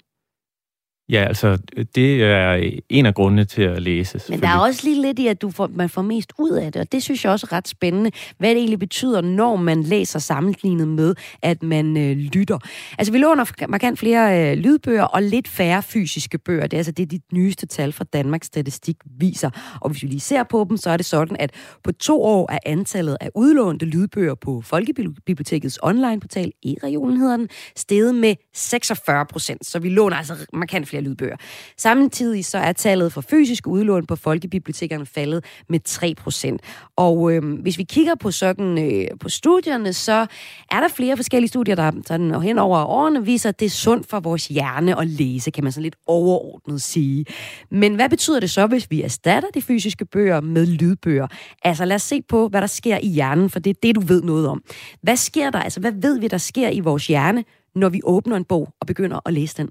Ja, 1.08 1.24
altså, 1.24 1.58
det 1.94 2.22
er 2.22 2.70
en 2.88 3.06
af 3.06 3.14
grundene 3.14 3.44
til 3.44 3.62
at 3.62 3.82
læse. 3.82 4.20
Men 4.28 4.40
der 4.40 4.48
er 4.48 4.58
også 4.58 4.80
lige 4.84 5.02
lidt 5.02 5.18
i, 5.18 5.26
at 5.26 5.42
du 5.42 5.50
får, 5.50 5.70
man 5.74 5.88
får 5.88 6.02
mest 6.02 6.32
ud 6.38 6.50
af 6.50 6.72
det, 6.72 6.80
og 6.80 6.92
det 6.92 7.02
synes 7.02 7.24
jeg 7.24 7.32
også 7.32 7.46
er 7.50 7.56
ret 7.56 7.68
spændende, 7.68 8.10
hvad 8.38 8.50
det 8.50 8.56
egentlig 8.56 8.78
betyder, 8.78 9.20
når 9.20 9.56
man 9.56 9.82
læser 9.82 10.18
sammenlignet 10.18 10.88
med, 10.88 11.14
at 11.42 11.62
man 11.62 11.96
øh, 11.96 12.16
lytter. 12.16 12.58
Altså, 12.98 13.12
vi 13.12 13.18
låner 13.18 13.66
markant 13.68 13.98
flere 13.98 14.50
øh, 14.50 14.58
lydbøger 14.58 15.02
og 15.04 15.22
lidt 15.22 15.48
færre 15.48 15.82
fysiske 15.82 16.38
bøger. 16.38 16.66
Det 16.66 16.72
er 16.72 16.78
altså 16.78 16.92
det, 16.92 17.10
de 17.10 17.20
nyeste 17.32 17.66
tal 17.66 17.92
fra 17.92 18.04
Danmarks 18.04 18.46
Statistik 18.46 18.96
viser. 19.18 19.50
Og 19.80 19.90
hvis 19.90 20.02
vi 20.02 20.08
lige 20.08 20.20
ser 20.20 20.42
på 20.42 20.66
dem, 20.68 20.76
så 20.76 20.90
er 20.90 20.96
det 20.96 21.06
sådan, 21.06 21.36
at 21.40 21.50
på 21.84 21.92
to 21.92 22.22
år 22.22 22.52
er 22.52 22.58
antallet 22.66 23.16
af 23.20 23.30
udlånte 23.34 23.86
lydbøger 23.86 24.34
på 24.34 24.60
Folkebibliotekets 24.60 25.78
online-portal, 25.82 26.52
e-regionen 26.66 27.16
hedder 27.16 27.36
den, 27.36 27.48
steget 27.76 28.14
med 28.14 28.34
46 28.54 29.26
procent. 29.26 29.66
Så 29.66 29.78
vi 29.78 29.88
låner 29.88 30.16
altså 30.16 30.46
markant 30.52 30.88
flere 30.94 31.02
lydbøger. 31.02 31.36
Samtidig 31.78 32.44
så 32.44 32.58
er 32.58 32.72
tallet 32.72 33.12
for 33.12 33.20
fysiske 33.20 33.68
udlån 33.68 34.06
på 34.06 34.16
folkebibliotekerne 34.16 35.06
faldet 35.06 35.44
med 35.68 35.80
3%. 35.88 36.92
Og 36.96 37.32
øh, 37.32 37.60
hvis 37.62 37.78
vi 37.78 37.82
kigger 37.84 38.14
på 38.14 38.30
sådan 38.30 38.78
øh, 38.78 39.18
på 39.20 39.28
studierne, 39.28 39.92
så 39.92 40.26
er 40.70 40.80
der 40.80 40.88
flere 40.88 41.16
forskellige 41.16 41.48
studier, 41.48 41.74
der 41.74 41.92
sådan 42.06 42.42
hen 42.42 42.58
over 42.58 42.84
årene 42.84 43.24
viser, 43.24 43.48
at 43.48 43.60
det 43.60 43.66
er 43.66 43.70
sundt 43.70 44.08
for 44.08 44.20
vores 44.20 44.46
hjerne 44.46 45.00
at 45.00 45.06
læse, 45.06 45.50
kan 45.50 45.64
man 45.64 45.72
sådan 45.72 45.82
lidt 45.82 45.96
overordnet 46.06 46.82
sige. 46.82 47.24
Men 47.70 47.94
hvad 47.94 48.08
betyder 48.08 48.40
det 48.40 48.50
så, 48.50 48.66
hvis 48.66 48.90
vi 48.90 49.02
erstatter 49.02 49.48
de 49.54 49.62
fysiske 49.62 50.04
bøger 50.04 50.40
med 50.40 50.66
lydbøger? 50.66 51.26
Altså 51.62 51.84
lad 51.84 51.94
os 51.94 52.02
se 52.02 52.22
på, 52.22 52.48
hvad 52.48 52.60
der 52.60 52.66
sker 52.66 52.98
i 53.02 53.08
hjernen, 53.08 53.50
for 53.50 53.58
det 53.58 53.70
er 53.70 53.80
det, 53.82 53.94
du 53.94 54.00
ved 54.00 54.22
noget 54.22 54.48
om. 54.48 54.62
Hvad 55.02 55.16
sker 55.16 55.50
der? 55.50 55.58
Altså 55.60 55.80
hvad 55.80 55.92
ved 55.92 56.20
vi, 56.20 56.28
der 56.28 56.38
sker 56.38 56.70
i 56.70 56.80
vores 56.80 57.06
hjerne, 57.06 57.44
når 57.74 57.88
vi 57.88 58.00
åbner 58.04 58.36
en 58.36 58.44
bog 58.44 58.68
og 58.80 58.86
begynder 58.86 59.20
at 59.26 59.32
læse 59.32 59.56
den? 59.56 59.68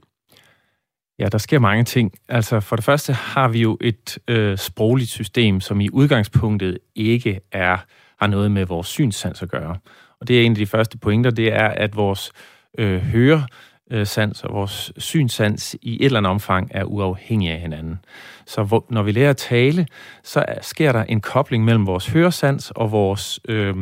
Ja, 1.20 1.28
der 1.28 1.38
sker 1.38 1.60
mange 1.60 1.84
ting. 1.84 2.12
Altså 2.30 2.60
for 2.60 2.76
det 2.76 2.86
første 2.86 3.14
har 3.14 3.48
vi 3.48 3.62
jo 3.62 3.78
et 3.82 4.18
øh, 4.28 4.58
sprogligt 4.58 5.10
system, 5.10 5.62
som 5.62 5.82
i 5.82 5.90
udgangspunktet 5.90 6.78
ikke 6.96 7.40
er 7.52 7.78
har 8.20 8.28
noget 8.28 8.52
med 8.52 8.66
vores 8.66 8.88
synssans 8.88 9.42
at 9.42 9.50
gøre. 9.50 9.78
Og 10.20 10.28
det 10.28 10.42
er 10.42 10.46
en 10.46 10.52
af 10.52 10.56
de 10.56 10.66
første 10.66 10.98
pointer, 10.98 11.32
det 11.32 11.54
er, 11.54 11.68
at 11.68 11.96
vores 11.96 12.32
øh, 12.78 13.02
høresans 13.02 14.44
og 14.44 14.54
vores 14.54 14.94
synssans 14.98 15.76
i 15.82 15.96
et 15.96 16.06
eller 16.06 16.20
andet 16.20 16.30
omfang 16.30 16.68
er 16.72 16.84
uafhængige 16.84 17.54
af 17.54 17.60
hinanden. 17.60 18.00
Så 18.46 18.64
hvor, 18.64 18.86
når 18.90 19.04
vi 19.04 19.12
lærer 19.12 19.30
at 19.30 19.38
tale, 19.38 19.88
så 20.24 20.46
sker 20.62 20.92
der 20.92 21.04
en 21.04 21.22
kobling 21.22 21.64
mellem 21.64 21.88
vores 21.88 22.08
høresans 22.08 22.72
og 22.72 22.92
vores 22.92 23.40
øh, 23.50 23.76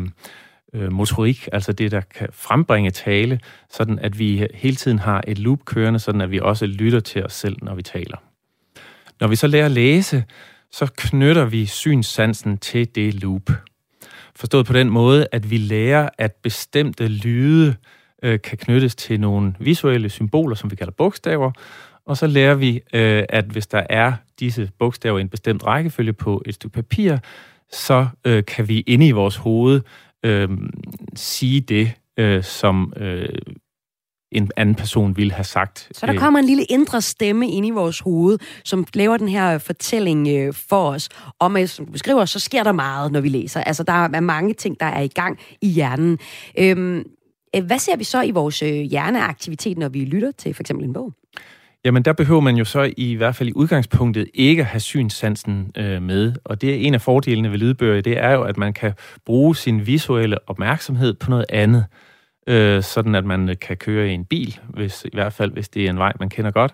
øh, 0.74 0.92
motorik, 0.92 1.50
altså 1.52 1.74
det, 1.74 1.92
der 1.92 2.02
kan 2.02 2.28
frembringe 2.32 2.92
tale, 2.92 3.40
sådan 3.70 4.00
at 4.00 4.20
vi 4.20 4.48
hele 4.54 4.76
tiden 4.76 5.00
har 5.00 5.24
et 5.28 5.40
loop 5.40 5.66
kørende, 5.66 6.00
sådan 6.00 6.22
at 6.22 6.32
vi 6.32 6.40
også 6.40 6.66
lytter 6.66 7.00
til 7.00 7.26
os 7.26 7.34
selv, 7.34 7.58
når 7.62 7.76
vi 7.76 7.82
taler. 7.82 8.18
Når 9.20 9.28
vi 9.28 9.36
så 9.36 9.48
lærer 9.48 9.66
at 9.66 9.72
læse, 9.72 10.24
så 10.72 10.92
knytter 10.98 11.46
vi 11.46 11.66
synssansen 11.66 12.58
til 12.58 12.96
det 12.96 13.14
loop. 13.14 13.52
Forstået 14.36 14.66
på 14.66 14.74
den 14.74 14.90
måde, 14.90 15.28
at 15.32 15.52
vi 15.52 15.58
lærer, 15.58 16.10
at 16.18 16.36
bestemte 16.44 17.08
lyde 17.08 17.76
øh, 18.24 18.42
kan 18.42 18.58
knyttes 18.58 18.96
til 18.96 19.20
nogle 19.20 19.54
visuelle 19.60 20.10
symboler, 20.10 20.56
som 20.56 20.72
vi 20.72 20.76
kalder 20.76 20.94
bogstaver, 20.94 21.52
og 22.06 22.18
så 22.18 22.28
lærer 22.28 22.56
vi, 22.56 22.82
øh, 22.94 23.24
at 23.30 23.46
hvis 23.46 23.68
der 23.68 23.84
er 23.90 24.14
disse 24.40 24.72
bogstaver 24.80 25.18
i 25.18 25.22
en 25.22 25.30
bestemt 25.30 25.64
rækkefølge 25.66 26.14
på 26.14 26.42
et 26.46 26.56
stykke 26.56 26.74
papir, 26.74 27.18
så 27.72 28.08
øh, 28.26 28.46
kan 28.46 28.68
vi 28.68 28.80
inde 28.80 29.08
i 29.08 29.12
vores 29.12 29.36
hoved 29.36 29.82
øh, 30.26 30.50
sige 31.16 31.62
det, 31.62 31.92
øh, 32.18 32.44
som 32.44 32.94
øh, 32.98 33.30
en 34.32 34.52
anden 34.58 34.76
person 34.76 35.18
ville 35.18 35.34
have 35.34 35.44
sagt. 35.44 35.90
Så 35.92 36.06
der 36.06 36.18
kommer 36.18 36.40
en 36.40 36.46
lille 36.46 36.64
indre 36.64 37.02
stemme 37.02 37.50
ind 37.50 37.66
i 37.66 37.70
vores 37.70 38.00
hoved, 38.00 38.40
som 38.66 38.86
laver 38.94 39.18
den 39.18 39.28
her 39.28 39.58
fortælling 39.58 40.28
øh, 40.28 40.54
for 40.54 40.90
os. 40.90 41.10
Og 41.40 41.52
med, 41.52 41.68
som 41.68 41.86
du 41.86 41.92
beskriver, 41.92 42.26
så 42.26 42.40
sker 42.40 42.64
der 42.64 42.72
meget, 42.72 43.12
når 43.12 43.22
vi 43.22 43.30
læser. 43.30 43.62
Altså, 43.62 43.84
der 43.84 43.94
er 43.94 44.20
mange 44.20 44.54
ting, 44.54 44.80
der 44.80 44.86
er 44.86 45.02
i 45.02 45.08
gang 45.08 45.40
i 45.62 45.68
hjernen. 45.68 46.20
Øhm, 46.60 47.04
øh, 47.56 47.66
hvad 47.66 47.80
ser 47.80 47.98
vi 47.98 48.04
så 48.04 48.22
i 48.22 48.32
vores 48.32 48.64
øh, 48.64 48.74
hjerneaktivitet, 48.74 49.78
når 49.78 49.90
vi 49.90 50.06
lytter 50.06 50.32
til 50.32 50.54
for 50.54 50.64
eksempel 50.64 50.86
en 50.86 50.94
bog? 50.94 51.14
Jamen, 51.86 52.04
der 52.04 52.14
behøver 52.14 52.42
man 52.42 52.56
jo 52.56 52.66
så 52.66 52.94
i 52.98 53.14
hvert 53.14 53.36
fald 53.36 53.50
i 53.50 53.54
udgangspunktet 53.56 54.28
ikke 54.34 54.62
at 54.62 54.66
have 54.66 54.80
synssansen 54.80 55.72
øh, 55.78 56.02
med. 56.02 56.34
Og 56.44 56.62
det 56.62 56.70
er 56.70 56.76
en 56.76 56.94
af 56.94 57.02
fordelene 57.02 57.52
ved 57.52 57.58
lydbøger, 57.58 58.02
det 58.02 58.18
er 58.18 58.32
jo, 58.32 58.42
at 58.42 58.58
man 58.58 58.74
kan 58.74 58.94
bruge 59.26 59.56
sin 59.56 59.88
visuelle 59.88 60.50
opmærksomhed 60.50 61.14
på 61.14 61.30
noget 61.30 61.46
andet. 61.50 61.86
Øh, 62.48 62.84
sådan 62.84 63.16
at 63.16 63.26
man 63.26 63.56
kan 63.62 63.78
køre 63.78 64.10
i 64.10 64.14
en 64.14 64.26
bil, 64.26 64.60
hvis, 64.70 65.06
i 65.06 65.10
hvert 65.14 65.34
fald 65.34 65.52
hvis 65.52 65.70
det 65.70 65.86
er 65.86 65.90
en 65.90 65.98
vej, 65.98 66.14
man 66.20 66.30
kender 66.30 66.52
godt. 66.52 66.74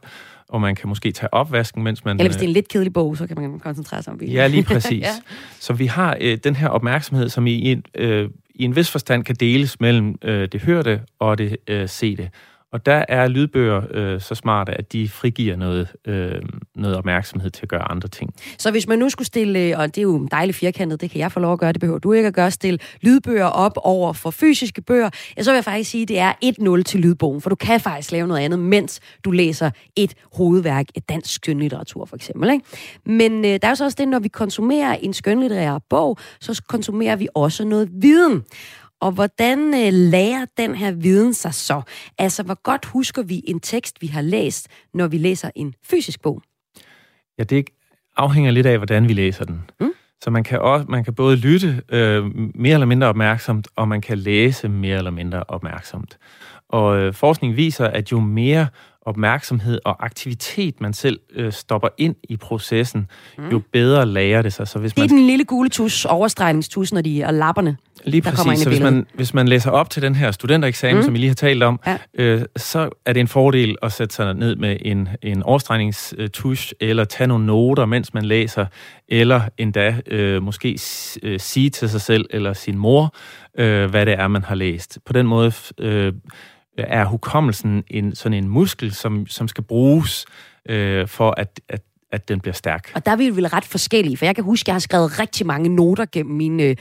Og 0.50 0.62
man 0.62 0.76
kan 0.76 0.90
måske 0.90 1.12
tage 1.12 1.34
opvasken, 1.34 1.84
mens 1.84 2.06
man... 2.06 2.20
Eller 2.20 2.30
hvis 2.30 2.36
det 2.36 2.44
er 2.44 2.48
en 2.48 2.54
lidt 2.54 2.68
kedelig 2.68 2.94
bog, 2.94 3.18
så 3.18 3.28
kan 3.28 3.42
man 3.42 3.60
koncentrere 3.60 4.04
sig 4.04 4.14
om 4.14 4.20
bilen. 4.20 4.34
Ja, 4.34 4.48
lige 4.48 4.64
præcis. 4.74 5.04
ja. 5.04 5.12
Så 5.60 5.74
vi 5.74 5.86
har 5.86 6.18
øh, 6.22 6.38
den 6.44 6.56
her 6.56 6.68
opmærksomhed, 6.68 7.30
som 7.30 7.48
i 7.48 7.72
en, 7.72 7.84
øh, 7.96 8.30
i 8.56 8.64
en 8.64 8.76
vis 8.76 8.92
forstand 8.92 9.24
kan 9.24 9.36
deles 9.36 9.80
mellem 9.80 10.16
øh, 10.24 10.48
det 10.52 10.62
hørte 10.62 11.02
og 11.20 11.38
det 11.38 11.58
øh, 11.68 11.90
sete. 11.90 12.30
Og 12.72 12.86
der 12.86 13.06
er 13.08 13.28
lydbøger 13.28 13.82
øh, 13.92 14.22
så 14.22 14.36
smarte, 14.36 14.72
at 14.72 14.94
de 14.94 15.10
frigiver 15.10 15.56
noget, 15.56 15.96
øh, 16.08 16.42
noget 16.76 16.98
opmærksomhed 16.98 17.50
til 17.50 17.64
at 17.64 17.70
gøre 17.70 17.92
andre 17.92 18.08
ting. 18.08 18.34
Så 18.58 18.72
hvis 18.72 18.88
man 18.88 19.00
nu 19.00 19.10
skulle 19.10 19.26
stille, 19.26 19.60
øh, 19.60 19.80
og 19.80 19.88
det 19.88 19.98
er 19.98 20.04
jo 20.04 20.28
dejligt 20.32 20.58
firkantet, 20.58 21.02
det 21.02 21.12
kan 21.12 21.20
jeg 21.20 21.32
få 21.32 21.40
lov 21.40 21.54
at 21.54 21.60
gøre, 21.60 21.72
det 21.72 21.80
behøver 21.80 22.00
du 22.00 22.14
ikke 22.14 22.28
at 22.28 22.34
gøre, 22.34 22.52
stille 22.52 22.80
lydbøger 23.02 23.46
op 23.46 23.72
over 23.76 24.14
for 24.14 24.32
fysiske 24.32 24.82
bøger, 24.82 25.10
ja, 25.38 25.44
så 25.44 25.52
vil 25.52 25.56
jeg 25.56 25.64
faktisk 25.64 25.92
sige, 25.92 26.02
at 26.02 26.08
det 26.08 26.20
er 26.20 26.34
1-0 26.80 26.84
til 26.84 27.00
lydbogen, 27.00 27.42
for 27.42 27.50
du 27.50 27.56
kan 27.56 27.80
faktisk 27.80 28.12
lave 28.12 28.28
noget 28.28 28.42
andet, 28.42 28.60
mens 28.60 29.00
du 29.26 29.32
læser 29.32 29.72
et 29.96 30.14
hovedværk, 30.34 30.86
et 30.96 31.10
dansk 31.10 31.34
skønlitteratur 31.34 32.06
for 32.06 32.16
eksempel. 32.16 32.52
Ikke? 32.52 32.66
Men 33.06 33.46
øh, 33.46 33.52
der 33.52 33.60
er 33.64 33.70
jo 33.70 33.76
så 33.76 33.84
også 33.84 33.96
det, 34.00 34.08
når 34.08 34.20
vi 34.20 34.28
konsumerer 34.28 34.94
en 34.94 35.14
skønlitterær 35.14 35.80
bog, 35.90 36.18
så 36.40 36.64
konsumerer 36.68 37.16
vi 37.16 37.28
også 37.36 37.66
noget 37.66 37.90
viden. 37.92 38.44
Og 39.02 39.12
hvordan 39.12 39.60
øh, 39.60 39.94
lærer 39.94 40.46
den 40.58 40.76
her 40.76 40.92
viden 40.92 41.34
sig 41.34 41.54
så? 41.54 41.82
Altså, 42.18 42.44
hvor 42.44 42.62
godt 42.64 42.86
husker 42.86 43.24
vi 43.24 43.44
en 43.48 43.60
tekst, 43.60 44.02
vi 44.02 44.08
har 44.08 44.22
læst, 44.22 44.68
når 44.94 45.08
vi 45.08 45.18
læser 45.18 45.50
en 45.56 45.74
fysisk 45.84 46.22
bog? 46.22 46.42
Ja, 47.38 47.44
det 47.44 47.70
afhænger 48.18 48.52
lidt 48.52 48.66
af, 48.66 48.78
hvordan 48.78 49.08
vi 49.08 49.14
læser 49.14 49.46
den. 49.46 49.62
Mm. 49.80 49.92
Så 50.24 50.30
man 50.30 50.44
kan, 50.44 50.60
også, 50.60 50.86
man 50.90 51.04
kan 51.04 51.14
både 51.16 51.36
lytte 51.36 51.82
øh, 51.90 52.26
mere 52.56 52.74
eller 52.74 52.86
mindre 52.86 53.08
opmærksomt, 53.08 53.68
og 53.76 53.88
man 53.88 54.02
kan 54.02 54.18
læse 54.18 54.70
mere 54.70 54.98
eller 54.98 55.12
mindre 55.12 55.44
opmærksomt. 55.48 56.18
Og 56.70 56.98
øh, 56.98 57.14
forskning 57.14 57.56
viser, 57.56 57.88
at 57.88 58.12
jo 58.12 58.20
mere 58.20 58.68
opmærksomhed 59.08 59.80
og 59.86 60.06
aktivitet, 60.06 60.82
man 60.82 60.94
selv 60.94 61.20
øh, 61.36 61.54
stopper 61.54 61.88
ind 61.98 62.16
i 62.30 62.38
processen, 62.38 63.08
mm. 63.38 63.50
jo 63.50 63.62
bedre 63.74 64.06
lærer 64.06 64.42
det 64.42 64.54
sig. 64.54 64.68
Så 64.68 64.80
hvis 64.80 64.94
det 64.94 65.00
er 65.00 65.04
man... 65.04 65.10
den 65.10 65.28
lille 65.28 65.46
gule 65.46 65.70
tus, 65.70 66.06
overstregningstus, 66.06 66.94
når 66.94 67.02
de 67.02 67.22
er 67.22 67.32
lapperne, 67.32 67.78
Lige 68.04 68.22
der 68.22 68.32
præcis, 68.32 68.60
så 68.64 68.70
hvis 68.70 68.80
man, 68.80 69.06
hvis 69.14 69.34
man 69.34 69.48
læser 69.48 69.72
op 69.72 69.90
til 69.90 70.02
den 70.02 70.16
her 70.16 70.32
studentereksamen, 70.32 70.98
mm. 70.98 71.04
som 71.04 71.14
vi 71.14 71.20
lige 71.20 71.28
har 71.28 71.36
talt 71.36 71.64
om, 71.64 71.80
ja. 71.88 71.98
øh, 72.14 72.42
så 72.56 72.90
er 73.06 73.14
det 73.14 73.20
en 73.20 73.28
fordel 73.28 73.76
at 73.82 73.92
sætte 73.92 74.16
sig 74.16 74.34
ned 74.34 74.56
med 74.56 74.78
en, 74.82 75.10
en 75.22 75.44
overstregningstus, 75.44 76.74
eller 76.80 77.04
tage 77.04 77.28
nogle 77.28 77.46
noter, 77.46 77.86
mens 77.86 78.14
man 78.14 78.26
læser, 78.26 78.66
eller 79.08 79.42
endda 79.58 79.96
øh, 80.08 80.44
måske 80.44 80.80
øh, 81.24 81.40
sige 81.40 81.70
til 81.70 81.90
sig 81.90 82.02
selv 82.02 82.26
eller 82.30 82.54
sin 82.54 82.78
mor, 82.78 83.16
øh, 83.58 83.90
hvad 83.90 84.06
det 84.06 84.14
er, 84.14 84.28
man 84.28 84.44
har 84.44 84.56
læst. 84.56 85.00
På 85.06 85.14
den 85.14 85.28
måde... 85.28 85.52
Øh, 85.80 86.14
er 86.78 87.06
hukommelsen 87.06 87.84
en, 87.88 88.16
sådan 88.16 88.44
en 88.44 88.50
muskel, 88.50 88.94
som, 88.94 89.28
som 89.28 89.48
skal 89.48 89.64
bruges 89.64 90.26
øh, 90.70 91.08
for 91.08 91.32
at, 91.38 91.60
at 91.70 91.82
at 92.12 92.28
den 92.28 92.40
bliver 92.40 92.54
stærk. 92.54 92.92
Og 92.96 93.06
der 93.06 93.12
er 93.12 93.16
vi 93.16 93.30
vel 93.30 93.48
ret 93.48 93.66
forskellige, 93.66 94.18
for 94.18 94.26
jeg 94.26 94.36
kan 94.36 94.44
huske, 94.44 94.64
at 94.64 94.68
jeg 94.68 94.76
har 94.76 94.80
skrevet 94.80 95.20
rigtig 95.20 95.48
mange 95.48 95.70
noter 95.70 96.06
gennem 96.12 96.36
mine, 96.36 96.64
øh, 96.64 96.76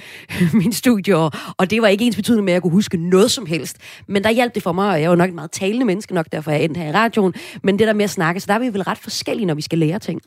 mine 0.61 0.73
studier, 0.73 1.55
og 1.59 1.71
det 1.71 1.83
var 1.83 1.89
ikke 1.89 2.05
ens 2.05 2.17
betydende 2.17 2.43
med, 2.43 2.53
at 2.53 2.55
jeg 2.55 2.63
kunne 2.63 2.73
huske 2.73 2.97
noget 2.97 3.31
som 3.31 3.47
helst. 3.47 3.79
Men 4.07 4.25
der 4.25 4.31
hjalp 4.31 4.55
det 4.55 4.63
for 4.63 4.73
mig, 4.73 4.91
og 4.91 4.95
jeg 4.95 5.05
er 5.05 5.11
jo 5.11 5.17
nok 5.17 5.29
et 5.29 5.35
meget 5.35 5.51
talende 5.51 5.87
menneske 5.87 6.15
nok, 6.15 6.27
derfor 6.33 6.51
jeg 6.51 6.65
endte 6.65 6.81
her 6.81 6.89
i 6.89 6.93
radioen, 6.93 7.35
men 7.63 7.79
det 7.79 7.87
der 7.87 7.93
med 7.93 8.05
at 8.05 8.11
snakke, 8.11 8.41
så 8.41 8.47
der 8.49 8.55
er 8.55 8.59
vi 8.59 8.73
vel 8.73 8.83
ret 8.83 8.99
forskellige, 8.99 9.47
når 9.47 9.55
vi 9.55 9.63
skal 9.63 9.79
lære 9.79 9.99
ting. 9.99 10.21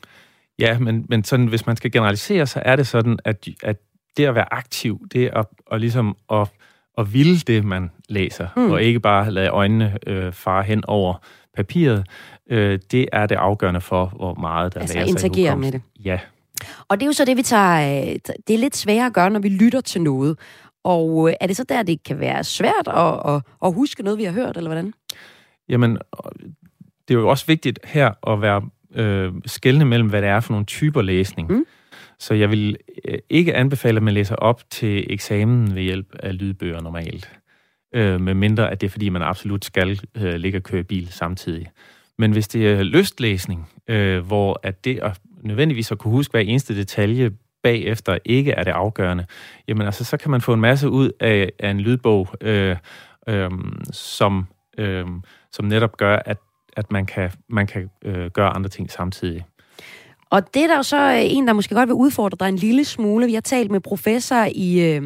Ja, 0.58 0.78
men, 0.78 1.06
men 1.08 1.24
sådan, 1.24 1.46
hvis 1.46 1.66
man 1.66 1.76
skal 1.76 1.92
generalisere, 1.92 2.46
så 2.46 2.62
er 2.64 2.76
det 2.76 2.86
sådan, 2.86 3.18
at, 3.24 3.48
at 3.62 3.76
det 4.16 4.24
at 4.24 4.34
være 4.34 4.54
aktiv, 4.54 5.00
det 5.12 5.30
at, 5.32 5.46
at 5.72 5.80
ligesom 5.80 6.16
at 6.32 6.48
at 7.00 7.14
ville 7.14 7.38
det, 7.38 7.64
man 7.64 7.90
læser, 8.08 8.48
mm. 8.56 8.70
og 8.70 8.82
ikke 8.82 9.00
bare 9.00 9.30
lade 9.30 9.48
øjnene 9.48 9.98
øh, 10.06 10.32
fare 10.32 10.62
hen 10.62 10.84
over 10.86 11.14
papiret, 11.56 12.06
øh, 12.50 12.78
det 12.90 13.08
er 13.12 13.26
det 13.26 13.34
afgørende 13.34 13.80
for, 13.80 14.06
hvor 14.16 14.34
meget 14.34 14.74
der 14.74 14.80
altså 14.80 14.94
lærer 14.94 15.06
sig 15.06 15.10
interagere 15.10 15.56
med 15.56 15.72
det. 15.72 15.82
Ja. 16.04 16.18
Og 16.88 17.00
det 17.00 17.02
er 17.02 17.06
jo 17.06 17.12
så 17.12 17.24
det, 17.24 17.36
vi 17.36 17.42
tager... 17.42 18.02
Øh, 18.02 18.18
det 18.46 18.54
er 18.54 18.58
lidt 18.58 18.76
sværere 18.76 19.06
at 19.06 19.12
gøre, 19.12 19.30
når 19.30 19.40
vi 19.40 19.48
lytter 19.48 19.80
til 19.80 20.02
noget. 20.02 20.38
Og 20.84 21.28
øh, 21.28 21.34
er 21.40 21.46
det 21.46 21.56
så 21.56 21.64
der, 21.64 21.82
det 21.82 22.02
kan 22.02 22.20
være 22.20 22.44
svært 22.44 22.88
at, 22.88 23.34
at, 23.34 23.42
at 23.64 23.74
huske 23.74 24.02
noget, 24.02 24.18
vi 24.18 24.24
har 24.24 24.32
hørt, 24.32 24.56
eller 24.56 24.70
hvordan? 24.70 24.92
Jamen, 25.68 25.98
det 27.08 27.14
er 27.14 27.18
jo 27.18 27.28
også 27.28 27.46
vigtigt 27.46 27.78
her 27.84 28.30
at 28.32 28.42
være 28.42 28.62
øh, 28.94 29.32
skældende 29.46 29.86
mellem, 29.86 30.08
hvad 30.08 30.22
det 30.22 30.28
er 30.28 30.40
for 30.40 30.52
nogle 30.52 30.66
typer 30.66 31.02
læsning. 31.02 31.52
Mm. 31.52 31.64
Så 32.20 32.34
jeg 32.34 32.50
vil 32.50 32.76
øh, 33.04 33.18
ikke 33.30 33.54
anbefale, 33.54 33.96
at 33.96 34.02
man 34.02 34.14
læser 34.14 34.36
op 34.36 34.62
til 34.70 35.12
eksamen 35.12 35.74
ved 35.74 35.82
hjælp 35.82 36.06
af 36.22 36.38
lydbøger 36.38 36.80
normalt. 36.80 37.30
Øh, 37.94 38.20
med 38.20 38.34
mindre, 38.34 38.70
at 38.70 38.80
det 38.80 38.86
er, 38.86 38.90
fordi 38.90 39.08
man 39.08 39.22
absolut 39.22 39.64
skal 39.64 40.00
øh, 40.14 40.34
ligge 40.34 40.58
og 40.58 40.62
køre 40.62 40.82
bil 40.82 41.08
samtidig. 41.12 41.66
Men 42.18 42.32
hvis 42.32 42.48
det 42.48 42.72
er 42.72 42.82
lystlæsning, 42.82 43.68
øh, 43.88 44.26
hvor 44.26 44.60
at 44.62 44.84
det 44.84 44.98
at 44.98 45.20
nødvendigvis 45.42 45.92
at 45.92 45.98
kunne 45.98 46.10
huske 46.10 46.32
hver 46.32 46.40
eneste 46.40 46.76
detalje 46.76 47.30
bagefter 47.62 48.18
ikke 48.24 48.52
er 48.52 48.64
det 48.64 48.70
afgørende, 48.70 49.26
jamen 49.68 49.86
altså, 49.86 50.04
så 50.04 50.16
kan 50.16 50.30
man 50.30 50.40
få 50.40 50.52
en 50.52 50.60
masse 50.60 50.88
ud 50.88 51.10
af, 51.20 51.52
af 51.58 51.70
en 51.70 51.80
lydbog, 51.80 52.28
øh, 52.40 52.76
øh, 53.28 53.50
som, 53.92 54.46
øh, 54.78 55.06
som 55.52 55.64
netop 55.64 55.96
gør, 55.96 56.16
at, 56.24 56.38
at 56.76 56.92
man 56.92 57.06
kan, 57.06 57.30
man 57.48 57.66
kan 57.66 57.90
øh, 58.04 58.30
gøre 58.30 58.48
andre 58.50 58.70
ting 58.70 58.90
samtidig. 58.90 59.44
Og 60.30 60.54
det 60.54 60.62
er 60.62 60.66
der 60.66 60.76
jo 60.76 60.82
så 60.82 60.96
øh, 60.96 61.36
en, 61.36 61.46
der 61.46 61.52
måske 61.52 61.74
godt 61.74 61.88
vil 61.88 61.94
udfordre 61.94 62.36
dig 62.40 62.48
en 62.48 62.56
lille 62.56 62.84
smule. 62.84 63.26
Vi 63.26 63.34
har 63.34 63.40
talt 63.40 63.70
med 63.70 63.80
professor 63.80 64.46
i, 64.54 64.68
øh, 64.88 65.02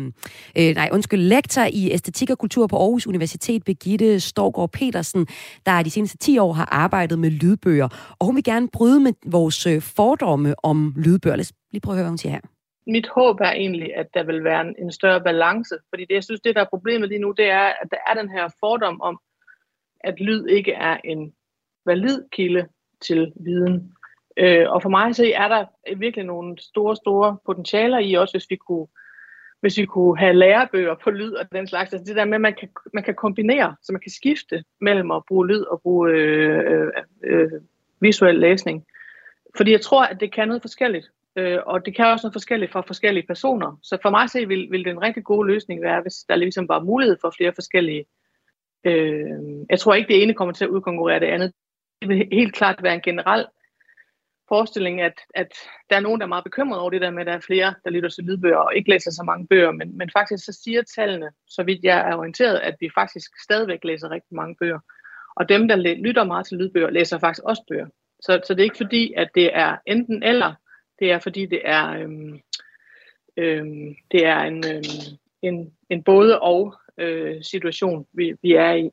øh 0.58 0.74
nej, 0.74 0.88
undskyld, 0.92 1.20
lektor 1.20 1.62
i 1.72 1.92
æstetik 1.92 2.30
og 2.30 2.38
kultur 2.38 2.66
på 2.66 2.76
Aarhus 2.76 3.06
Universitet, 3.06 3.64
Begitte 3.64 4.20
Storgård 4.20 4.70
Petersen, 4.72 5.26
der 5.66 5.82
de 5.82 5.90
seneste 5.90 6.18
10 6.18 6.38
år 6.38 6.52
har 6.52 6.68
arbejdet 6.72 7.18
med 7.18 7.30
lydbøger. 7.30 8.16
Og 8.18 8.26
hun 8.26 8.37
vil 8.37 8.44
gerne 8.44 8.68
bryde 8.68 9.00
med 9.00 9.12
vores 9.26 9.66
øh, 9.66 9.82
fordomme 9.82 10.54
om 10.62 10.94
lydbøger. 10.96 11.37
Lad 11.37 11.44
os 11.44 11.52
lige 11.72 11.80
prøve 11.80 11.92
at 11.92 11.96
høre, 11.96 12.04
hvad 12.04 12.10
hun 12.10 12.18
siger 12.18 12.32
her. 12.32 12.40
Mit 12.87 13.08
håb 13.14 13.40
er 13.40 13.52
egentlig, 13.52 13.96
at 13.96 14.06
der 14.14 14.24
vil 14.24 14.44
være 14.44 14.60
en, 14.60 14.74
en 14.78 14.92
større 14.92 15.20
balance. 15.20 15.74
Fordi 15.90 16.04
det, 16.04 16.14
jeg 16.14 16.24
synes, 16.24 16.40
det 16.40 16.54
der 16.54 16.60
er 16.60 16.68
problemet 16.70 17.08
lige 17.08 17.20
nu, 17.20 17.32
det 17.37 17.50
er, 17.50 17.66
at 17.82 17.88
der 17.90 17.96
er 18.06 18.14
den 18.20 18.30
her 18.30 18.48
fordom 18.60 19.00
om, 19.00 19.18
at 20.00 20.20
lyd 20.20 20.46
ikke 20.46 20.72
er 20.72 20.96
en 21.04 21.32
valid 21.87 22.22
kilde 22.32 22.66
til 23.00 23.32
viden. 23.37 23.92
Øh, 24.37 24.70
og 24.70 24.83
for 24.83 24.88
mig 24.88 25.14
så 25.14 25.33
er 25.35 25.49
der 25.49 25.64
virkelig 25.97 26.27
nogle 26.27 26.59
store, 26.59 26.97
store 26.97 27.37
potentialer 27.47 27.99
i, 27.99 28.14
også 28.14 28.35
hvis 28.35 28.51
vi 28.51 28.57
kunne, 28.57 28.87
hvis 29.61 29.79
vi 29.79 29.85
kunne 29.85 30.18
have 30.18 30.33
lærebøger 30.33 30.94
på 31.05 31.11
lyd 31.11 31.33
og 31.33 31.53
den 31.53 31.66
slags. 31.66 31.92
Altså 31.92 32.05
det 32.07 32.16
der 32.16 32.25
med, 32.25 32.35
at 32.35 32.40
man 32.40 32.55
kan, 32.55 32.68
man 32.94 33.03
kan 33.03 33.14
kombinere, 33.14 33.77
så 33.83 33.92
man 33.92 34.01
kan 34.01 34.11
skifte 34.11 34.64
mellem 34.81 35.11
at 35.11 35.23
bruge 35.29 35.47
lyd 35.47 35.62
og 35.62 35.83
bruge 35.83 36.11
øh, 36.11 36.73
øh, 36.73 36.92
øh, 37.25 37.51
visuel 38.01 38.35
læsning. 38.35 38.85
Fordi 39.57 39.73
jeg 39.73 39.81
tror, 39.81 40.05
at 40.05 40.20
det 40.20 40.33
kan 40.33 40.49
noget 40.49 40.62
forskelligt. 40.62 41.11
Øh, 41.37 41.59
og 41.66 41.87
det 41.87 41.97
kan 41.97 42.07
også 42.07 42.27
noget 42.27 42.35
forskelligt 42.35 42.73
fra 42.73 42.81
forskellige 42.81 43.27
personer. 43.27 43.79
Så 43.83 43.99
for 44.03 44.11
mig 44.11 44.31
så 44.31 44.47
vil, 44.47 44.70
vil 44.70 44.85
det 44.85 44.90
en 44.90 45.03
rigtig 45.03 45.25
god 45.25 45.47
løsning 45.47 45.83
være, 45.83 46.03
hvis 46.03 46.14
der 46.29 46.37
ligesom 46.37 46.68
var 46.68 46.83
mulighed 46.83 47.16
for 47.20 47.33
flere 47.37 47.53
forskellige. 47.55 48.05
Øh, 48.85 49.31
jeg 49.70 49.79
tror 49.79 49.94
ikke, 49.94 50.09
det 50.09 50.23
ene 50.23 50.35
kommer 50.35 50.55
til 50.55 50.64
at 50.64 50.70
udkonkurrere 50.70 51.20
det 51.20 51.27
andet. 51.27 51.53
Det 52.01 52.09
vil 52.09 52.29
helt 52.33 52.55
klart 52.55 52.83
være 52.83 52.94
en 52.94 53.01
generel 53.01 53.47
forestilling, 54.48 55.00
at, 55.00 55.20
at 55.35 55.54
der 55.90 55.96
er 55.96 56.00
nogen, 56.00 56.20
der 56.20 56.26
er 56.26 56.28
meget 56.28 56.44
bekymret 56.44 56.80
over 56.80 56.90
det 56.90 57.00
der 57.00 57.11
med, 57.11 57.20
at 57.20 57.26
der 57.26 57.33
er 57.33 57.40
flere, 57.40 57.74
der 57.85 57.90
lytter 57.90 58.09
til 58.09 58.24
lydbøger 58.24 58.57
og 58.57 58.76
ikke 58.76 58.90
læser 58.90 59.11
så 59.11 59.22
mange 59.26 59.46
bøger, 59.46 59.70
men, 59.70 59.98
men 59.98 60.11
faktisk 60.12 60.44
så 60.44 60.61
siger 60.64 60.83
tallene, 60.96 61.30
så 61.46 61.62
vidt 61.62 61.85
jeg 61.85 62.11
er 62.11 62.16
orienteret, 62.16 62.59
at 62.59 62.76
vi 62.80 62.90
faktisk 62.94 63.30
stadigvæk 63.42 63.85
læser 63.85 64.11
rigtig 64.11 64.35
mange 64.35 64.57
bøger. 64.61 64.78
Og 65.37 65.48
dem, 65.48 65.68
der 65.68 65.76
lytter 65.76 66.24
meget 66.24 66.46
til 66.46 66.59
lydbøger, 66.59 66.90
læser 66.90 67.18
faktisk 67.18 67.44
også 67.44 67.62
bøger. 67.68 67.87
Så, 68.20 68.40
så 68.46 68.54
det 68.54 68.61
er 68.61 68.64
ikke 68.64 68.85
fordi, 68.85 69.12
at 69.16 69.28
det 69.35 69.57
er 69.57 69.76
enten 69.87 70.22
eller, 70.22 70.54
det 70.98 71.12
er 71.12 71.18
fordi, 71.18 71.46
det 71.46 71.61
er, 71.64 71.90
øhm, 71.90 72.40
øhm, 73.37 73.94
det 74.11 74.26
er 74.26 74.38
en, 74.38 74.64
øhm, 74.74 75.18
en, 75.42 75.72
en 75.90 76.02
både 76.02 76.40
og 76.40 76.74
øh, 76.98 77.42
situation, 77.42 78.07
vi, 78.12 78.35
vi 78.42 78.52
er 78.52 78.72
i 78.72 78.90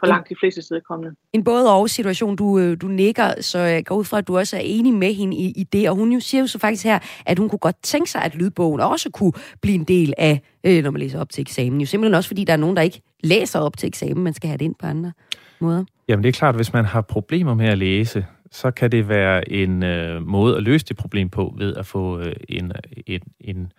for 0.00 0.06
langt 0.06 0.28
de 0.28 0.34
fleste 0.40 0.62
steder 0.62 0.80
kommende. 0.88 1.16
En 1.32 1.44
både 1.44 1.72
og 1.74 1.90
situation, 1.90 2.36
du, 2.36 2.58
øh, 2.58 2.76
du 2.80 2.86
nikker, 2.86 3.34
så 3.40 3.58
jeg 3.58 3.84
går 3.84 3.96
ud 3.96 4.04
fra, 4.04 4.18
at 4.18 4.28
du 4.28 4.38
også 4.38 4.56
er 4.56 4.60
enig 4.64 4.94
med 4.94 5.14
hende 5.14 5.36
i, 5.36 5.52
i 5.56 5.64
det. 5.64 5.90
Og 5.90 5.96
hun 5.96 6.12
jo 6.12 6.20
siger 6.20 6.40
jo 6.40 6.46
så 6.46 6.58
faktisk 6.58 6.84
her, 6.84 6.98
at 7.26 7.38
hun 7.38 7.48
kunne 7.48 7.58
godt 7.58 7.76
tænke 7.82 8.10
sig, 8.10 8.22
at 8.22 8.34
lydbogen 8.34 8.80
også 8.80 9.10
kunne 9.10 9.32
blive 9.60 9.74
en 9.74 9.84
del 9.84 10.14
af, 10.18 10.40
øh, 10.64 10.82
når 10.82 10.90
man 10.90 11.00
læser 11.00 11.20
op 11.20 11.30
til 11.30 11.42
eksamen. 11.42 11.80
Jo 11.80 11.86
simpelthen 11.86 12.14
også, 12.14 12.28
fordi 12.28 12.44
der 12.44 12.52
er 12.52 12.56
nogen, 12.56 12.76
der 12.76 12.82
ikke 12.82 13.02
læser 13.22 13.60
op 13.60 13.76
til 13.76 13.86
eksamen. 13.86 14.24
Man 14.24 14.34
skal 14.34 14.48
have 14.48 14.58
det 14.58 14.64
ind 14.64 14.74
på 14.80 14.86
andre 14.86 15.12
måder. 15.60 15.84
Jamen 16.08 16.22
det 16.22 16.28
er 16.28 16.32
klart, 16.32 16.54
at 16.54 16.58
hvis 16.58 16.72
man 16.72 16.84
har 16.84 17.00
problemer 17.00 17.54
med 17.54 17.66
at 17.66 17.78
læse, 17.78 18.26
så 18.50 18.70
kan 18.70 18.92
det 18.92 19.08
være 19.08 19.52
en 19.52 19.82
øh, 19.82 20.26
måde 20.26 20.56
at 20.56 20.62
løse 20.62 20.86
det 20.86 20.96
problem 20.96 21.28
på 21.28 21.54
ved 21.58 21.74
at 21.74 21.86
få 21.86 22.18
øh, 22.18 22.32
en, 22.48 22.72
en, 23.06 23.20
en 23.40 23.72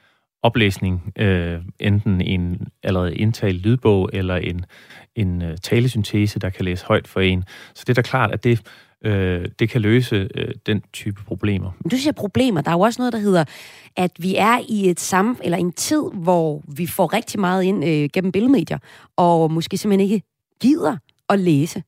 oplæsning, 0.43 1.13
øh, 1.19 1.62
enten 1.79 2.21
en 2.21 2.67
allerede 2.84 3.15
indtalt 3.15 3.62
lydbog 3.62 4.10
eller 4.13 4.36
en, 4.36 4.65
en 5.15 5.41
uh, 5.41 5.49
talesyntese, 5.63 6.39
der 6.39 6.49
kan 6.49 6.65
læse 6.65 6.86
højt 6.86 7.08
for 7.08 7.19
en. 7.19 7.43
Så 7.75 7.84
det 7.88 7.89
er 7.89 7.93
da 7.93 8.01
klart, 8.01 8.32
at 8.32 8.43
det, 8.43 8.62
øh, 9.06 9.45
det 9.60 9.69
kan 9.69 9.82
løse 9.82 10.28
øh, 10.36 10.47
den 10.65 10.82
type 10.93 11.23
problemer. 11.23 11.71
Men 11.84 11.89
du 11.89 11.97
siger 11.97 12.13
problemer. 12.13 12.62
Der 12.62 12.71
er 12.71 12.75
jo 12.75 12.80
også 12.80 13.01
noget, 13.01 13.13
der 13.13 13.19
hedder, 13.19 13.43
at 13.97 14.12
vi 14.19 14.36
er 14.36 14.60
i 14.69 14.89
et 14.89 14.99
sam 14.99 15.38
eller 15.43 15.58
en 15.58 15.71
tid, 15.71 16.04
hvor 16.13 16.63
vi 16.67 16.88
får 16.88 17.13
rigtig 17.13 17.39
meget 17.39 17.63
ind 17.63 17.86
øh, 17.86 18.10
gennem 18.13 18.32
billedmedier, 18.32 18.78
og 19.17 19.51
måske 19.51 19.78
simpelthen 19.78 20.10
ikke 20.12 20.25
gider 20.62 20.97
at 21.30 21.39
læse. 21.39 21.84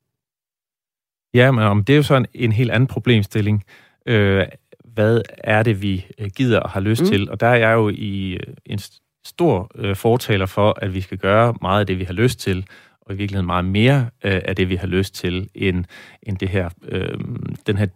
Ja, 1.34 1.52
men 1.52 1.84
det 1.84 1.90
er 1.94 1.98
jo 1.98 2.04
så 2.04 2.16
en, 2.16 2.26
en 2.34 2.52
helt 2.52 2.72
anden 2.72 2.88
problemstilling. 2.88 3.63
Øh, 4.06 4.46
hvad 4.86 5.22
er 5.38 5.63
det, 5.63 5.82
vi 5.82 6.06
øh, 6.20 6.30
gider 6.36 6.60
og 6.60 6.70
har 6.70 6.80
lyst 6.80 7.02
mm. 7.02 7.08
til? 7.08 7.30
Og 7.30 7.40
der 7.40 7.48
er 7.48 7.56
jeg 7.56 7.74
jo 7.74 7.90
i 7.90 8.32
øh, 8.32 8.54
en 8.66 8.80
stor 9.26 9.72
øh, 9.76 9.96
fortaler 9.96 10.46
for, 10.46 10.78
at 10.82 10.94
vi 10.94 11.02
skal 11.02 11.18
gøre 11.18 11.54
meget 11.62 11.80
af 11.80 11.88
det, 11.88 12.00
vi 12.00 12.04
har 12.04 12.13
lyst 12.13 12.40
til, 12.40 12.66
og 13.08 13.13
i 13.13 13.17
virkeligheden 13.17 13.46
meget 13.46 13.65
mere 13.65 14.10
øh, 14.24 14.41
af 14.46 14.56
det, 14.56 14.70
vi 14.70 14.76
har 14.76 14.88
lyst 14.88 15.15
til, 15.15 15.50
end, 15.56 15.86
end 16.24 16.38
det 16.38 16.50
her, 16.50 16.70
øh, 16.88 17.20
den 17.67 17.78
her 17.78 17.88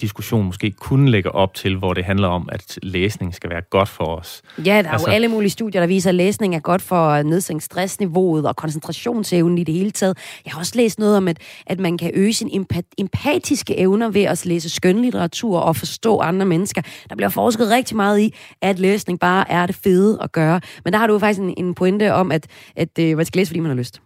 diskussion 0.00 0.46
måske 0.46 0.70
kun 0.70 1.08
lægger 1.08 1.30
op 1.30 1.54
til, 1.54 1.76
hvor 1.76 1.94
det 1.94 2.04
handler 2.04 2.28
om, 2.28 2.48
at 2.52 2.78
læsning 2.82 3.34
skal 3.34 3.50
være 3.50 3.60
godt 3.70 3.88
for 3.88 4.04
os. 4.04 4.42
Ja, 4.58 4.62
der 4.62 4.88
er 4.88 4.92
altså, 4.92 5.10
jo 5.10 5.14
alle 5.14 5.28
mulige 5.28 5.50
studier, 5.50 5.80
der 5.80 5.86
viser, 5.86 6.10
at 6.10 6.14
læsning 6.14 6.54
er 6.54 6.58
godt 6.60 6.82
for 6.82 6.96
at 6.96 7.26
nedsænke 7.26 7.64
stressniveauet 7.64 8.46
og 8.46 8.56
koncentrationsevnen 8.56 9.58
i 9.58 9.64
det 9.64 9.74
hele 9.74 9.90
taget. 9.90 10.18
Jeg 10.44 10.52
har 10.52 10.60
også 10.60 10.72
læst 10.76 10.98
noget 10.98 11.16
om, 11.16 11.28
at, 11.28 11.38
at 11.66 11.80
man 11.80 11.98
kan 11.98 12.10
øge 12.14 12.32
sine 12.32 12.50
empatiske 12.98 13.78
evner 13.78 14.10
ved 14.10 14.22
at 14.22 14.46
læse 14.46 14.70
skønlitteratur 14.70 15.58
og 15.58 15.76
forstå 15.76 16.18
andre 16.18 16.46
mennesker. 16.46 16.82
Der 17.08 17.16
bliver 17.16 17.28
forsket 17.28 17.70
rigtig 17.70 17.96
meget 17.96 18.20
i, 18.20 18.34
at 18.62 18.78
læsning 18.78 19.20
bare 19.20 19.50
er 19.50 19.66
det 19.66 19.76
fede 19.76 20.18
at 20.22 20.32
gøre. 20.32 20.60
Men 20.84 20.92
der 20.92 20.98
har 20.98 21.06
du 21.06 21.18
faktisk 21.18 21.40
en, 21.40 21.54
en 21.56 21.74
pointe 21.74 22.12
om, 22.12 22.32
at, 22.32 22.46
at, 22.76 22.88
at 22.98 23.04
øh, 23.04 23.16
man 23.16 23.26
skal 23.26 23.38
læse, 23.38 23.48
fordi 23.48 23.60
man 23.60 23.70
har 23.70 23.76
lyst. 23.76 24.00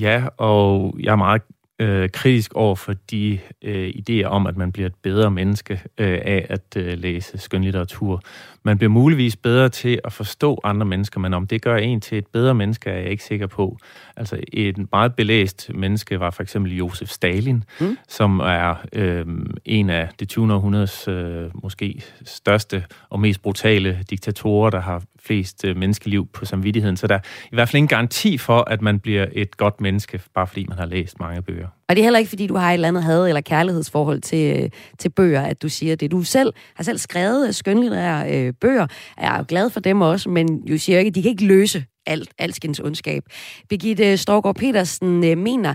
Ja, 0.00 0.24
og 0.36 0.96
jeg 1.00 1.12
er 1.12 1.16
meget 1.16 1.42
øh, 1.78 2.10
kritisk 2.10 2.54
over 2.54 2.74
for 2.74 2.94
de 3.10 3.38
øh, 3.62 3.88
idéer 3.88 4.24
om, 4.24 4.46
at 4.46 4.56
man 4.56 4.72
bliver 4.72 4.86
et 4.86 4.94
bedre 5.02 5.30
menneske 5.30 5.82
øh, 5.98 6.18
af 6.22 6.46
at 6.48 6.76
øh, 6.76 6.98
læse 6.98 7.38
skønlitteratur. 7.38 8.22
Man 8.62 8.78
bliver 8.78 8.90
muligvis 8.90 9.36
bedre 9.36 9.68
til 9.68 10.00
at 10.04 10.12
forstå 10.12 10.60
andre 10.64 10.86
mennesker, 10.86 11.20
men 11.20 11.34
om 11.34 11.46
det 11.46 11.62
gør 11.62 11.76
en 11.76 12.00
til 12.00 12.18
et 12.18 12.26
bedre 12.26 12.54
menneske, 12.54 12.90
er 12.90 12.98
jeg 12.98 13.10
ikke 13.10 13.24
sikker 13.24 13.46
på. 13.46 13.78
Altså 14.16 14.40
et 14.52 14.92
meget 14.92 15.14
belæst 15.14 15.70
menneske 15.74 16.20
var 16.20 16.30
for 16.30 16.42
eksempel 16.42 16.76
Josef 16.76 17.08
Stalin, 17.08 17.64
mm. 17.80 17.96
som 18.08 18.40
er 18.40 18.74
øh, 18.92 19.26
en 19.64 19.90
af 19.90 20.08
det 20.20 20.28
20. 20.28 20.54
århundredes 20.54 21.08
øh, 21.08 21.50
måske 21.54 22.02
største 22.24 22.84
og 23.10 23.20
mest 23.20 23.42
brutale 23.42 23.98
diktatorer, 24.10 24.70
der 24.70 24.80
har 24.80 25.02
flest 25.26 25.64
øh, 25.64 25.76
menneskeliv 25.76 26.28
på 26.32 26.44
samvittigheden. 26.44 26.96
Så 26.96 27.06
der 27.06 27.14
er 27.14 27.20
i 27.52 27.54
hvert 27.54 27.68
fald 27.68 27.76
ingen 27.78 27.88
garanti 27.88 28.38
for, 28.38 28.58
at 28.70 28.82
man 28.82 29.00
bliver 29.00 29.26
et 29.32 29.56
godt 29.56 29.80
menneske, 29.80 30.20
bare 30.34 30.46
fordi 30.46 30.66
man 30.68 30.78
har 30.78 30.86
læst 30.86 31.20
mange 31.20 31.42
bøger. 31.42 31.66
Og 31.88 31.96
det 31.96 32.02
er 32.02 32.04
heller 32.04 32.18
ikke, 32.18 32.28
fordi 32.28 32.46
du 32.46 32.56
har 32.56 32.70
et 32.70 32.74
eller 32.74 32.88
andet 32.88 33.04
had- 33.04 33.28
eller 33.28 33.40
kærlighedsforhold 33.40 34.20
til, 34.20 34.62
øh, 34.62 34.70
til 34.98 35.08
bøger, 35.08 35.42
at 35.42 35.62
du 35.62 35.68
siger 35.68 35.96
det. 35.96 36.10
Du 36.10 36.22
selv 36.22 36.52
har 36.74 36.84
selv 36.84 36.98
skrevet 36.98 37.54
skønlitterære 37.54 38.32
øh, 38.46 38.52
bøger. 38.60 38.86
Jeg 39.20 39.38
er 39.38 39.42
glad 39.42 39.70
for 39.70 39.80
dem 39.80 40.00
også, 40.00 40.30
men 40.30 40.62
jo 40.66 40.78
siger 40.78 40.98
ikke, 40.98 41.08
at 41.08 41.14
de 41.14 41.22
kan 41.22 41.30
ikke 41.30 41.44
løse 41.46 41.84
alt, 42.06 42.28
alskens 42.38 42.80
ondskab. 42.80 43.22
Birgitte 43.68 44.16
Storgård 44.16 44.56
Petersen 44.56 45.24
øh, 45.24 45.38
mener, 45.38 45.74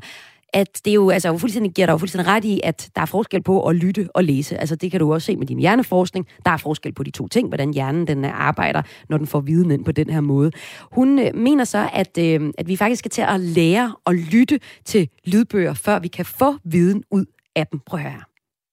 at 0.54 0.82
det 0.86 0.96
jo 0.96 1.10
altså, 1.10 1.38
fuldstændig, 1.38 1.72
giver 1.72 1.86
dig 1.86 1.94
jo 1.94 1.98
fuldstændig 1.98 2.28
ret 2.28 2.46
i, 2.46 2.62
at 2.64 2.90
der 2.96 3.02
er 3.02 3.06
forskel 3.06 3.44
på 3.44 3.68
at 3.68 3.76
lytte 3.76 4.10
og 4.14 4.24
læse. 4.24 4.58
Altså, 4.58 4.76
det 4.76 4.92
kan 4.92 5.00
du 5.00 5.14
også 5.14 5.26
se 5.26 5.36
med 5.36 5.48
din 5.48 5.60
hjerneforskning. 5.60 6.28
Der 6.46 6.52
er 6.52 6.58
forskel 6.58 6.94
på 6.94 7.04
de 7.04 7.12
to 7.12 7.28
ting, 7.28 7.48
hvordan 7.48 7.74
hjernen 7.74 8.08
den 8.08 8.26
øh, 8.26 8.48
arbejder, 8.48 8.82
når 9.10 9.18
den 9.18 9.28
får 9.28 9.40
viden 9.40 9.72
ind 9.72 9.86
på 9.86 9.92
den 9.92 10.10
her 10.10 10.22
måde. 10.22 10.52
Hun 10.92 11.20
øh, 11.20 11.36
mener 11.36 11.64
så, 11.64 11.90
at, 11.94 12.18
øh, 12.18 12.54
at 12.58 12.68
vi 12.68 12.76
faktisk 12.76 13.00
skal 13.00 13.12
til 13.12 13.22
at 13.22 13.40
lære 13.40 13.96
at 14.06 14.16
lytte 14.16 14.60
til 14.86 15.10
lydbøger, 15.26 15.74
før 15.74 16.00
vi 16.00 16.08
kan 16.08 16.26
få 16.26 16.56
viden 16.64 17.04
ud 17.12 17.26
af 17.56 17.68
dem. 17.68 17.80
Prøv 17.86 18.00
at 18.00 18.12
høre 18.12 18.22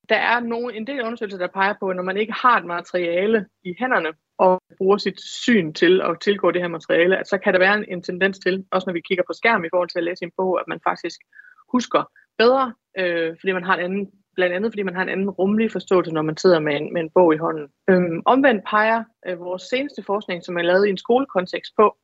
der 0.09 0.17
er 0.17 0.41
nogle, 0.41 0.77
en 0.77 0.87
del 0.87 1.01
undersøgelser, 1.01 1.39
der 1.39 1.47
peger 1.55 1.75
på, 1.81 1.89
at 1.89 1.97
når 1.97 2.03
man 2.03 2.17
ikke 2.17 2.33
har 2.33 2.59
et 2.59 2.65
materiale 2.65 3.47
i 3.65 3.75
hænderne, 3.79 4.09
og 4.39 4.63
bruger 4.79 4.99
sit 4.99 5.21
syn 5.21 5.73
til 5.73 6.01
at 6.01 6.21
tilgå 6.21 6.51
det 6.51 6.61
her 6.61 6.69
materiale, 6.69 7.19
at 7.19 7.29
så 7.29 7.39
kan 7.39 7.53
der 7.53 7.59
være 7.59 7.75
en, 7.75 7.85
en 7.89 8.03
tendens 8.03 8.39
til, 8.39 8.65
også 8.71 8.87
når 8.87 8.93
vi 8.93 9.01
kigger 9.01 9.25
på 9.27 9.33
skærm 9.33 9.65
i 9.65 9.69
forhold 9.73 9.89
til 9.89 9.99
at 9.99 10.05
læse 10.05 10.25
en 10.25 10.33
bog, 10.37 10.61
at 10.61 10.69
man 10.69 10.81
faktisk 10.89 11.21
husker 11.73 12.03
bedre, 12.39 12.75
øh, 12.99 13.37
fordi 13.41 13.53
man 13.53 13.65
har 13.65 13.75
en 13.75 13.85
anden, 13.85 14.11
blandt 14.35 14.55
andet 14.57 14.73
fordi 14.73 14.83
man 14.83 14.95
har 14.95 15.03
en 15.03 15.09
anden 15.09 15.31
rummelig 15.31 15.73
forståelse, 15.73 16.13
når 16.13 16.23
man 16.23 16.37
sidder 16.37 16.61
med 16.61 16.77
en, 16.77 16.93
med 16.93 17.01
en 17.01 17.11
bog 17.11 17.35
i 17.35 17.37
hånden. 17.37 17.69
Øhm, 17.91 18.23
omvendt 18.27 18.65
peger 18.71 19.05
øh, 19.27 19.41
vores 19.41 19.63
seneste 19.63 20.03
forskning, 20.03 20.45
som 20.45 20.57
er 20.57 20.63
lavet 20.63 20.87
i 20.87 20.91
en 20.91 20.99
skolekontekst 20.99 21.73
på, 21.77 21.97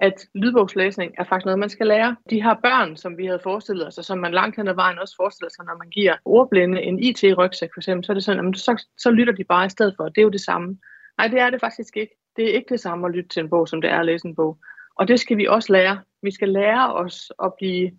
at 0.00 0.26
lydbogslæsning 0.34 1.14
er 1.18 1.24
faktisk 1.24 1.44
noget, 1.44 1.58
man 1.58 1.68
skal 1.68 1.86
lære. 1.86 2.16
De 2.30 2.42
her 2.42 2.54
børn, 2.54 2.96
som 2.96 3.18
vi 3.18 3.26
havde 3.26 3.40
forestillet 3.42 3.86
os, 3.86 3.98
og 3.98 4.04
som 4.04 4.18
man 4.18 4.32
langt 4.32 4.56
hen 4.56 4.68
ad 4.68 4.74
vejen 4.74 4.98
også 4.98 5.14
forestiller 5.16 5.50
sig, 5.50 5.64
når 5.64 5.76
man 5.78 5.90
giver 5.90 6.16
ordblinde 6.24 6.82
en 6.82 6.98
IT-rygsæk 6.98 7.70
for 7.74 7.80
eksempel, 7.80 8.04
så 8.04 8.12
er 8.12 8.14
det 8.14 8.24
sådan, 8.24 8.48
at 8.48 8.56
så, 8.56 8.84
så 8.98 9.10
lytter 9.10 9.32
de 9.32 9.44
bare 9.44 9.66
i 9.66 9.68
stedet 9.68 9.94
for. 9.96 10.04
Det 10.04 10.18
er 10.18 10.22
jo 10.22 10.36
det 10.38 10.40
samme. 10.40 10.78
Nej, 11.18 11.28
det 11.28 11.40
er 11.40 11.50
det 11.50 11.60
faktisk 11.60 11.96
ikke. 11.96 12.14
Det 12.36 12.44
er 12.50 12.54
ikke 12.54 12.68
det 12.68 12.80
samme 12.80 13.06
at 13.06 13.12
lytte 13.12 13.28
til 13.28 13.40
en 13.40 13.50
bog, 13.50 13.68
som 13.68 13.80
det 13.80 13.90
er 13.90 13.98
at 13.98 14.06
læse 14.06 14.28
en 14.28 14.34
bog. 14.34 14.58
Og 14.96 15.08
det 15.08 15.20
skal 15.20 15.36
vi 15.36 15.46
også 15.46 15.72
lære. 15.72 16.00
Vi 16.22 16.30
skal 16.30 16.48
lære 16.48 16.94
os 16.94 17.32
at 17.44 17.52
blive 17.58 17.90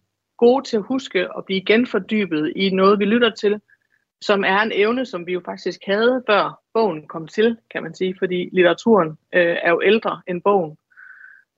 gode 0.45 0.63
til 0.63 0.77
at 0.77 0.83
huske 0.83 1.31
og 1.35 1.45
blive 1.45 1.65
genfordybet 1.65 2.53
i 2.55 2.69
noget, 2.69 2.99
vi 2.99 3.05
lytter 3.05 3.29
til, 3.29 3.61
som 4.21 4.43
er 4.43 4.59
en 4.59 4.71
evne, 4.75 5.05
som 5.05 5.27
vi 5.27 5.33
jo 5.33 5.41
faktisk 5.45 5.79
havde, 5.85 6.23
før 6.29 6.59
bogen 6.73 7.07
kom 7.07 7.27
til, 7.27 7.57
kan 7.71 7.83
man 7.83 7.95
sige, 7.95 8.15
fordi 8.19 8.49
litteraturen 8.53 9.09
øh, 9.09 9.57
er 9.63 9.69
jo 9.69 9.81
ældre 9.83 10.21
end 10.27 10.41
bogen. 10.41 10.77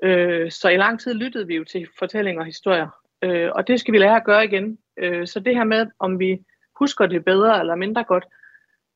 Øh, 0.03 0.51
så 0.51 0.69
i 0.69 0.77
lang 0.77 0.99
tid 0.99 1.13
lyttede 1.13 1.47
vi 1.47 1.55
jo 1.55 1.63
til 1.63 1.87
fortællinger 1.99 2.41
og 2.41 2.45
historier, 2.45 2.89
øh, 3.21 3.51
og 3.55 3.67
det 3.67 3.79
skal 3.79 3.91
vi 3.91 3.97
lære 3.97 4.15
at 4.15 4.25
gøre 4.25 4.45
igen. 4.45 4.77
Øh, 4.97 5.27
så 5.27 5.39
det 5.39 5.55
her 5.55 5.63
med, 5.63 5.85
om 5.99 6.19
vi 6.19 6.39
husker 6.79 7.05
det 7.05 7.25
bedre 7.25 7.59
eller 7.59 7.75
mindre 7.75 8.03
godt, 8.03 8.25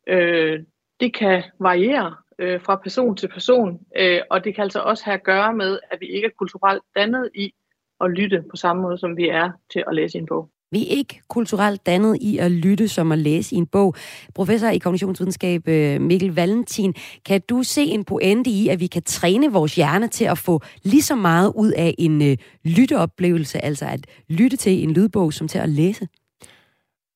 øh, 0.08 0.60
det 0.99 1.13
kan 1.13 1.43
variere 1.60 2.15
øh, 2.39 2.62
fra 2.62 2.75
person 2.75 3.15
til 3.15 3.28
person, 3.28 3.80
øh, 3.97 4.21
og 4.30 4.43
det 4.43 4.56
kan 4.56 4.63
altså 4.63 4.80
også 4.80 5.06
have 5.06 5.13
at 5.13 5.23
gøre 5.23 5.54
med, 5.54 5.80
at 5.91 5.97
vi 6.02 6.06
ikke 6.06 6.25
er 6.25 6.38
kulturelt 6.38 6.84
dannet 6.95 7.30
i 7.36 7.54
at 8.01 8.12
lytte 8.12 8.43
på 8.49 8.55
samme 8.55 8.81
måde, 8.81 8.97
som 8.97 9.17
vi 9.17 9.29
er 9.29 9.49
til 9.73 9.83
at 9.88 9.95
læse 9.95 10.17
en 10.17 10.25
bog. 10.25 10.49
Vi 10.71 10.81
er 10.81 10.97
ikke 10.97 11.21
kulturelt 11.27 11.85
dannet 11.85 12.17
i 12.21 12.38
at 12.38 12.51
lytte 12.51 12.88
som 12.88 13.12
at 13.12 13.17
læse 13.17 13.55
i 13.55 13.57
en 13.57 13.65
bog. 13.65 13.95
Professor 14.35 14.67
i 14.67 14.77
kognitionsvidenskab 14.77 15.67
øh, 15.67 16.01
Mikkel 16.01 16.35
Valentin, 16.35 16.93
kan 17.25 17.41
du 17.49 17.63
se 17.63 17.81
en 17.81 18.05
pointe 18.05 18.49
i, 18.49 18.67
at 18.67 18.79
vi 18.79 18.88
kan 18.88 19.03
træne 19.03 19.51
vores 19.51 19.75
hjerne 19.75 20.07
til 20.07 20.25
at 20.25 20.38
få 20.38 20.62
lige 20.83 21.01
så 21.01 21.15
meget 21.15 21.53
ud 21.55 21.71
af 21.71 21.95
en 21.97 22.21
øh, 22.21 22.38
lytteoplevelse, 22.65 23.65
altså 23.65 23.85
at 23.85 24.07
lytte 24.29 24.57
til 24.57 24.83
en 24.83 24.91
lydbog, 24.93 25.33
som 25.33 25.47
til 25.47 25.59
at 25.59 25.69
læse? 25.69 26.07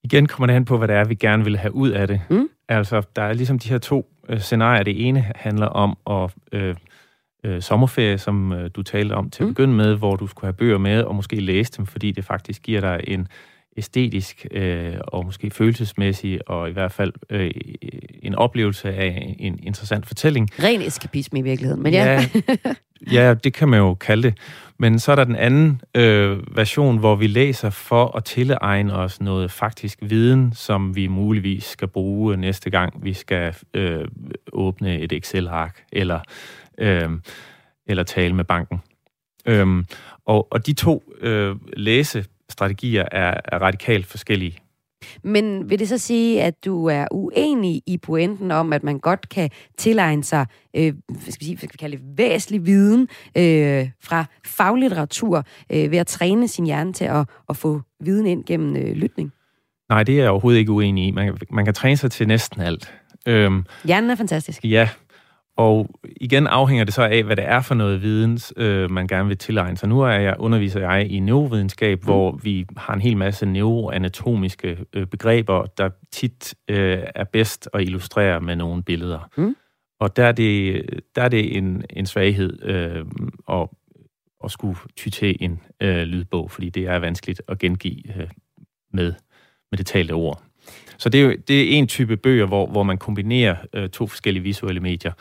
Igen 0.03 0.25
kommer 0.25 0.47
det 0.47 0.53
an 0.53 0.65
på, 0.65 0.77
hvad 0.77 0.87
det 0.87 0.95
er, 0.95 1.05
vi 1.05 1.15
gerne 1.15 1.43
vil 1.43 1.57
have 1.57 1.75
ud 1.75 1.89
af 1.89 2.07
det. 2.07 2.21
Mm. 2.29 2.49
Altså, 2.69 3.01
der 3.15 3.21
er 3.21 3.33
ligesom 3.33 3.59
de 3.59 3.69
her 3.69 3.77
to 3.77 4.05
øh, 4.29 4.39
scenarier. 4.39 4.83
Det 4.83 5.07
ene 5.07 5.31
handler 5.35 5.67
om 5.67 5.97
at 6.09 6.33
øh, 6.51 6.75
øh, 7.43 7.61
sommerferie, 7.61 8.17
som 8.17 8.53
øh, 8.53 8.69
du 8.75 8.83
talte 8.83 9.13
om 9.13 9.29
til 9.29 9.43
at 9.43 9.47
mm. 9.47 9.53
begynde 9.53 9.73
med, 9.73 9.95
hvor 9.95 10.15
du 10.15 10.27
skulle 10.27 10.45
have 10.45 10.53
bøger 10.53 10.77
med 10.77 11.01
og 11.01 11.15
måske 11.15 11.35
læse 11.35 11.71
dem, 11.77 11.85
fordi 11.85 12.11
det 12.11 12.25
faktisk 12.25 12.61
giver 12.61 12.81
dig 12.81 12.99
en 13.07 13.27
æstetisk 13.77 14.47
øh, 14.51 14.93
og 15.07 15.25
måske 15.25 15.49
følelsesmæssig 15.49 16.49
og 16.49 16.69
i 16.69 16.71
hvert 16.71 16.91
fald 16.91 17.13
øh, 17.29 17.51
en 18.21 18.35
oplevelse 18.35 18.89
af 18.89 19.35
en 19.39 19.59
interessant 19.63 20.05
fortælling. 20.05 20.49
Ren 20.63 20.81
eskapisme 20.81 21.39
i 21.39 21.41
virkeligheden, 21.41 21.83
men 21.83 21.93
ja. 21.93 22.25
ja, 23.11 23.25
ja, 23.27 23.33
det 23.33 23.53
kan 23.53 23.69
man 23.69 23.79
jo 23.79 23.93
kalde 23.93 24.23
det. 24.23 24.37
Men 24.77 24.99
så 24.99 25.11
er 25.11 25.15
der 25.15 25.23
den 25.23 25.35
anden 25.35 25.81
øh, 25.95 26.57
version, 26.57 26.97
hvor 26.97 27.15
vi 27.15 27.27
læser 27.27 27.69
for 27.69 28.17
at 28.17 28.23
tilegne 28.23 28.93
os 28.93 29.21
noget 29.21 29.51
faktisk 29.51 29.99
viden, 30.01 30.53
som 30.55 30.95
vi 30.95 31.07
muligvis 31.07 31.63
skal 31.63 31.87
bruge 31.87 32.37
næste 32.37 32.69
gang, 32.69 33.03
vi 33.03 33.13
skal 33.13 33.55
øh, 33.73 34.07
åbne 34.53 34.99
et 34.99 35.11
Excel-ark 35.11 35.83
eller, 35.91 36.19
øh, 36.77 37.09
eller 37.87 38.03
tale 38.03 38.35
med 38.35 38.43
banken. 38.43 38.81
Øhm, 39.45 39.85
og, 40.25 40.47
og 40.51 40.65
de 40.65 40.73
to 40.73 41.03
øh, 41.21 41.55
læsestrategier 41.77 43.05
er, 43.11 43.41
er 43.45 43.59
radikalt 43.61 44.05
forskellige. 44.05 44.59
Men 45.23 45.69
vil 45.69 45.79
det 45.79 45.89
så 45.89 45.97
sige, 45.97 46.43
at 46.43 46.65
du 46.65 46.85
er 46.85 47.07
uenig 47.11 47.81
i 47.87 47.97
pointen 47.97 48.51
om, 48.51 48.73
at 48.73 48.83
man 48.83 48.99
godt 48.99 49.29
kan 49.29 49.49
tilegne 49.77 50.23
sig, 50.23 50.45
øh, 50.75 50.93
hvad 51.07 51.31
skal 51.31 51.39
vi, 51.39 51.45
sige, 51.45 51.55
hvad 51.55 51.67
skal 51.67 51.73
vi 51.73 51.77
kalde 51.77 51.97
det, 51.97 52.17
væsentlig 52.17 52.65
viden 52.65 53.01
øh, 53.37 53.89
fra 54.03 54.25
faglitteratur 54.45 55.43
øh, 55.71 55.91
ved 55.91 55.97
at 55.97 56.07
træne 56.07 56.47
sin 56.47 56.65
hjerne 56.65 56.93
til 56.93 57.05
at, 57.05 57.29
at 57.49 57.57
få 57.57 57.81
viden 57.99 58.27
ind 58.27 58.43
gennem 58.45 58.75
øh, 58.75 58.95
lytning? 58.95 59.33
Nej, 59.89 60.03
det 60.03 60.15
er 60.15 60.21
jeg 60.21 60.31
overhovedet 60.31 60.59
ikke 60.59 60.71
uenig 60.71 61.07
i. 61.07 61.11
Man, 61.11 61.37
man 61.49 61.65
kan 61.65 61.73
træne 61.73 61.97
sig 61.97 62.11
til 62.11 62.27
næsten 62.27 62.61
alt. 62.61 62.93
Øhm, 63.27 63.65
Hjernen 63.85 64.09
er 64.09 64.15
fantastisk. 64.15 64.63
Ja, 64.63 64.89
og 65.57 65.89
igen 66.21 66.47
afhænger 66.47 66.85
det 66.85 66.93
så 66.93 67.03
af, 67.03 67.23
hvad 67.23 67.35
det 67.35 67.45
er 67.45 67.61
for 67.61 67.75
noget 67.75 68.01
viden, 68.01 68.39
øh, 68.57 68.91
man 68.91 69.07
gerne 69.07 69.27
vil 69.27 69.37
tilegne 69.37 69.77
sig. 69.77 69.89
Nu 69.89 70.01
er 70.01 70.11
jeg, 70.11 70.35
underviser 70.39 70.79
jeg 70.79 71.11
i 71.11 71.19
neurovidenskab, 71.19 71.99
mm. 71.99 72.05
hvor 72.05 72.31
vi 72.31 72.65
har 72.77 72.93
en 72.93 73.01
hel 73.01 73.17
masse 73.17 73.45
neuroanatomiske 73.45 74.77
øh, 74.93 75.07
begreber, 75.07 75.65
der 75.65 75.89
tit 76.11 76.55
øh, 76.67 76.99
er 77.15 77.23
bedst 77.23 77.69
at 77.73 77.81
illustrere 77.81 78.41
med 78.41 78.55
nogle 78.55 78.83
billeder. 78.83 79.29
Mm. 79.37 79.55
Og 79.99 80.15
der 80.15 80.25
er 80.25 80.31
det, 80.31 80.83
der 81.15 81.21
er 81.21 81.29
det 81.29 81.57
en, 81.57 81.83
en 81.89 82.05
svaghed 82.05 82.63
øh, 82.63 83.05
at, 83.49 83.67
at 84.43 84.51
skulle 84.51 84.77
ty 84.95 85.09
til 85.09 85.37
en 85.39 85.59
øh, 85.81 86.03
lydbog, 86.03 86.51
fordi 86.51 86.69
det 86.69 86.87
er 86.87 86.99
vanskeligt 86.99 87.41
at 87.47 87.59
gengive 87.59 88.17
øh, 88.17 88.29
med, 88.93 89.13
med 89.71 89.77
det 89.77 89.85
talte 89.85 90.11
ord. 90.11 90.43
Så 90.97 91.09
det 91.09 91.21
er 91.21 91.25
jo 91.25 91.35
det 91.47 91.61
er 91.61 91.77
en 91.77 91.87
type 91.87 92.17
bøger, 92.17 92.45
hvor, 92.45 92.65
hvor 92.65 92.83
man 92.83 92.97
kombinerer 92.97 93.55
øh, 93.73 93.89
to 93.89 94.07
forskellige 94.07 94.43
visuelle 94.43 94.81
medier. 94.81 95.11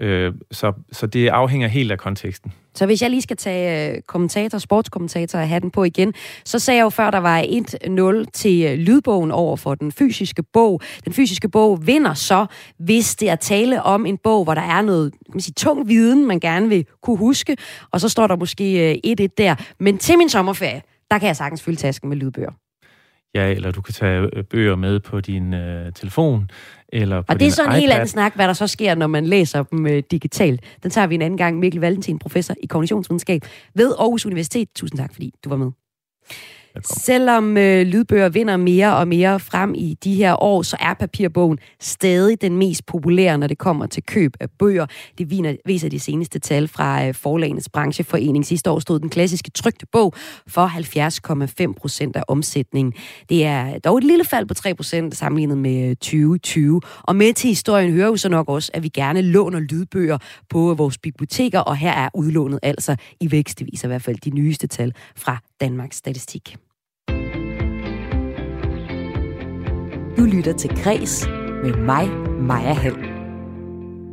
Øh, 0.00 0.32
så, 0.50 0.72
så 0.92 1.06
det 1.06 1.28
afhænger 1.28 1.68
helt 1.68 1.92
af 1.92 1.98
konteksten. 1.98 2.52
Så 2.74 2.86
hvis 2.86 3.02
jeg 3.02 3.10
lige 3.10 3.22
skal 3.22 3.36
tage 3.36 3.94
øh, 3.94 4.02
kommentator, 4.02 4.58
sportskommentator 4.58 5.38
og 5.38 5.62
den 5.62 5.70
på 5.70 5.84
igen, 5.84 6.14
så 6.44 6.58
sagde 6.58 6.78
jeg 6.78 6.84
jo 6.84 6.90
før, 6.90 7.10
der 7.10 7.18
var 7.18 7.42
1-0 7.42 8.30
til 8.32 8.64
øh, 8.64 8.78
lydbogen 8.78 9.30
over 9.30 9.56
for 9.56 9.74
den 9.74 9.92
fysiske 9.92 10.42
bog. 10.42 10.80
Den 11.04 11.12
fysiske 11.12 11.48
bog 11.48 11.86
vinder 11.86 12.14
så, 12.14 12.46
hvis 12.78 13.16
det 13.16 13.30
er 13.30 13.36
tale 13.36 13.82
om 13.82 14.06
en 14.06 14.18
bog, 14.18 14.44
hvor 14.44 14.54
der 14.54 14.62
er 14.62 14.82
noget 14.82 15.12
kan 15.12 15.34
man 15.34 15.40
sige, 15.40 15.54
tung 15.54 15.88
viden, 15.88 16.26
man 16.26 16.40
gerne 16.40 16.68
vil 16.68 16.86
kunne 17.02 17.18
huske, 17.18 17.56
og 17.90 18.00
så 18.00 18.08
står 18.08 18.26
der 18.26 18.36
måske 18.36 18.90
øh, 18.90 19.14
1-1 19.20 19.26
der. 19.38 19.54
Men 19.78 19.98
til 19.98 20.18
min 20.18 20.28
sommerferie, 20.28 20.82
der 21.10 21.18
kan 21.18 21.26
jeg 21.26 21.36
sagtens 21.36 21.62
fylde 21.62 21.76
tasken 21.76 22.08
med 22.08 22.16
lydbøger. 22.16 22.50
Ja, 23.34 23.50
eller 23.50 23.70
du 23.70 23.82
kan 23.82 23.94
tage 23.94 24.30
øh, 24.32 24.44
bøger 24.44 24.76
med 24.76 25.00
på 25.00 25.20
din 25.20 25.54
øh, 25.54 25.92
telefon, 25.92 26.50
eller 26.88 27.20
på 27.20 27.26
Og 27.28 27.40
det 27.40 27.46
er 27.46 27.50
så 27.50 27.64
en 27.64 27.72
helt 27.72 27.92
anden 27.92 28.08
snak, 28.08 28.34
hvad 28.34 28.46
der 28.46 28.52
så 28.52 28.66
sker, 28.66 28.94
når 28.94 29.06
man 29.06 29.26
læser 29.26 29.62
dem 29.62 29.86
øh, 29.86 30.02
digitalt. 30.10 30.60
Den 30.82 30.90
tager 30.90 31.06
vi 31.06 31.14
en 31.14 31.22
anden 31.22 31.36
gang. 31.36 31.58
Mikkel 31.58 31.80
Valentin, 31.80 32.18
professor 32.18 32.54
i 32.62 32.66
kognitionsvidenskab 32.66 33.42
ved 33.74 33.94
Aarhus 33.98 34.26
Universitet. 34.26 34.68
Tusind 34.74 34.98
tak, 34.98 35.12
fordi 35.12 35.32
du 35.44 35.48
var 35.48 35.56
med. 35.56 35.70
Velkommen. 36.74 37.00
Selvom 37.00 37.56
øh, 37.56 37.86
lydbøger 37.86 38.28
vinder 38.28 38.56
mere 38.56 38.96
og 38.96 39.08
mere 39.08 39.40
frem 39.40 39.74
i 39.74 39.96
de 40.04 40.14
her 40.14 40.42
år, 40.42 40.62
så 40.62 40.76
er 40.80 40.94
papirbogen 40.94 41.58
stadig 41.80 42.42
den 42.42 42.56
mest 42.56 42.86
populære, 42.86 43.38
når 43.38 43.46
det 43.46 43.58
kommer 43.58 43.86
til 43.86 44.02
køb 44.02 44.32
af 44.40 44.50
bøger. 44.58 44.86
Det 45.18 45.30
viser 45.66 45.88
de 45.88 46.00
seneste 46.00 46.38
tal 46.38 46.68
fra 46.68 47.06
øh, 47.06 47.14
Forlagenes 47.14 47.68
Brancheforening. 47.68 48.46
Sidste 48.46 48.70
år 48.70 48.78
stod 48.78 49.00
den 49.00 49.08
klassiske 49.08 49.50
trygte 49.50 49.86
bog 49.92 50.12
for 50.48 50.66
70,5 51.66 51.72
procent 51.80 52.16
af 52.16 52.22
omsætningen. 52.28 52.92
Det 53.28 53.44
er 53.44 53.78
dog 53.78 53.98
et 53.98 54.04
lille 54.04 54.24
fald 54.24 54.46
på 54.46 54.54
3 54.54 54.74
procent 54.74 55.16
sammenlignet 55.16 55.58
med 55.58 55.88
øh, 55.90 55.96
2020. 55.96 56.80
Og 57.02 57.16
med 57.16 57.32
til 57.32 57.48
historien 57.48 57.92
hører 57.92 58.08
jo 58.08 58.16
så 58.16 58.28
nok 58.28 58.48
også, 58.48 58.70
at 58.74 58.82
vi 58.82 58.88
gerne 58.88 59.22
låner 59.22 59.60
lydbøger 59.60 60.18
på 60.50 60.74
vores 60.74 60.98
biblioteker, 60.98 61.60
og 61.60 61.76
her 61.76 61.92
er 61.92 62.08
udlånet 62.14 62.58
altså 62.62 62.96
i 63.20 63.30
vækst. 63.30 63.58
Det 63.58 63.66
viser 63.72 63.88
i 63.88 63.90
hvert 63.90 64.02
fald 64.02 64.16
de 64.16 64.30
nyeste 64.30 64.66
tal 64.66 64.92
fra 65.16 65.38
Danmarks 65.60 65.96
Statistik. 65.96 66.56
Du 70.16 70.24
lytter 70.24 70.52
til 70.52 70.70
Græs 70.82 71.26
med 71.62 71.76
mig, 71.76 72.08
Maja 72.40 72.72
Hall. 72.72 72.96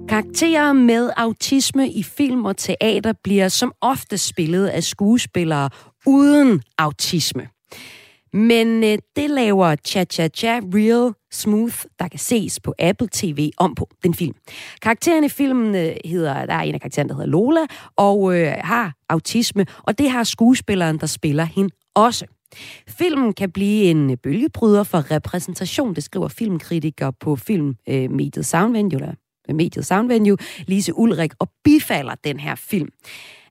Karakterer 0.09 0.73
med 0.73 1.09
autisme 1.17 1.89
i 1.89 2.03
film 2.03 2.45
og 2.45 2.57
teater 2.57 3.13
bliver 3.23 3.47
som 3.47 3.73
ofte 3.81 4.17
spillet 4.17 4.67
af 4.67 4.83
skuespillere 4.83 5.69
uden 6.05 6.61
autisme. 6.77 7.47
Men 8.33 8.83
øh, 8.83 8.97
det 9.15 9.29
laver 9.29 9.75
Cha 9.87 10.05
Cha 10.05 10.27
Cha 10.27 10.59
Real 10.73 11.13
Smooth, 11.31 11.77
der 11.99 12.07
kan 12.07 12.19
ses 12.19 12.59
på 12.59 12.73
Apple 12.79 13.07
TV 13.11 13.51
om 13.57 13.75
på 13.75 13.89
den 14.03 14.13
film. 14.13 14.35
Karakteren 14.81 15.23
i 15.23 15.29
filmen 15.29 15.75
øh, 15.75 15.95
hedder, 16.05 16.45
der 16.45 16.53
er 16.53 16.61
en 16.61 16.73
af 16.73 16.81
karaktererne, 16.81 17.09
der 17.09 17.15
hedder 17.15 17.29
Lola, 17.29 17.61
og 17.95 18.35
øh, 18.37 18.53
har 18.57 18.93
autisme, 19.09 19.65
og 19.83 19.97
det 19.97 20.09
har 20.09 20.23
skuespilleren, 20.23 20.97
der 20.97 21.07
spiller 21.07 21.43
hende 21.43 21.69
også. 21.95 22.25
Filmen 22.87 23.33
kan 23.33 23.51
blive 23.51 23.83
en 23.83 24.17
bølgebryder 24.17 24.83
for 24.83 25.11
repræsentation, 25.11 25.95
det 25.95 26.03
skriver 26.03 26.27
filmkritiker 26.27 27.11
på 27.11 27.35
filmmediet 27.35 28.45
Soundvenue, 28.45 28.93
eller 28.93 29.13
mediet 29.53 29.85
Soundvenue, 29.85 30.37
Lise 30.67 30.93
Ulrik, 30.97 31.31
og 31.39 31.51
bifalder 31.63 32.15
den 32.23 32.39
her 32.39 32.55
film. 32.55 32.89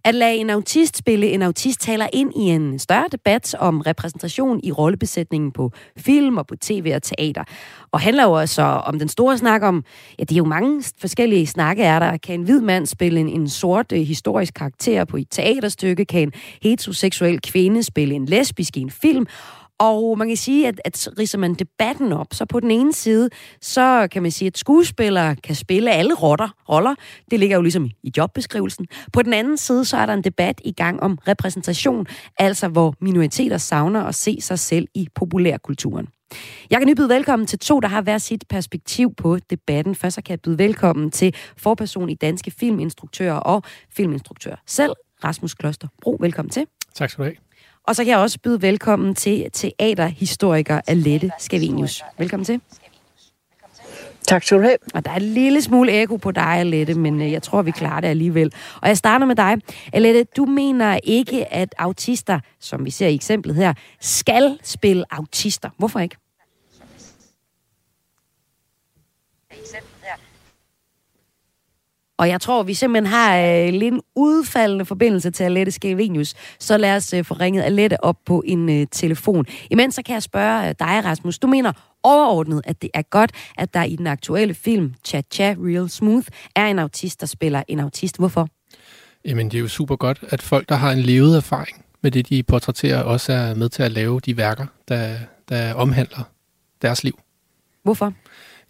At 0.05 0.15
lade 0.15 0.37
en 0.37 0.51
autist 0.51 0.97
spille 0.97 1.31
en 1.31 1.43
autist 1.43 1.81
taler 1.81 2.07
ind 2.13 2.33
i 2.37 2.41
en 2.41 2.79
større 2.79 3.07
debat 3.13 3.55
om 3.59 3.81
repræsentation 3.81 4.61
i 4.63 4.73
rollebesætningen 4.73 5.53
på 5.53 5.73
film 5.97 6.37
og 6.37 6.47
på 6.47 6.57
tv 6.57 6.93
og 6.95 7.03
teater. 7.03 7.45
Og 7.93 8.01
handler 8.01 8.25
jo 8.25 8.33
også 8.33 8.63
om 8.63 8.99
den 8.99 9.09
store 9.09 9.39
snak 9.39 9.63
om, 9.63 9.85
ja, 10.19 10.25
det 10.25 10.33
er 10.33 10.39
jo 10.39 10.45
mange 10.45 10.85
forskellige 11.01 11.47
snakke 11.47 11.83
er 11.83 11.99
der. 11.99 12.17
Kan 12.17 12.41
en 12.41 12.45
hvid 12.45 12.61
mand 12.61 12.87
spille 12.87 13.21
en, 13.21 13.29
en 13.29 13.49
sort 13.49 13.93
øh, 13.93 14.01
historisk 14.01 14.55
karakter 14.55 15.05
på 15.05 15.17
et 15.17 15.27
teaterstykke? 15.31 16.05
Kan 16.05 16.21
en 16.23 16.33
heteroseksuel 16.63 17.41
kvinde 17.41 17.83
spille 17.83 18.15
en 18.15 18.27
lesbisk 18.27 18.77
i 18.77 18.81
en 18.81 18.91
film? 18.91 19.27
Og 19.81 20.19
man 20.19 20.29
kan 20.29 20.37
sige, 20.37 20.69
at, 20.69 20.81
at 20.85 21.09
riser 21.19 21.39
man 21.39 21.55
debatten 21.55 22.13
op, 22.13 22.27
så 22.33 22.45
på 22.45 22.61
den 22.61 22.71
ene 22.71 22.93
side, 22.93 23.29
så 23.61 24.09
kan 24.13 24.23
man 24.23 24.31
sige, 24.31 24.47
at 24.47 24.59
skuespillere 24.59 25.37
kan 25.37 25.55
spille 25.55 25.93
alle 25.93 26.15
rotter, 26.15 26.49
roller. 26.69 26.95
Det 27.31 27.41
ligger 27.41 27.57
jo 27.57 27.63
ligesom 27.63 27.85
i 28.03 28.13
jobbeskrivelsen. 28.17 28.87
På 29.13 29.23
den 29.23 29.33
anden 29.33 29.57
side, 29.57 29.85
så 29.85 29.97
er 29.97 30.07
der 30.07 30.13
en 30.13 30.25
debat 30.25 30.61
i 30.65 30.73
gang 30.73 31.03
om 31.03 31.19
repræsentation, 31.29 32.07
altså 32.39 32.69
hvor 32.69 32.95
minoriteter 33.01 33.59
savner 33.59 34.05
at 34.05 34.15
se 34.15 34.41
sig 34.41 34.59
selv 34.59 34.89
i 34.95 35.09
populærkulturen. 35.15 36.09
Jeg 36.71 36.79
kan 36.79 36.89
nu 36.89 36.95
byde 36.95 37.09
velkommen 37.09 37.47
til 37.47 37.59
to, 37.59 37.81
der 37.81 37.89
har 37.89 38.03
hver 38.03 38.19
sit 38.19 38.45
perspektiv 38.49 39.15
på 39.15 39.39
debatten. 39.51 39.95
Først 39.95 40.15
så 40.15 40.23
kan 40.23 40.31
jeg 40.31 40.41
byde 40.41 40.59
velkommen 40.59 41.11
til 41.11 41.35
forperson 41.57 42.09
i 42.11 42.15
Danske 42.15 42.51
Filminstruktører 42.51 43.35
og 43.35 43.63
filminstruktør 43.91 44.55
selv, 44.67 44.93
Rasmus 45.25 45.55
Kloster 45.55 45.89
Bro. 46.03 46.17
Velkommen 46.21 46.51
til. 46.51 46.67
Tak 46.95 47.11
skal 47.11 47.25
du 47.25 47.25
have. 47.25 47.50
Og 47.91 47.97
så 47.97 48.05
kan 48.05 48.11
jeg 48.11 48.19
også 48.19 48.39
byde 48.43 48.63
velkommen 48.63 49.15
til 49.15 49.51
teaterhistoriker 49.53 50.81
Alette 50.87 51.31
Skavinius. 51.39 52.03
Velkommen 52.19 52.45
til. 52.45 52.61
Tak 54.27 54.43
skal 54.43 54.59
du 54.59 54.63
have. 54.63 54.77
Og 54.95 55.05
der 55.05 55.11
er 55.11 55.17
en 55.17 55.23
lille 55.23 55.63
smule 55.63 55.93
ekko 55.93 56.17
på 56.17 56.31
dig, 56.31 56.45
Alette, 56.45 56.95
men 56.95 57.23
øh, 57.23 57.33
jeg 57.33 57.43
tror, 57.43 57.63
vi 57.63 57.71
klarer 57.71 58.01
det 58.01 58.09
alligevel. 58.09 58.53
Og 58.83 58.89
jeg 58.89 58.97
starter 58.97 59.27
med 59.27 59.37
dig. 59.37 59.57
Alette, 59.93 60.25
du 60.37 60.45
mener 60.45 61.01
ikke, 61.05 61.53
at 61.53 61.75
autister, 61.79 62.41
som 62.61 62.85
vi 62.85 62.91
ser 62.91 63.07
i 63.07 63.15
eksemplet 63.15 63.57
her, 63.57 63.75
skal 64.01 64.59
spille 64.63 65.05
autister. 65.11 65.71
Hvorfor 65.79 66.01
ikke? 66.01 66.17
Og 72.21 72.29
jeg 72.29 72.41
tror, 72.41 72.63
vi 72.63 72.75
simpelthen 72.75 73.07
har 73.07 73.39
øh, 73.39 73.69
lidt 73.73 73.95
en 73.95 74.01
udfaldende 74.17 74.85
forbindelse 74.85 75.31
til 75.31 75.45
Alette 75.45 75.73
Skavenius. 75.73 76.35
Så 76.59 76.77
lad 76.77 76.97
os 76.97 77.13
øh, 77.13 77.25
få 77.25 77.35
ringet 77.35 77.63
Alette 77.63 78.05
op 78.05 78.17
på 78.27 78.43
en 78.47 78.69
øh, 78.69 78.87
telefon. 78.93 79.47
Imens 79.71 79.95
så 79.95 80.03
kan 80.03 80.15
jeg 80.15 80.23
spørge 80.23 80.69
øh, 80.69 80.75
dig, 80.79 81.05
Rasmus. 81.05 81.39
Du 81.39 81.47
mener 81.47 81.73
overordnet, 82.03 82.63
at 82.65 82.83
det 82.83 82.91
er 82.95 83.03
godt, 83.03 83.33
at 83.59 83.75
der 83.75 83.83
i 83.83 83.97
den 83.97 84.07
aktuelle 84.07 84.55
film 84.55 84.95
Cha 85.05 85.23
Cha 85.33 85.55
Real 85.59 85.91
Smooth 85.91 86.27
er 86.57 86.67
en 86.67 86.79
autist, 86.79 87.21
der 87.21 87.27
spiller 87.27 87.63
en 87.69 87.81
autist. 87.81 88.17
Hvorfor? 88.17 88.49
Jamen, 89.25 89.51
det 89.51 89.57
er 89.57 89.61
jo 89.61 89.69
super 89.69 89.97
godt, 89.97 90.19
at 90.29 90.43
folk, 90.43 90.69
der 90.69 90.75
har 90.75 90.93
en 90.93 90.99
levet 90.99 91.37
erfaring 91.37 91.85
med 92.03 92.11
det, 92.11 92.29
de 92.29 92.43
portrætterer, 92.43 93.03
også 93.03 93.33
er 93.33 93.55
med 93.55 93.69
til 93.69 93.83
at 93.83 93.93
lave 93.93 94.21
de 94.21 94.37
værker, 94.37 94.67
der, 94.89 95.17
der 95.49 95.75
omhandler 95.75 96.23
deres 96.83 97.05
liv. 97.05 97.21
Hvorfor? 97.83 98.13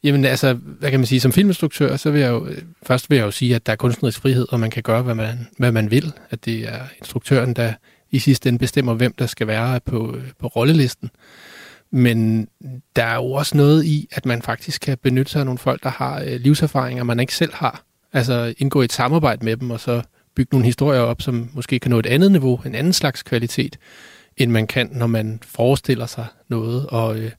Jamen 0.03 0.24
altså, 0.24 0.53
hvad 0.53 0.90
kan 0.90 1.01
man 1.01 1.07
sige, 1.07 1.20
som 1.20 1.32
filminstruktør, 1.32 1.96
så 1.96 2.11
vil 2.11 2.20
jeg 2.20 2.30
jo, 2.30 2.46
øh, 2.46 2.62
først 2.82 3.11
vil 3.11 3.16
jeg 3.16 3.24
jo 3.24 3.30
sige, 3.30 3.55
at 3.55 3.66
der 3.66 3.72
er 3.72 3.76
kunstnerisk 3.76 4.20
frihed, 4.20 4.46
og 4.53 4.61
man 4.61 4.70
kan 4.70 4.82
gøre, 4.82 5.03
hvad 5.03 5.14
man, 5.14 5.48
hvad 5.59 5.72
man 5.72 5.90
vil. 5.90 6.12
At 6.30 6.44
det 6.44 6.68
er 6.68 6.80
instruktøren, 6.98 7.55
der 7.55 7.72
i 8.11 8.18
sidste 8.18 8.48
ende 8.48 8.59
bestemmer, 8.59 8.94
hvem 8.94 9.12
der 9.12 9.26
skal 9.26 9.46
være 9.46 9.80
på, 9.80 10.14
øh, 10.16 10.24
på 10.38 10.46
rollelisten. 10.46 11.11
Men 11.90 12.48
der 12.96 13.05
er 13.05 13.14
jo 13.14 13.32
også 13.32 13.57
noget 13.57 13.84
i, 13.84 14.09
at 14.12 14.26
man 14.26 14.42
faktisk 14.42 14.80
kan 14.80 14.98
benytte 15.03 15.32
sig 15.32 15.40
af 15.40 15.46
nogle 15.46 15.59
folk, 15.59 15.82
der 15.82 15.90
har 15.90 16.20
øh, 16.20 16.40
livserfaringer, 16.40 17.05
man 17.05 17.20
ikke 17.20 17.34
selv 17.34 17.55
har. 17.55 17.84
Altså 18.12 18.55
indgå 18.59 18.82
i 18.82 18.84
et 18.84 18.92
samarbejde 18.92 19.44
med 19.44 19.57
dem, 19.57 19.70
og 19.70 19.80
så 19.80 20.03
bygge 20.36 20.48
nogle 20.53 20.66
historier 20.66 21.01
op, 21.01 21.22
som 21.22 21.51
måske 21.53 21.78
kan 21.78 21.90
nå 21.90 21.98
et 21.98 22.07
andet 22.07 22.32
niveau, 22.32 22.61
en 22.66 22.74
anden 22.74 22.92
slags 22.92 23.22
kvalitet, 23.22 23.78
end 24.36 24.51
man 24.51 24.66
kan, 24.66 24.88
når 24.92 25.07
man 25.07 25.40
forestiller 25.42 26.07
sig 26.07 26.26
noget, 26.48 26.86
og, 26.86 27.18
øh, 27.18 27.30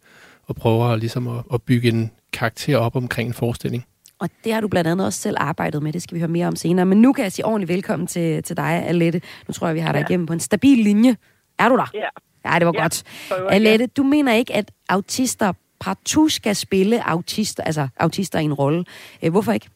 og 0.43 0.55
prøver 0.55 0.95
ligesom 0.95 1.27
at, 1.27 1.43
at 1.53 1.61
bygge 1.61 1.89
en 1.89 2.11
karakter 2.33 2.77
op 2.77 2.95
omkring 2.95 3.27
en 3.27 3.33
forestilling. 3.33 3.85
Og 4.19 4.29
det 4.43 4.53
har 4.53 4.61
du 4.61 4.67
blandt 4.67 4.89
andet 4.89 5.05
også 5.05 5.19
selv 5.19 5.35
arbejdet 5.39 5.83
med, 5.83 5.93
det 5.93 6.01
skal 6.01 6.15
vi 6.15 6.19
høre 6.19 6.29
mere 6.29 6.47
om 6.47 6.55
senere. 6.55 6.85
Men 6.85 7.01
nu 7.01 7.13
kan 7.13 7.23
jeg 7.23 7.31
sige 7.31 7.45
ordentligt 7.45 7.71
velkommen 7.71 8.07
til, 8.07 8.43
til 8.43 8.57
dig, 8.57 8.83
Alette. 8.87 9.21
Nu 9.47 9.51
tror 9.51 9.67
jeg, 9.67 9.75
vi 9.75 9.79
har 9.79 9.91
dig 9.91 9.99
ja. 9.99 10.05
igennem 10.05 10.25
på 10.25 10.33
en 10.33 10.39
stabil 10.39 10.77
linje. 10.77 11.15
Er 11.59 11.69
du 11.69 11.77
der? 11.77 11.91
Ja. 11.93 12.09
Ja, 12.45 12.59
det 12.59 12.65
var 12.65 12.73
ja, 12.75 12.81
godt. 12.81 13.03
Alette, 13.49 13.87
du 13.87 14.03
mener 14.03 14.33
ikke, 14.33 14.53
at 14.53 14.71
autister 14.89 15.53
partout 15.79 16.31
skal 16.31 16.55
spille 16.55 17.09
autister, 17.09 17.63
altså 17.63 17.87
autister 17.99 18.39
i 18.39 18.43
en 18.43 18.53
rolle. 18.53 18.85
Øh, 19.23 19.31
hvorfor 19.31 19.51
ikke? 19.51 19.69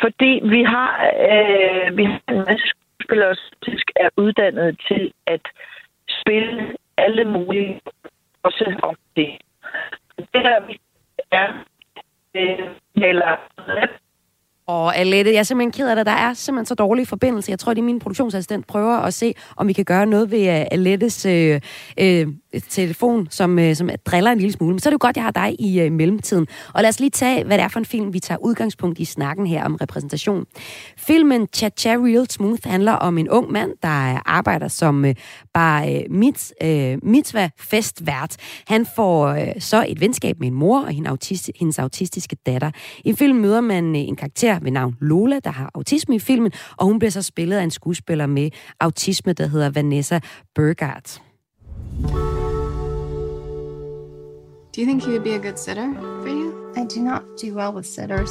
Fordi 0.00 0.40
vi 0.54 0.62
har, 0.62 0.90
øh, 1.28 1.96
vi 1.96 2.04
har 2.04 2.20
en 2.28 2.44
masse 2.48 2.66
skuespillere, 2.72 3.34
som 3.34 3.74
er 3.96 4.08
uddannet 4.16 4.80
til 4.88 5.12
at 5.26 5.40
spille 6.20 6.76
alle 6.96 7.24
mulige, 7.24 7.80
også 8.42 8.64
om 8.82 8.94
det. 9.16 9.30
Det 10.16 10.42
der 10.48 10.66
vi 10.66 10.80
Ja. 11.32 11.46
øh, 12.34 12.68
eller 12.96 13.36
og 14.66 14.96
Alette, 14.96 15.32
jeg 15.32 15.38
er 15.38 15.42
simpelthen 15.42 15.72
ked 15.72 15.88
af 15.88 15.96
det. 15.96 16.06
Der 16.06 16.12
er 16.12 16.34
simpelthen 16.34 16.66
så 16.66 16.74
dårlig 16.74 17.08
forbindelse. 17.08 17.50
Jeg 17.50 17.58
tror, 17.58 17.74
det 17.74 17.80
er 17.80 17.84
min 17.84 17.98
produktionsassistent 17.98 18.66
prøver 18.66 18.96
at 18.96 19.14
se, 19.14 19.34
om 19.56 19.68
vi 19.68 19.72
kan 19.72 19.84
gøre 19.84 20.06
noget 20.06 20.30
ved 20.30 20.60
øh, 20.60 20.66
Alettes 20.70 21.26
øh, 21.26 21.60
øh, 21.98 22.26
telefon, 22.68 23.28
som, 23.30 23.58
øh, 23.58 23.76
som 23.76 23.90
driller 24.06 24.30
en 24.30 24.38
lille 24.38 24.52
smule. 24.52 24.74
Men 24.74 24.80
så 24.80 24.88
er 24.88 24.90
det 24.90 24.94
jo 25.02 25.06
godt, 25.06 25.16
jeg 25.16 25.24
har 25.24 25.30
dig 25.30 25.56
i 25.60 25.80
øh, 25.80 25.92
mellemtiden. 25.92 26.46
Og 26.74 26.82
lad 26.82 26.88
os 26.88 27.00
lige 27.00 27.10
tage, 27.10 27.44
hvad 27.44 27.58
det 27.58 27.64
er 27.64 27.68
for 27.68 27.78
en 27.78 27.84
film, 27.84 28.12
vi 28.12 28.20
tager 28.20 28.38
udgangspunkt 28.38 28.98
i 28.98 29.04
snakken 29.04 29.46
her 29.46 29.64
om 29.64 29.74
repræsentation. 29.74 30.44
Filmen 30.96 31.48
Cha 31.54 31.68
Cha 31.76 31.90
Real 31.90 32.30
Smooth 32.30 32.68
handler 32.68 32.92
om 32.92 33.18
en 33.18 33.28
ung 33.28 33.52
mand, 33.52 33.70
der 33.82 34.14
øh, 34.14 34.20
arbejder 34.26 34.68
som 34.68 35.04
øh, 35.04 35.14
bare 35.54 35.94
øh, 35.94 36.02
mit, 36.10 36.52
øh, 36.62 36.98
mitzvah 37.02 37.50
festvært. 37.60 38.36
Han 38.66 38.86
får 38.96 39.26
øh, 39.26 39.48
så 39.58 39.84
et 39.88 40.00
venskab 40.00 40.40
med 40.40 40.48
en 40.48 40.54
mor 40.54 40.80
og 40.80 40.90
hendes, 40.90 41.10
autist, 41.10 41.50
hendes 41.60 41.78
autistiske 41.78 42.36
datter. 42.46 42.70
I 43.04 43.12
filmen 43.12 43.42
møder 43.42 43.60
man 43.60 43.96
øh, 43.96 44.02
en 44.02 44.16
karakter 44.16 44.51
ved 44.62 44.70
navn 44.70 44.96
Lola, 45.00 45.38
der 45.44 45.50
har 45.50 45.70
autisme 45.74 46.14
i 46.14 46.18
filmen, 46.18 46.52
og 46.76 46.86
hun 46.86 46.98
bliver 46.98 47.10
så 47.10 47.22
spillet 47.22 47.56
af 47.56 47.62
en 47.62 47.70
skuespiller 47.70 48.26
med 48.26 48.50
autisme, 48.80 49.32
der 49.32 49.46
hedder 49.46 49.70
Vanessa 49.70 50.20
Burgart. 50.54 51.22
Do 54.76 54.80
you 54.80 54.86
think 54.86 55.04
he 55.04 55.10
would 55.10 55.24
be 55.24 55.34
a 55.34 55.38
good 55.38 55.58
sitter 55.58 55.92
for 56.22 56.28
you? 56.28 56.52
I 56.76 56.86
do 56.96 57.00
not 57.02 57.22
do 57.42 57.54
well 57.54 57.74
with 57.74 57.86
sitters. 57.86 58.30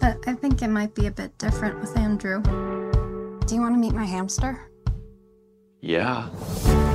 But 0.00 0.16
I 0.26 0.34
think 0.34 0.62
it 0.62 0.70
might 0.70 0.94
be 0.94 1.06
a 1.06 1.10
bit 1.10 1.30
different 1.38 1.80
with 1.80 1.98
Andrew. 1.98 2.42
Do 3.46 3.54
you 3.54 3.60
want 3.60 3.74
to 3.74 3.80
meet 3.80 3.92
my 3.92 4.06
hamster? 4.06 4.58
Yeah. 5.82 6.28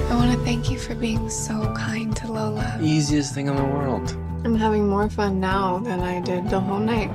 I 0.10 0.16
want 0.16 0.32
to 0.32 0.40
thank 0.46 0.72
you 0.72 0.80
for 0.80 0.96
being 0.96 1.30
so 1.30 1.74
kind 1.76 2.16
to 2.16 2.32
Lola. 2.32 2.80
Easiest 2.82 3.34
thing 3.36 3.48
in 3.48 3.56
the 3.56 3.64
world. 3.64 4.18
I'm 4.44 4.56
having 4.56 4.88
more 4.88 5.10
fun 5.10 5.40
now 5.40 5.80
than 5.80 6.00
I 6.00 6.22
did 6.22 6.50
the 6.50 6.60
whole 6.60 6.80
night. 6.80 7.12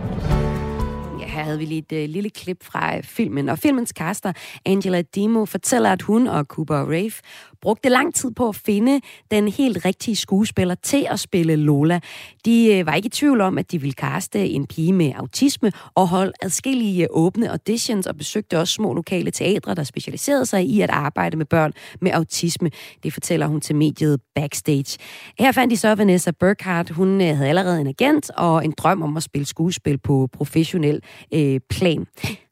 Ja, 1.22 1.26
her 1.28 1.42
havde 1.42 1.58
vi 1.58 1.64
lige 1.64 1.78
et 1.78 1.92
øh, 1.92 2.08
lille 2.08 2.30
klip 2.30 2.64
fra 2.64 2.96
øh, 2.96 3.02
filmen. 3.02 3.48
Og 3.48 3.58
filmens 3.58 3.90
caster, 3.90 4.32
Angela 4.66 5.02
Dimo, 5.02 5.44
fortæller, 5.44 5.92
at 5.92 6.02
hun 6.02 6.26
og 6.26 6.44
Cooper 6.44 6.76
og 6.76 6.88
Rafe 6.88 7.22
brugte 7.62 7.88
lang 7.88 8.14
tid 8.14 8.30
på 8.30 8.48
at 8.48 8.56
finde 8.56 9.00
den 9.30 9.48
helt 9.48 9.84
rigtige 9.84 10.16
skuespiller 10.16 10.74
til 10.74 11.06
at 11.10 11.20
spille 11.20 11.56
Lola. 11.56 12.00
De 12.44 12.74
øh, 12.74 12.86
var 12.86 12.94
ikke 12.94 13.06
i 13.06 13.10
tvivl 13.10 13.40
om, 13.40 13.58
at 13.58 13.72
de 13.72 13.80
ville 13.80 13.94
kaste 13.94 14.48
en 14.48 14.66
pige 14.66 14.92
med 14.92 15.12
autisme 15.16 15.72
og 15.94 16.08
holde 16.08 16.32
adskillige 16.42 17.10
åbne 17.10 17.50
auditions 17.50 18.06
og 18.06 18.16
besøgte 18.16 18.58
også 18.58 18.74
små 18.74 18.94
lokale 18.94 19.30
teatre, 19.30 19.74
der 19.74 19.84
specialiserede 19.84 20.46
sig 20.46 20.64
i 20.64 20.80
at 20.80 20.90
arbejde 20.90 21.36
med 21.36 21.46
børn 21.46 21.72
med 22.00 22.10
autisme. 22.10 22.70
Det 23.02 23.12
fortæller 23.12 23.46
hun 23.46 23.60
til 23.60 23.76
mediet 23.76 24.20
Backstage. 24.34 24.98
Her 25.38 25.52
fandt 25.52 25.70
de 25.70 25.76
så 25.76 25.94
Vanessa 25.94 26.30
Burkhardt. 26.30 26.90
Hun 26.90 27.20
øh, 27.20 27.36
havde 27.36 27.48
allerede 27.48 27.80
en 27.80 27.86
agent 27.86 28.30
og 28.30 28.64
en 28.64 28.74
drøm 28.78 29.02
om 29.02 29.16
at 29.16 29.22
spille 29.22 29.46
skuespil 29.46 29.98
på 29.98 30.28
professionel 30.32 31.00
øh, 31.34 31.60
plan. 31.70 32.06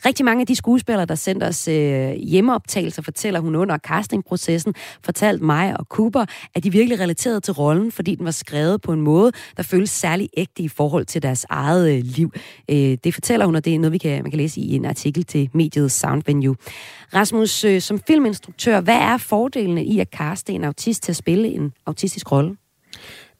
Rigtig 0.06 0.24
mange 0.24 0.40
af 0.40 0.46
de 0.46 0.54
skuespillere, 0.54 1.06
der 1.06 1.14
sendte 1.14 1.44
os 1.44 1.68
øh, 1.68 2.12
hjemmeoptagelser, 2.12 3.02
fortæller 3.02 3.40
hun 3.40 3.54
under 3.54 3.78
castingprocessen, 3.78 4.74
fortalte 5.04 5.44
mig 5.44 5.76
og 5.80 5.84
Cooper, 5.84 6.24
at 6.54 6.64
de 6.64 6.72
virkelig 6.72 7.00
relaterede 7.00 7.40
til 7.40 7.54
rollen, 7.54 7.92
fordi 7.92 8.14
den 8.14 8.24
var 8.24 8.30
skrevet 8.30 8.80
på 8.80 8.92
en 8.92 9.00
måde, 9.00 9.32
der 9.56 9.62
føles 9.62 9.90
særlig 9.90 10.28
ægte 10.36 10.62
i 10.62 10.68
forhold 10.68 11.06
til 11.06 11.22
deres 11.22 11.46
eget 11.48 11.94
øh, 11.94 12.02
liv. 12.04 12.32
Øh, 12.70 12.98
det 13.04 13.14
fortæller 13.14 13.46
hun, 13.46 13.56
og 13.56 13.64
det 13.64 13.74
er 13.74 13.78
noget, 13.78 13.92
vi 13.92 13.98
kan, 13.98 14.22
man 14.22 14.30
kan 14.30 14.38
læse 14.38 14.60
i 14.60 14.74
en 14.74 14.84
artikel 14.84 15.24
til 15.24 15.50
mediet 15.54 15.92
Sound 15.92 16.22
Venue. 16.26 16.56
Rasmus, 17.14 17.64
øh, 17.64 17.80
som 17.80 18.00
filminstruktør, 18.06 18.80
hvad 18.80 18.96
er 18.96 19.16
fordelene 19.16 19.84
i 19.84 20.00
at 20.00 20.08
caste 20.08 20.52
en 20.52 20.64
autist 20.64 21.02
til 21.02 21.12
at 21.12 21.16
spille 21.16 21.48
en 21.48 21.72
autistisk 21.86 22.32
rolle? 22.32 22.56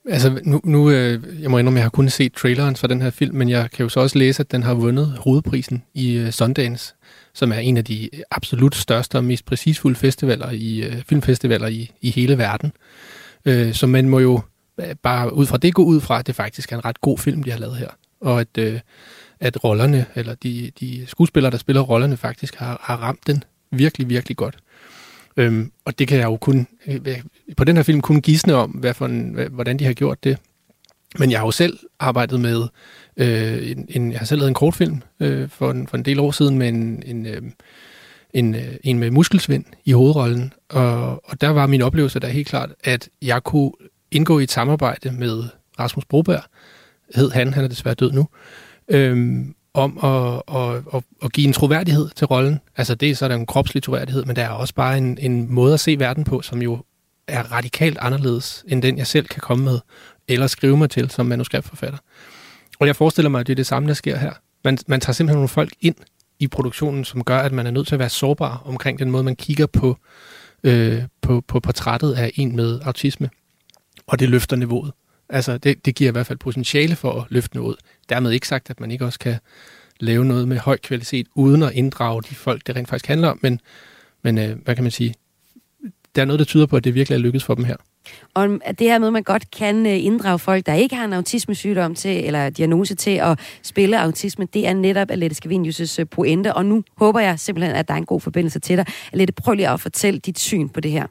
Altså, 0.09 0.41
nu, 0.45 0.61
nu 0.65 0.91
øh, 0.91 1.43
jeg 1.43 1.51
må 1.51 1.59
indrømme, 1.59 1.79
jeg 1.79 1.85
har 1.85 1.91
kun 1.91 2.09
set 2.09 2.33
traileren 2.33 2.77
for 2.77 2.87
den 2.87 3.03
her 3.03 3.11
film, 3.11 3.37
men 3.37 3.49
jeg 3.49 3.71
kan 3.71 3.83
jo 3.83 3.89
så 3.89 4.01
også 4.01 4.19
læse, 4.19 4.41
at 4.41 4.53
den 4.53 4.63
har 4.63 4.75
vundet 4.75 5.07
hovedprisen 5.19 5.83
i 5.95 6.13
øh, 6.13 6.31
Sundance, 6.31 6.95
som 7.35 7.53
er 7.53 7.57
en 7.57 7.77
af 7.77 7.85
de 7.85 8.11
absolut 8.31 8.75
største 8.75 9.17
og 9.17 9.25
mest 9.25 9.45
præcisfulde 9.45 9.97
festivaler 9.97 10.51
i 10.51 10.83
øh, 10.83 11.03
filmfestivaler 11.03 11.67
i, 11.67 11.91
i 12.01 12.11
hele 12.11 12.39
verden. 12.39 12.73
Øh, 13.45 13.75
så 13.75 13.87
man 13.87 14.09
må 14.09 14.19
jo 14.19 14.41
øh, 14.81 14.95
bare 15.03 15.35
ud 15.35 15.47
fra 15.47 15.57
det 15.57 15.75
gå 15.75 15.85
ud 15.85 16.01
fra, 16.01 16.19
at 16.19 16.27
det 16.27 16.35
faktisk 16.35 16.73
er 16.73 16.77
en 16.77 16.85
ret 16.85 17.01
god 17.01 17.19
film, 17.19 17.43
de 17.43 17.51
har 17.51 17.59
lavet 17.59 17.77
her. 17.77 17.89
Og 18.21 18.41
at, 18.41 18.59
øh, 18.59 18.81
at 19.41 19.65
rollerne, 19.65 20.07
eller 20.15 20.35
de, 20.35 20.71
de 20.81 21.05
skuespillere, 21.07 21.51
der 21.51 21.59
spiller 21.59 21.83
rollerne, 21.83 22.17
faktisk 22.17 22.55
har, 22.55 22.81
har 22.83 22.97
ramt 22.97 23.27
den 23.27 23.45
virkelig, 23.71 24.09
virkelig 24.09 24.37
godt. 24.37 24.57
Øhm, 25.37 25.73
og 25.85 25.99
det 25.99 26.09
kan 26.09 26.19
jeg 26.19 26.25
jo 26.25 26.37
kun, 26.37 26.67
øh, 26.87 27.23
på 27.57 27.65
den 27.65 27.77
her 27.77 27.83
film 27.83 28.01
kun 28.01 28.21
gisne 28.21 28.55
om, 28.55 28.71
hvad 28.71 28.95
for 28.95 29.07
en, 29.07 29.39
hvordan 29.51 29.79
de 29.79 29.85
har 29.85 29.93
gjort 29.93 30.25
det. 30.25 30.39
Men 31.19 31.31
jeg 31.31 31.39
har 31.39 31.47
jo 31.47 31.51
selv 31.51 31.79
arbejdet 32.01 32.41
med, 32.41 32.63
øh, 33.17 33.71
en, 33.71 33.87
en, 33.89 34.13
jeg 34.13 34.19
har 34.19 34.27
selv 34.27 34.39
lavet 34.39 34.49
en 34.49 34.55
kortfilm 34.55 35.03
øh, 35.21 35.49
for, 35.49 35.71
en, 35.71 35.87
for 35.87 35.97
en 35.97 36.05
del 36.05 36.21
år 36.21 36.31
siden 36.31 36.59
med 36.59 36.69
en, 36.69 37.03
en, 37.07 37.27
øh, 37.27 37.43
en, 38.35 38.55
øh, 38.55 38.77
en 38.85 38.99
med 38.99 39.11
muskelsvind 39.11 39.65
i 39.85 39.93
hovedrollen. 39.93 40.53
Og, 40.69 41.31
og 41.31 41.41
der 41.41 41.49
var 41.49 41.67
min 41.67 41.83
oplevelse 41.83 42.21
der 42.21 42.29
helt 42.29 42.49
klart, 42.49 42.71
at 42.85 43.09
jeg 43.23 43.43
kunne 43.43 43.73
indgå 44.11 44.39
i 44.39 44.43
et 44.43 44.51
samarbejde 44.51 45.13
med 45.13 45.45
Rasmus 45.79 46.05
Broberg, 46.05 46.43
hed 47.15 47.31
han, 47.31 47.55
han 47.55 47.65
er 47.65 47.69
desværre 47.69 47.95
død 47.95 48.13
nu, 48.13 48.29
øhm, 48.89 49.55
om 49.75 49.99
at, 50.03 50.43
at, 50.57 50.83
at, 50.95 51.05
at 51.23 51.33
give 51.33 51.47
en 51.47 51.53
troværdighed 51.53 52.09
til 52.17 52.27
rollen. 52.27 52.61
Altså 52.77 52.95
det 52.95 53.11
er 53.11 53.15
så 53.15 53.29
der 53.29 53.35
en 53.35 53.47
kropslig 53.47 53.83
troværdighed, 53.83 54.25
men 54.25 54.37
der 54.37 54.43
er 54.43 54.49
også 54.49 54.75
bare 54.75 54.99
en, 54.99 55.19
en 55.21 55.55
måde 55.55 55.75
at 55.75 55.81
se 55.81 55.99
verden 55.99 56.25
på, 56.25 56.43
som 56.43 56.63
jo 56.63 56.85
er 57.29 57.53
radikalt 57.53 57.99
anderledes, 57.99 58.65
end 58.69 58.83
den 58.83 58.99
jeg 58.99 59.07
selv 59.07 59.27
kan 59.27 59.41
komme 59.41 59.65
med, 59.65 59.79
eller 60.29 60.47
skrive 60.47 60.77
mig 60.77 60.91
til 60.91 61.11
som 61.11 61.27
manuskriptforfatter. 61.27 61.99
Og 62.79 62.87
jeg 62.87 62.97
forestiller 62.97 63.29
mig, 63.29 63.41
at 63.41 63.47
det 63.47 63.53
er 63.53 63.57
det 63.57 63.67
samme, 63.67 63.89
der 63.89 63.95
sker 63.95 64.17
her. 64.17 64.33
Man, 64.65 64.79
man 64.87 65.01
tager 65.01 65.13
simpelthen 65.13 65.37
nogle 65.37 65.49
folk 65.49 65.73
ind 65.81 65.95
i 66.39 66.47
produktionen, 66.47 67.05
som 67.05 67.25
gør, 67.25 67.39
at 67.39 67.53
man 67.53 67.67
er 67.67 67.71
nødt 67.71 67.87
til 67.87 67.95
at 67.95 67.99
være 67.99 68.09
sårbar 68.09 68.63
omkring 68.65 68.99
den 68.99 69.11
måde, 69.11 69.23
man 69.23 69.37
kigger 69.37 69.67
på 69.67 69.99
øh, 70.65 71.03
på, 71.21 71.41
på 71.41 71.61
portrættet 71.61 72.13
af 72.13 72.33
en 72.35 72.57
med 72.57 72.81
autisme. 72.85 73.31
Og 74.07 74.21
det 74.21 74.29
løfter 74.29 74.57
niveauet. 74.57 74.93
Altså, 75.29 75.59
det, 75.59 75.85
det 75.85 75.95
giver 75.95 76.11
i 76.11 76.13
hvert 76.13 76.27
fald 76.27 76.39
potentiale 76.39 76.97
for 76.97 77.21
at 77.21 77.25
løfte 77.29 77.57
niveauet. 77.57 77.77
Dermed 78.11 78.31
ikke 78.31 78.49
sagt, 78.49 78.71
at 78.71 78.81
man 78.81 78.91
ikke 78.91 79.05
også 79.05 79.19
kan 79.19 79.37
lave 80.01 80.25
noget 80.25 80.49
med 80.49 80.59
høj 80.59 80.77
kvalitet, 80.77 81.27
uden 81.35 81.63
at 81.63 81.73
inddrage 81.73 82.23
de 82.23 82.35
folk, 82.35 82.67
det 82.67 82.77
rent 82.77 82.89
faktisk 82.89 83.07
handler 83.07 83.29
om. 83.29 83.39
Men, 83.43 83.61
men 84.23 84.39
øh, 84.39 84.59
hvad 84.65 84.75
kan 84.75 84.85
man 84.85 84.91
sige? 84.91 85.15
Der 86.15 86.23
er 86.23 86.27
noget, 86.27 86.39
der 86.39 86.45
tyder 86.45 86.67
på, 86.67 86.77
at 86.77 86.85
det 86.85 86.95
virkelig 86.95 87.17
er 87.17 87.21
lykkedes 87.21 87.45
for 87.45 87.55
dem 87.55 87.65
her. 87.65 87.77
Og 88.35 88.49
det 88.79 88.87
her 88.87 88.99
med, 88.99 89.07
at 89.07 89.13
man 89.13 89.23
godt 89.23 89.51
kan 89.51 89.87
øh, 89.87 90.05
inddrage 90.05 90.39
folk, 90.39 90.67
der 90.67 90.75
ikke 90.75 90.97
har 90.97 91.05
en 91.05 91.13
autismesygdom 91.13 91.95
til, 91.95 92.27
eller 92.27 92.51
diagnose 92.51 92.95
til 92.95 93.11
at 93.11 93.39
spille 93.63 94.01
autisme, 94.01 94.47
det 94.55 94.67
er 94.67 94.75
netop 94.75 95.11
Alette 95.11 95.37
Skavinius' 95.45 96.01
øh, 96.01 96.07
pointe. 96.07 96.55
Og 96.55 96.67
nu 96.67 96.83
håber 96.97 97.21
jeg 97.21 97.41
simpelthen, 97.41 97.77
at 97.77 97.89
der 97.89 97.95
er 97.95 97.99
en 97.99 98.07
god 98.07 98.21
forbindelse 98.21 98.59
til 98.59 98.77
dig. 98.77 98.87
Alette, 99.13 99.33
prøv 99.33 99.55
lige 99.55 99.69
at 99.69 99.81
fortælle 99.81 100.21
dit 100.21 100.39
syn 100.39 100.69
på 100.69 100.81
det 100.81 100.91
her. 100.91 101.07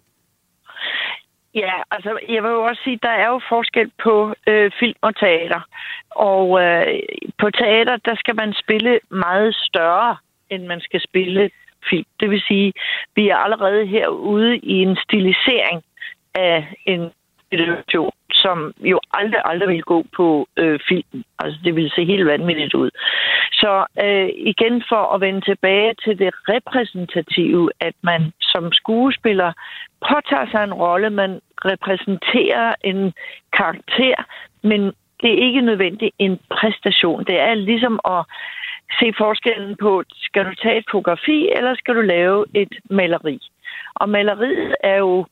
Ja, 1.55 1.73
altså 1.91 2.19
jeg 2.29 2.43
vil 2.43 2.49
jo 2.49 2.63
også 2.63 2.81
sige, 2.83 2.99
der 3.03 3.09
er 3.09 3.27
jo 3.27 3.41
forskel 3.49 3.91
på 4.03 4.35
øh, 4.47 4.71
film 4.79 4.97
og 5.01 5.15
teater. 5.15 5.61
Og 6.09 6.61
øh, 6.63 6.99
på 7.37 7.51
teater, 7.51 7.97
der 7.97 8.15
skal 8.15 8.35
man 8.35 8.53
spille 8.53 8.99
meget 9.11 9.55
større, 9.55 10.17
end 10.49 10.65
man 10.65 10.81
skal 10.81 11.01
spille 11.01 11.49
film. 11.89 12.05
Det 12.19 12.29
vil 12.29 12.41
sige, 12.47 12.73
vi 13.15 13.29
er 13.29 13.35
allerede 13.35 13.85
herude 13.85 14.57
i 14.57 14.73
en 14.73 14.95
stilisering 14.95 15.83
af 16.35 16.73
en 16.85 17.11
situation, 17.51 18.11
som 18.31 18.73
jo 18.79 18.99
aldrig, 19.13 19.41
aldrig 19.45 19.69
vil 19.69 19.83
gå 19.83 20.05
på 20.15 20.47
øh, 20.57 20.79
filmen. 20.87 21.23
Altså, 21.39 21.59
det 21.63 21.75
vil 21.75 21.91
se 21.95 22.05
helt 22.05 22.25
vanvittigt 22.25 22.73
ud. 22.73 22.89
Så 23.51 23.85
øh, 24.03 24.29
igen 24.35 24.83
for 24.89 25.13
at 25.13 25.21
vende 25.21 25.41
tilbage 25.41 25.93
til 26.03 26.19
det 26.19 26.33
repræsentative, 26.49 27.69
at 27.79 27.93
man 28.01 28.31
som 28.51 28.71
skuespiller 28.71 29.51
påtager 30.09 30.47
sig 30.51 30.63
en 30.63 30.73
rolle, 30.73 31.09
man 31.09 31.39
repræsenterer 31.65 32.73
en 32.83 33.13
karakter, 33.53 34.15
men 34.61 34.81
det 35.21 35.29
er 35.33 35.45
ikke 35.47 35.61
nødvendigt 35.61 36.15
en 36.19 36.39
præstation. 36.49 37.23
Det 37.23 37.39
er 37.39 37.53
ligesom 37.53 37.99
at 38.05 38.25
se 38.99 39.13
forskellen 39.17 39.75
på, 39.81 40.03
skal 40.15 40.45
du 40.45 40.55
tage 40.55 40.77
et 40.77 40.85
fotografi, 40.91 41.49
eller 41.55 41.75
skal 41.75 41.95
du 41.95 42.01
lave 42.01 42.45
et 42.53 42.73
maleri? 42.89 43.39
Og 43.95 44.09
maleriet 44.09 44.75
er 44.83 44.97
jo 44.97 45.25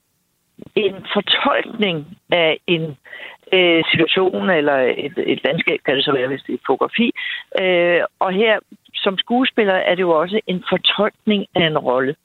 en 0.76 0.96
fortolkning 1.14 2.18
af 2.32 2.60
en 2.68 2.98
øh, 3.54 3.84
situation 3.92 4.50
eller 4.50 4.78
et, 5.06 5.14
et 5.18 5.44
landskab, 5.44 5.80
kan 5.86 5.96
det 5.96 6.06
så 6.06 6.12
være, 6.12 6.28
hvis 6.28 6.42
det 6.42 6.50
er 6.50 6.58
et 6.58 6.68
fotografi. 6.68 7.12
Øh, 7.62 8.02
og 8.20 8.34
her 8.34 8.60
som 8.94 9.18
skuespiller 9.18 9.74
er 9.74 9.96
det 9.96 10.02
jo 10.02 10.12
også 10.12 10.40
en 10.48 10.64
fortolkning 10.70 11.46
af 11.56 11.66
en 11.68 11.78
rolle. 11.78 12.16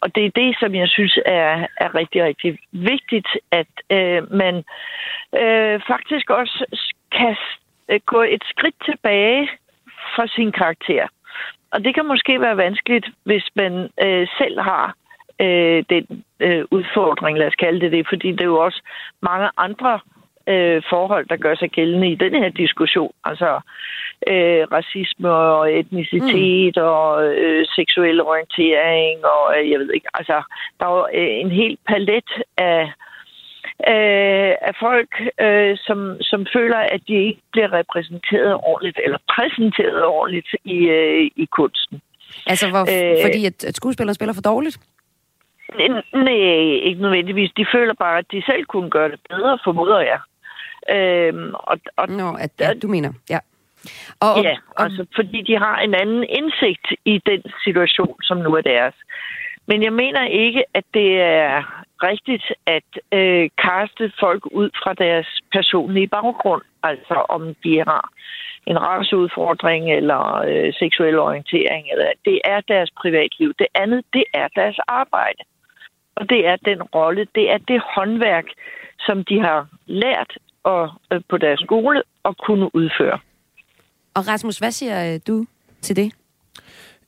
Og 0.00 0.14
det 0.14 0.24
er 0.26 0.30
det, 0.30 0.56
som 0.60 0.74
jeg 0.74 0.88
synes 0.88 1.18
er, 1.26 1.66
er 1.76 1.94
rigtig, 1.94 2.24
rigtig 2.24 2.58
vigtigt, 2.72 3.28
at 3.50 3.72
øh, 3.90 4.32
man 4.32 4.54
øh, 5.42 5.80
faktisk 5.86 6.30
også 6.30 6.86
kan 7.12 7.36
øh, 7.88 8.00
gå 8.06 8.22
et 8.22 8.44
skridt 8.44 8.74
tilbage 8.84 9.48
fra 10.14 10.26
sin 10.26 10.52
karakter. 10.52 11.06
Og 11.70 11.84
det 11.84 11.94
kan 11.94 12.06
måske 12.06 12.40
være 12.40 12.56
vanskeligt, 12.56 13.06
hvis 13.24 13.46
man 13.54 13.72
øh, 14.04 14.28
selv 14.38 14.60
har 14.60 14.94
øh, 15.40 15.84
den 15.90 16.24
øh, 16.40 16.64
udfordring, 16.70 17.38
lad 17.38 17.46
os 17.46 17.54
kalde 17.54 17.80
det 17.80 17.92
det, 17.92 18.06
fordi 18.08 18.32
det 18.32 18.40
er 18.40 18.54
jo 18.54 18.64
også 18.64 18.82
mange 19.22 19.48
andre 19.56 20.00
øh, 20.46 20.82
forhold, 20.90 21.26
der 21.26 21.36
gør 21.36 21.54
sig 21.54 21.70
gældende 21.70 22.10
i 22.10 22.14
den 22.14 22.34
her 22.34 22.48
diskussion. 22.48 23.12
Altså 23.24 23.60
øh, 24.26 24.62
racisme 24.72 25.30
og 25.30 25.72
etnicitet 25.78 26.76
mm. 26.76 26.82
og 26.82 27.24
øh, 27.26 27.66
seksuel 27.76 28.22
orientering 28.22 29.24
og 29.24 29.58
øh, 29.58 29.70
jeg 29.70 29.78
ved 29.78 29.90
ikke, 29.94 30.08
altså 30.14 30.42
der 30.80 30.86
er 30.86 30.96
jo 30.96 31.06
øh, 31.14 31.40
en 31.40 31.50
hel 31.50 31.78
palet 31.88 32.30
af 32.56 32.92
øh, 33.92 34.52
af 34.68 34.74
folk, 34.80 35.12
øh, 35.40 35.76
som, 35.86 36.16
som 36.20 36.46
føler, 36.56 36.76
at 36.76 37.00
de 37.08 37.14
ikke 37.14 37.42
bliver 37.52 37.72
repræsenteret 37.72 38.54
ordentligt 38.54 39.00
eller 39.04 39.18
præsenteret 39.34 40.04
ordentligt 40.04 40.48
i, 40.64 40.78
øh, 40.98 41.30
i 41.36 41.44
kunsten. 41.44 42.00
Altså, 42.46 42.70
hvor, 42.70 42.80
øh, 42.80 43.16
fordi 43.24 43.46
at, 43.46 43.64
at 43.64 43.76
skuespillere 43.76 44.14
spiller 44.14 44.34
for 44.34 44.42
dårligt? 44.42 44.78
Nej, 46.14 46.34
ikke 46.88 47.02
nødvendigvis. 47.02 47.50
De 47.56 47.66
føler 47.74 47.94
bare, 47.94 48.18
at 48.18 48.26
de 48.32 48.42
selv 48.46 48.64
kunne 48.64 48.90
gøre 48.90 49.08
det 49.08 49.20
bedre, 49.28 49.58
formoder 49.64 50.00
jeg. 50.00 50.20
Øhm, 50.90 51.54
og, 51.54 51.78
og, 51.96 52.08
Nå, 52.08 52.36
at, 52.40 52.50
ja, 52.60 52.74
du 52.82 52.88
mener, 52.88 53.12
ja. 53.30 53.38
Og, 54.20 54.42
ja, 54.42 54.56
og, 54.76 54.84
altså 54.84 55.06
fordi 55.14 55.42
de 55.42 55.58
har 55.58 55.78
en 55.78 55.94
anden 55.94 56.24
indsigt 56.28 56.86
i 57.04 57.20
den 57.26 57.42
situation, 57.64 58.16
som 58.22 58.36
nu 58.36 58.54
er 58.54 58.60
deres. 58.60 58.94
Men 59.66 59.82
jeg 59.82 59.92
mener 59.92 60.26
ikke, 60.26 60.64
at 60.74 60.84
det 60.94 61.20
er 61.20 61.84
rigtigt 62.02 62.52
at 62.66 62.90
øh, 63.12 63.50
kaste 63.58 64.12
folk 64.20 64.46
ud 64.46 64.70
fra 64.82 64.94
deres 64.94 65.40
personlige 65.52 66.08
baggrund. 66.08 66.62
Altså 66.82 67.26
om 67.28 67.54
de 67.64 67.78
har 67.78 68.10
en 68.66 68.82
raceudfordring 68.82 69.92
eller 69.92 70.22
øh, 70.48 70.72
seksuel 70.78 71.18
orientering. 71.18 71.86
Eller, 71.92 72.12
det 72.24 72.40
er 72.44 72.60
deres 72.60 72.90
privatliv. 72.90 73.52
Det 73.58 73.66
andet, 73.74 74.04
det 74.12 74.24
er 74.34 74.48
deres 74.56 74.78
arbejde. 74.88 75.42
Og 76.16 76.28
det 76.28 76.46
er 76.46 76.56
den 76.56 76.82
rolle, 76.82 77.26
det 77.34 77.50
er 77.50 77.58
det 77.58 77.82
håndværk, 77.94 78.44
som 79.06 79.24
de 79.24 79.40
har 79.40 79.66
lært 79.86 80.38
og, 80.64 80.90
øh, 81.12 81.20
på 81.30 81.38
deres 81.38 81.60
skole 81.60 82.02
at 82.24 82.34
kunne 82.46 82.74
udføre. 82.74 83.18
Og 84.14 84.28
Rasmus, 84.28 84.58
hvad 84.58 84.70
siger 84.70 85.14
øh, 85.14 85.20
du 85.26 85.46
til 85.82 85.96
det? 85.96 86.12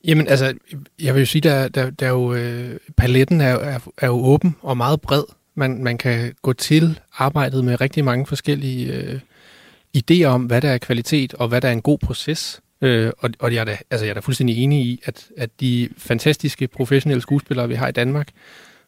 Jamen 0.05 0.29
altså, 0.29 0.55
jeg 1.03 1.15
vil 1.15 1.21
jo 1.21 1.27
sige, 1.27 1.43
der, 1.43 1.69
der, 1.69 1.91
der 1.91 2.07
er 2.07 2.11
jo, 2.11 2.35
øh, 2.35 2.79
paletten 2.97 3.41
er, 3.41 3.55
er, 3.55 3.79
er 3.99 4.07
jo 4.07 4.25
åben 4.25 4.57
og 4.63 4.77
meget 4.77 5.01
bred. 5.01 5.25
Man, 5.55 5.85
man 5.85 5.99
kan 5.99 6.35
gå 6.43 6.53
til 6.53 7.01
arbejdet 7.19 7.65
med 7.65 7.81
rigtig 7.81 8.05
mange 8.05 8.27
forskellige 8.27 8.93
øh, 8.93 9.21
idéer 9.97 10.25
om, 10.25 10.43
hvad 10.45 10.61
der 10.61 10.71
er 10.71 10.79
kvalitet 10.79 11.35
og 11.35 11.49
hvad 11.49 11.61
der 11.61 11.69
er 11.69 11.73
en 11.73 11.83
god 11.83 11.99
proces. 11.99 12.61
Øh, 12.81 13.13
og 13.19 13.31
og 13.39 13.55
jeg, 13.55 13.61
er 13.61 13.65
da, 13.65 13.77
altså, 13.91 14.07
jeg 14.07 14.11
er 14.11 14.15
da 14.15 14.21
fuldstændig 14.21 14.57
enig 14.57 14.81
i, 14.81 15.01
at, 15.05 15.29
at 15.37 15.51
de 15.61 15.89
fantastiske 15.99 16.69
professionelle 16.69 17.23
skuespillere, 17.23 17.69
vi 17.69 17.75
har 17.75 17.89
i 17.89 17.93
Danmark, 17.93 18.29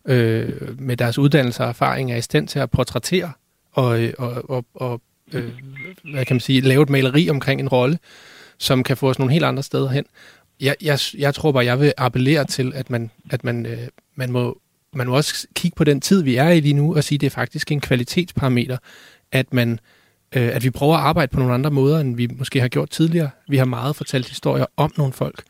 øh, 0.09 0.81
med 0.81 0.97
deres 0.97 1.19
uddannelse 1.19 1.63
og 1.63 1.69
erfaring, 1.69 2.13
er 2.13 2.17
i 2.17 2.21
stand 2.21 2.49
til 2.49 2.59
at 2.59 2.71
portrættere 2.71 3.33
og, 3.79 4.03
øh, 4.03 4.13
og, 4.19 4.51
og, 4.51 4.65
og 4.75 5.01
øh, 5.33 5.53
hvad 6.13 6.25
kan 6.25 6.35
man 6.35 6.41
sige, 6.41 6.61
lave 6.61 6.83
et 6.83 6.91
maleri 6.91 7.31
omkring 7.31 7.61
en 7.61 7.69
rolle, 7.69 7.99
som 8.59 8.83
kan 8.83 8.97
få 8.97 9.11
os 9.11 9.19
nogle 9.19 9.33
helt 9.33 9.45
andre 9.45 9.63
steder 9.63 9.89
hen. 9.89 10.05
Jeg, 10.61 10.77
jeg, 10.83 10.99
jeg 11.19 11.35
tror 11.35 11.53
bare, 11.53 11.65
jeg 11.65 11.81
vil 11.81 11.93
appellere 11.97 12.45
til, 12.45 12.73
at 12.75 12.91
man, 12.91 13.11
at 13.31 13.45
man, 13.45 13.67
øh, 13.67 13.79
man, 14.15 14.33
må, 14.33 14.61
man 14.95 15.07
må 15.07 15.17
også 15.17 15.47
kigge 15.55 15.75
på 15.77 15.85
den 15.85 16.01
tid, 16.01 16.23
vi 16.23 16.37
er 16.37 16.49
i 16.49 16.61
lige 16.61 16.75
nu, 16.75 16.95
og 16.95 17.05
sige, 17.05 17.17
at 17.17 17.21
det 17.21 17.27
er 17.27 17.31
faktisk 17.31 17.73
en 17.73 17.81
kvalitetsparameter, 17.81 18.77
at 19.33 19.53
man 19.53 19.81
øh, 20.37 20.49
at 20.55 20.65
vi 20.65 20.71
prøver 20.71 20.97
at 20.97 21.01
arbejde 21.01 21.31
på 21.31 21.39
nogle 21.39 21.55
andre 21.55 21.71
måder, 21.71 22.01
end 22.01 22.17
vi 22.17 22.27
måske 22.39 22.61
har 22.61 22.69
gjort 22.69 22.91
tidligere. 22.91 23.31
Vi 23.49 23.57
har 23.57 23.65
meget 23.65 23.97
fortalt 23.97 24.29
historier 24.29 24.67
om 24.77 24.93
nogle 24.97 25.13
folk. 25.13 25.43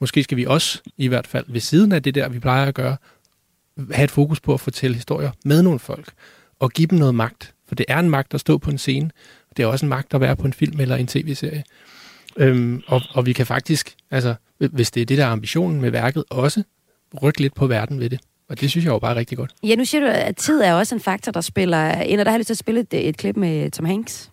Måske 0.00 0.22
skal 0.22 0.36
vi 0.36 0.46
også, 0.46 0.80
i 0.96 1.08
hvert 1.08 1.26
fald 1.26 1.44
ved 1.48 1.60
siden 1.60 1.92
af 1.92 2.02
det 2.02 2.14
der, 2.14 2.28
vi 2.28 2.38
plejer 2.38 2.66
at 2.66 2.74
gøre, 2.74 2.96
have 3.90 4.04
et 4.04 4.10
fokus 4.10 4.40
på 4.40 4.54
at 4.54 4.60
fortælle 4.60 4.94
historier 4.94 5.30
med 5.44 5.62
nogle 5.62 5.78
folk, 5.78 6.12
og 6.58 6.70
give 6.70 6.86
dem 6.86 6.98
noget 6.98 7.14
magt. 7.14 7.54
For 7.68 7.74
det 7.74 7.86
er 7.88 7.98
en 7.98 8.10
magt 8.10 8.34
at 8.34 8.40
stå 8.40 8.58
på 8.58 8.70
en 8.70 8.78
scene. 8.78 9.10
Det 9.56 9.62
er 9.62 9.66
også 9.66 9.86
en 9.86 9.90
magt 9.90 10.14
at 10.14 10.20
være 10.20 10.36
på 10.36 10.46
en 10.46 10.52
film 10.52 10.80
eller 10.80 10.96
en 10.96 11.06
tv-serie. 11.06 11.64
Øhm, 12.36 12.82
og, 12.86 13.02
og 13.14 13.26
vi 13.26 13.32
kan 13.32 13.46
faktisk, 13.46 13.94
altså, 14.10 14.34
hvis 14.58 14.90
det 14.90 15.00
er 15.00 15.06
det, 15.06 15.18
der 15.18 15.24
er 15.24 15.30
ambitionen 15.30 15.80
med 15.80 15.90
værket, 15.90 16.24
også 16.30 16.62
rykke 17.22 17.40
lidt 17.40 17.54
på 17.54 17.66
verden 17.66 18.00
ved 18.00 18.10
det. 18.10 18.20
Og 18.48 18.60
det 18.60 18.70
synes 18.70 18.84
jeg 18.84 18.90
jo 18.92 18.98
bare 18.98 19.10
er 19.10 19.16
rigtig 19.16 19.38
godt. 19.38 19.50
Ja, 19.62 19.74
nu 19.74 19.84
siger 19.84 20.00
du, 20.00 20.06
at 20.06 20.36
tid 20.36 20.60
er 20.60 20.74
også 20.74 20.94
en 20.94 21.00
faktor, 21.00 21.32
der 21.32 21.40
spiller 21.40 22.02
ind, 22.02 22.20
og 22.20 22.26
der 22.26 22.32
har 22.32 22.38
lyst 22.38 22.46
til 22.46 22.54
at 22.54 22.58
spille 22.58 22.80
et, 22.80 23.08
et 23.08 23.16
klip 23.16 23.36
med 23.36 23.70
Tom 23.70 23.86
Hanks. 23.86 24.30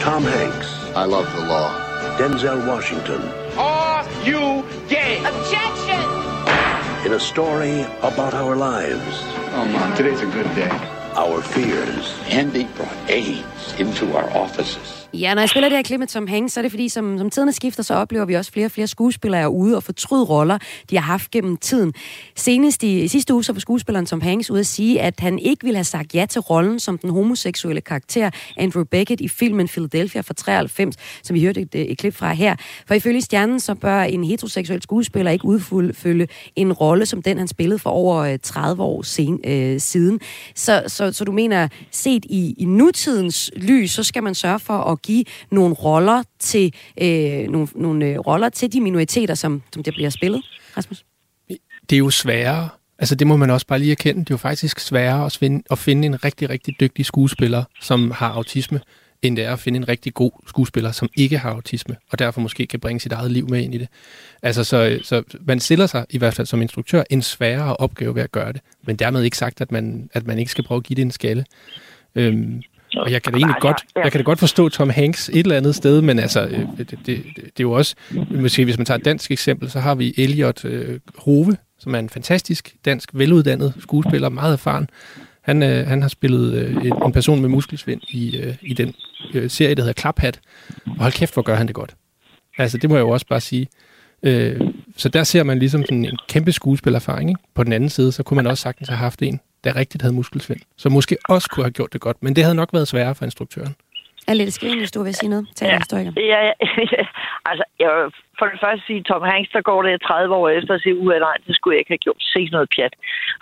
Tom 0.00 0.24
Hanks. 0.24 0.68
I 0.96 1.04
love 1.10 1.26
the 1.26 1.46
law. 1.46 1.68
Denzel 2.18 2.58
Washington. 2.70 3.20
Are 3.58 4.04
you 4.26 4.64
gay? 4.88 5.18
Objection! 5.30 6.00
In 7.06 7.12
a 7.12 7.18
story 7.18 7.84
about 8.02 8.34
our 8.34 8.54
lives. 8.56 9.14
Oh, 9.54 9.64
Mom, 9.72 9.96
today's 9.96 10.22
a 10.22 10.26
good 10.26 10.54
day. 10.54 10.99
our 11.16 11.42
fears 11.42 12.14
and 12.26 12.52
be 12.52 12.64
brought 12.64 12.96
aid 13.08 13.44
AIDS 13.70 13.80
into 13.80 14.06
our 14.16 14.36
offices. 14.36 15.00
Ja, 15.14 15.34
når 15.34 15.42
jeg 15.42 15.48
spiller 15.48 15.68
det 15.68 15.78
her 15.78 15.82
klip 15.82 15.98
med 15.98 16.06
Tom 16.06 16.26
Hanks, 16.26 16.52
så 16.52 16.60
er 16.60 16.62
det 16.62 16.72
fordi, 16.72 16.88
som, 16.88 17.18
som 17.18 17.30
tiderne 17.30 17.52
skifter, 17.52 17.82
så 17.82 17.94
oplever 17.94 18.24
vi 18.24 18.34
også 18.34 18.52
flere 18.52 18.66
og 18.66 18.70
flere 18.70 18.86
skuespillere 18.86 19.40
er 19.40 19.46
ude 19.46 19.76
og 19.76 19.82
fortryde 19.82 20.24
roller, 20.24 20.58
de 20.90 20.96
har 20.96 21.02
haft 21.02 21.30
gennem 21.30 21.56
tiden. 21.56 21.92
Senest 22.36 22.82
i, 22.82 23.00
i 23.00 23.08
sidste 23.08 23.34
uge, 23.34 23.44
så 23.44 23.52
var 23.52 23.60
skuespilleren 23.60 24.06
Tom 24.06 24.20
Hanks 24.20 24.50
ude 24.50 24.60
at 24.60 24.66
sige, 24.66 25.00
at 25.00 25.20
han 25.20 25.38
ikke 25.38 25.64
ville 25.64 25.76
have 25.76 25.84
sagt 25.84 26.14
ja 26.14 26.26
til 26.26 26.40
rollen 26.40 26.80
som 26.80 26.98
den 26.98 27.10
homoseksuelle 27.10 27.80
karakter 27.80 28.30
Andrew 28.56 28.84
Beckett 28.84 29.20
i 29.20 29.28
filmen 29.28 29.68
Philadelphia 29.68 30.20
fra 30.20 30.34
93, 30.34 30.96
som 31.22 31.34
vi 31.34 31.44
hørte 31.44 31.60
et, 31.60 31.74
et 31.74 31.98
klip 31.98 32.14
fra 32.14 32.32
her. 32.32 32.56
For 32.86 32.94
ifølge 32.94 33.20
stjernen, 33.20 33.60
så 33.60 33.74
bør 33.74 34.02
en 34.02 34.24
heteroseksuel 34.24 34.82
skuespiller 34.82 35.30
ikke 35.30 35.44
udfylde 35.44 36.26
en 36.56 36.72
rolle 36.72 37.06
som 37.06 37.22
den, 37.22 37.38
han 37.38 37.48
spillede 37.48 37.78
for 37.78 37.90
over 37.90 38.16
øh, 38.16 38.38
30 38.42 38.82
år 38.82 39.02
sen, 39.02 39.40
øh, 39.46 39.80
siden. 39.80 40.20
Så, 40.54 40.82
så, 40.86 41.12
så 41.12 41.24
du 41.24 41.32
mener, 41.32 41.68
set 41.90 42.24
i, 42.24 42.54
i 42.58 42.64
nutidens 42.64 43.50
lys, 43.62 43.90
så 43.90 44.02
skal 44.02 44.22
man 44.22 44.34
sørge 44.34 44.58
for 44.58 44.78
at 44.78 45.02
give 45.02 45.24
nogle 45.50 45.74
roller 45.74 46.22
til 46.38 46.74
øh, 47.00 47.48
nogle, 47.48 47.68
nogle 47.74 48.06
øh, 48.06 48.18
roller 48.18 48.48
til 48.48 48.72
de 48.72 48.80
minoriteter, 48.80 49.34
som, 49.34 49.62
som 49.74 49.82
det 49.82 49.94
bliver 49.94 50.10
spillet, 50.10 50.42
Rasmus? 50.76 51.04
Det 51.90 51.96
er 51.96 51.98
jo 51.98 52.10
sværere 52.10 52.68
Altså 53.00 53.14
det 53.14 53.26
må 53.26 53.36
man 53.36 53.50
også 53.50 53.66
bare 53.66 53.78
lige 53.78 53.92
erkende. 53.92 54.20
Det 54.20 54.30
er 54.30 54.34
jo 54.34 54.36
faktisk 54.36 54.80
sværere 54.80 55.26
at 55.26 55.36
finde, 55.36 55.62
at 55.70 55.78
finde 55.78 56.06
en 56.06 56.24
rigtig, 56.24 56.50
rigtig 56.50 56.74
dygtig 56.80 57.06
skuespiller, 57.06 57.64
som 57.80 58.10
har 58.10 58.28
autisme, 58.28 58.80
end 59.22 59.36
det 59.36 59.44
er 59.44 59.52
at 59.52 59.58
finde 59.58 59.76
en 59.76 59.88
rigtig 59.88 60.14
god 60.14 60.30
skuespiller, 60.48 60.92
som 60.92 61.08
ikke 61.16 61.38
har 61.38 61.50
autisme, 61.50 61.96
og 62.10 62.18
derfor 62.18 62.40
måske 62.40 62.66
kan 62.66 62.80
bringe 62.80 63.00
sit 63.00 63.12
eget 63.12 63.30
liv 63.30 63.48
med 63.48 63.60
ind 63.60 63.74
i 63.74 63.78
det. 63.78 63.88
Altså, 64.42 64.64
så, 64.64 64.98
så 65.02 65.22
man 65.40 65.60
stiller 65.60 65.86
sig 65.86 66.06
i 66.10 66.18
hvert 66.18 66.34
fald 66.34 66.46
som 66.46 66.62
instruktør 66.62 67.02
en 67.10 67.22
sværere 67.22 67.76
opgave 67.76 68.14
ved 68.14 68.22
at 68.22 68.32
gøre 68.32 68.52
det, 68.52 68.60
men 68.86 68.96
dermed 68.96 69.22
ikke 69.22 69.36
sagt, 69.36 69.60
at 69.60 69.72
man, 69.72 70.10
at 70.12 70.26
man 70.26 70.38
ikke 70.38 70.50
skal 70.50 70.64
prøve 70.64 70.76
at 70.76 70.84
give 70.84 70.96
det 70.96 71.02
en 71.02 71.10
skalle. 71.10 71.44
Øhm, 72.14 72.62
og 72.96 73.12
jeg 73.12 73.22
kan 73.22 73.32
da 73.32 73.38
egentlig 73.38 73.56
godt, 73.60 73.76
jeg 73.94 74.12
kan 74.12 74.18
da 74.18 74.22
godt 74.22 74.38
forstå 74.38 74.68
Tom 74.68 74.90
Hanks 74.90 75.28
et 75.28 75.38
eller 75.38 75.56
andet 75.56 75.74
sted, 75.74 76.00
men 76.00 76.18
altså, 76.18 76.46
øh, 76.46 76.58
det, 76.78 76.90
det, 76.90 76.98
det, 77.06 77.24
det 77.36 77.44
er 77.44 77.50
jo 77.60 77.72
også, 77.72 77.94
måske 78.30 78.64
hvis 78.64 78.78
man 78.78 78.84
tager 78.84 78.98
et 78.98 79.04
dansk 79.04 79.30
eksempel, 79.30 79.70
så 79.70 79.80
har 79.80 79.94
vi 79.94 80.14
Elliot 80.16 80.64
øh, 80.64 81.00
Hove, 81.18 81.56
som 81.78 81.94
er 81.94 81.98
en 81.98 82.08
fantastisk 82.08 82.74
dansk, 82.84 83.10
veluddannet 83.12 83.74
skuespiller, 83.80 84.28
meget 84.28 84.52
erfaren. 84.52 84.90
Han, 85.42 85.62
øh, 85.62 85.86
han 85.86 86.02
har 86.02 86.08
spillet 86.08 86.54
øh, 86.54 86.84
en, 87.06 87.12
person 87.12 87.40
med 87.40 87.48
muskelsvind 87.48 88.00
i, 88.08 88.36
øh, 88.36 88.56
i 88.62 88.74
den 88.74 88.94
øh, 89.34 89.50
serie, 89.50 89.74
der 89.74 89.82
hedder 89.82 89.92
Klaphat. 89.92 90.40
Og 90.86 91.00
hold 91.00 91.12
kæft, 91.12 91.34
hvor 91.34 91.42
gør 91.42 91.54
han 91.54 91.66
det 91.66 91.74
godt. 91.74 91.94
Altså, 92.58 92.78
det 92.78 92.90
må 92.90 92.96
jeg 92.96 93.02
jo 93.02 93.08
også 93.08 93.26
bare 93.26 93.40
sige. 93.40 93.68
Øh, 94.22 94.60
så 94.96 95.08
der 95.08 95.24
ser 95.24 95.42
man 95.42 95.58
ligesom 95.58 95.82
sådan 95.82 96.04
en 96.04 96.18
kæmpe 96.28 96.52
skuespillerfaring. 96.52 97.30
Ikke? 97.30 97.40
På 97.54 97.64
den 97.64 97.72
anden 97.72 97.88
side, 97.88 98.12
så 98.12 98.22
kunne 98.22 98.36
man 98.36 98.46
også 98.46 98.62
sagtens 98.62 98.88
have 98.88 98.98
haft 98.98 99.22
en, 99.22 99.40
der 99.64 99.76
rigtigt 99.76 100.02
havde 100.02 100.14
muskelsvind, 100.14 100.60
som 100.76 100.92
måske 100.92 101.16
også 101.28 101.48
kunne 101.52 101.64
have 101.64 101.76
gjort 101.78 101.92
det 101.92 102.00
godt, 102.00 102.22
men 102.22 102.36
det 102.36 102.42
havde 102.44 102.54
nok 102.62 102.70
været 102.72 102.88
sværere 102.88 103.14
for 103.14 103.24
instruktøren. 103.24 103.74
Alette 104.28 104.52
Skrin, 104.52 104.78
hvis 104.78 104.92
du 104.96 105.02
vil 105.02 105.14
sige 105.14 105.30
noget. 105.34 105.46
Tag 105.56 105.66
Ja. 105.68 105.78
historiker. 105.78 106.12
Ja, 106.16 106.40
ja, 106.48 106.52
altså, 107.50 107.64
jeg 107.82 107.88
vil 107.96 108.06
for 108.38 108.46
det 108.52 108.58
første 108.64 108.82
sige, 108.86 109.02
Tom 109.02 109.22
Hanks, 109.32 109.50
der 109.56 109.62
går 109.70 109.82
det 109.82 110.02
30 110.02 110.34
år 110.34 110.48
efter 110.48 110.72
at 110.74 110.82
sige, 110.82 110.96
uha, 111.02 111.18
nej, 111.18 111.36
det 111.46 111.52
skulle 111.56 111.74
jeg 111.74 111.80
ikke 111.82 111.94
have 111.96 112.04
gjort. 112.06 112.20
Se 112.34 112.40
noget 112.52 112.68
pjat. 112.76 112.94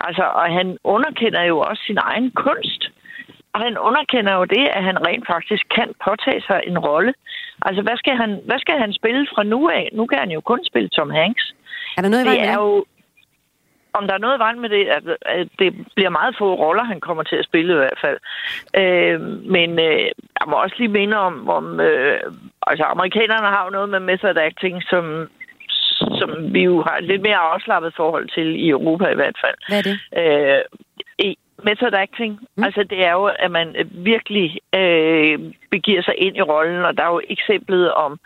Altså, 0.07 0.23
og 0.39 0.45
han 0.57 0.67
underkender 0.83 1.43
jo 1.51 1.55
også 1.69 1.81
sin 1.89 1.99
egen 2.11 2.27
kunst. 2.45 2.81
Og 3.53 3.59
han 3.65 3.75
underkender 3.87 4.33
jo 4.39 4.43
det, 4.55 4.65
at 4.77 4.83
han 4.89 4.97
rent 5.07 5.25
faktisk 5.33 5.63
kan 5.77 5.89
påtage 6.07 6.41
sig 6.49 6.59
en 6.69 6.77
rolle. 6.89 7.13
Altså, 7.67 7.81
hvad 7.85 7.97
skal 8.01 8.15
han, 8.21 8.31
hvad 8.49 8.59
skal 8.63 8.77
han 8.83 8.91
spille 8.99 9.23
fra 9.33 9.43
nu 9.53 9.59
af? 9.79 9.85
Nu 9.93 10.03
kan 10.05 10.19
han 10.23 10.31
jo 10.37 10.41
kun 10.51 10.59
spille 10.69 10.89
Tom 10.89 11.09
Hanks. 11.19 11.45
Er 11.97 12.01
der 12.01 12.09
noget 12.09 12.25
i 12.25 12.29
det 12.29 12.41
er 12.53 12.57
jo, 12.65 12.85
om 13.93 14.07
der 14.07 14.13
er 14.13 14.25
noget 14.25 14.39
vejen 14.39 14.59
med 14.59 14.69
det, 14.69 14.87
at, 15.25 15.47
det 15.59 15.87
bliver 15.95 16.09
meget 16.09 16.35
få 16.37 16.53
roller, 16.53 16.83
han 16.83 16.99
kommer 16.99 17.23
til 17.23 17.35
at 17.35 17.45
spille 17.45 17.73
i 17.73 17.77
hvert 17.77 17.99
fald. 18.01 18.19
Øh, 18.81 19.21
men 19.55 19.69
øh, 19.79 20.05
jeg 20.39 20.45
må 20.47 20.55
også 20.55 20.75
lige 20.79 20.97
minde 20.99 21.17
om, 21.17 21.49
om 21.49 21.79
øh, 21.79 22.19
altså 22.67 22.83
amerikanerne 22.83 23.47
har 23.47 23.63
jo 23.63 23.69
noget 23.69 23.89
med 23.89 23.99
method 23.99 24.37
acting, 24.37 24.83
som, 24.83 25.29
som 26.19 26.53
vi 26.53 26.63
jo 26.63 26.83
har 26.87 26.97
et 26.97 27.03
lidt 27.03 27.21
mere 27.21 27.35
afslappet 27.35 27.93
forhold 27.95 28.29
til 28.29 28.47
i 28.65 28.69
Europa 28.69 29.05
i 29.09 29.15
hvert 29.15 29.37
fald. 29.43 29.57
Hvad 29.67 29.77
er 29.77 29.87
det? 29.89 29.97
Øh, 30.19 30.63
method 31.63 31.93
acting, 31.93 32.39
mm. 32.57 32.63
altså 32.63 32.83
det 32.83 33.05
er 33.05 33.11
jo, 33.11 33.25
at 33.25 33.51
man 33.51 33.75
virkelig 33.91 34.57
øh, 34.75 35.39
begiver 35.71 36.01
sig 36.01 36.13
ind 36.17 36.37
i 36.37 36.41
rollen, 36.41 36.85
og 36.85 36.97
der 36.97 37.03
er 37.03 37.13
jo 37.13 37.21
eksemplet 37.29 37.93
om 37.93 38.19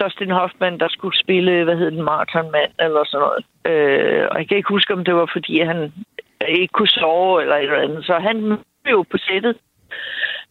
Dustin 0.00 0.30
Hoffman, 0.30 0.80
der 0.80 0.88
skulle 0.88 1.18
spille, 1.18 1.64
hvad 1.64 1.76
hedder 1.76 1.90
den, 1.90 2.02
Marathon 2.02 2.50
Man, 2.50 2.70
eller 2.78 3.04
sådan 3.04 3.24
noget. 3.26 3.42
Øh, 3.70 4.26
og 4.30 4.38
jeg 4.38 4.48
kan 4.48 4.56
ikke 4.56 4.74
huske, 4.76 4.94
om 4.94 5.04
det 5.04 5.14
var, 5.14 5.30
fordi 5.32 5.60
han 5.60 5.92
ikke 6.48 6.72
kunne 6.72 6.88
sove, 6.88 7.42
eller 7.42 7.56
et 7.56 7.62
eller 7.62 7.86
andet. 7.86 8.04
Så 8.04 8.14
han 8.18 8.36
blev 8.82 8.94
jo 8.98 9.02
på 9.02 9.18
sættet, 9.18 9.56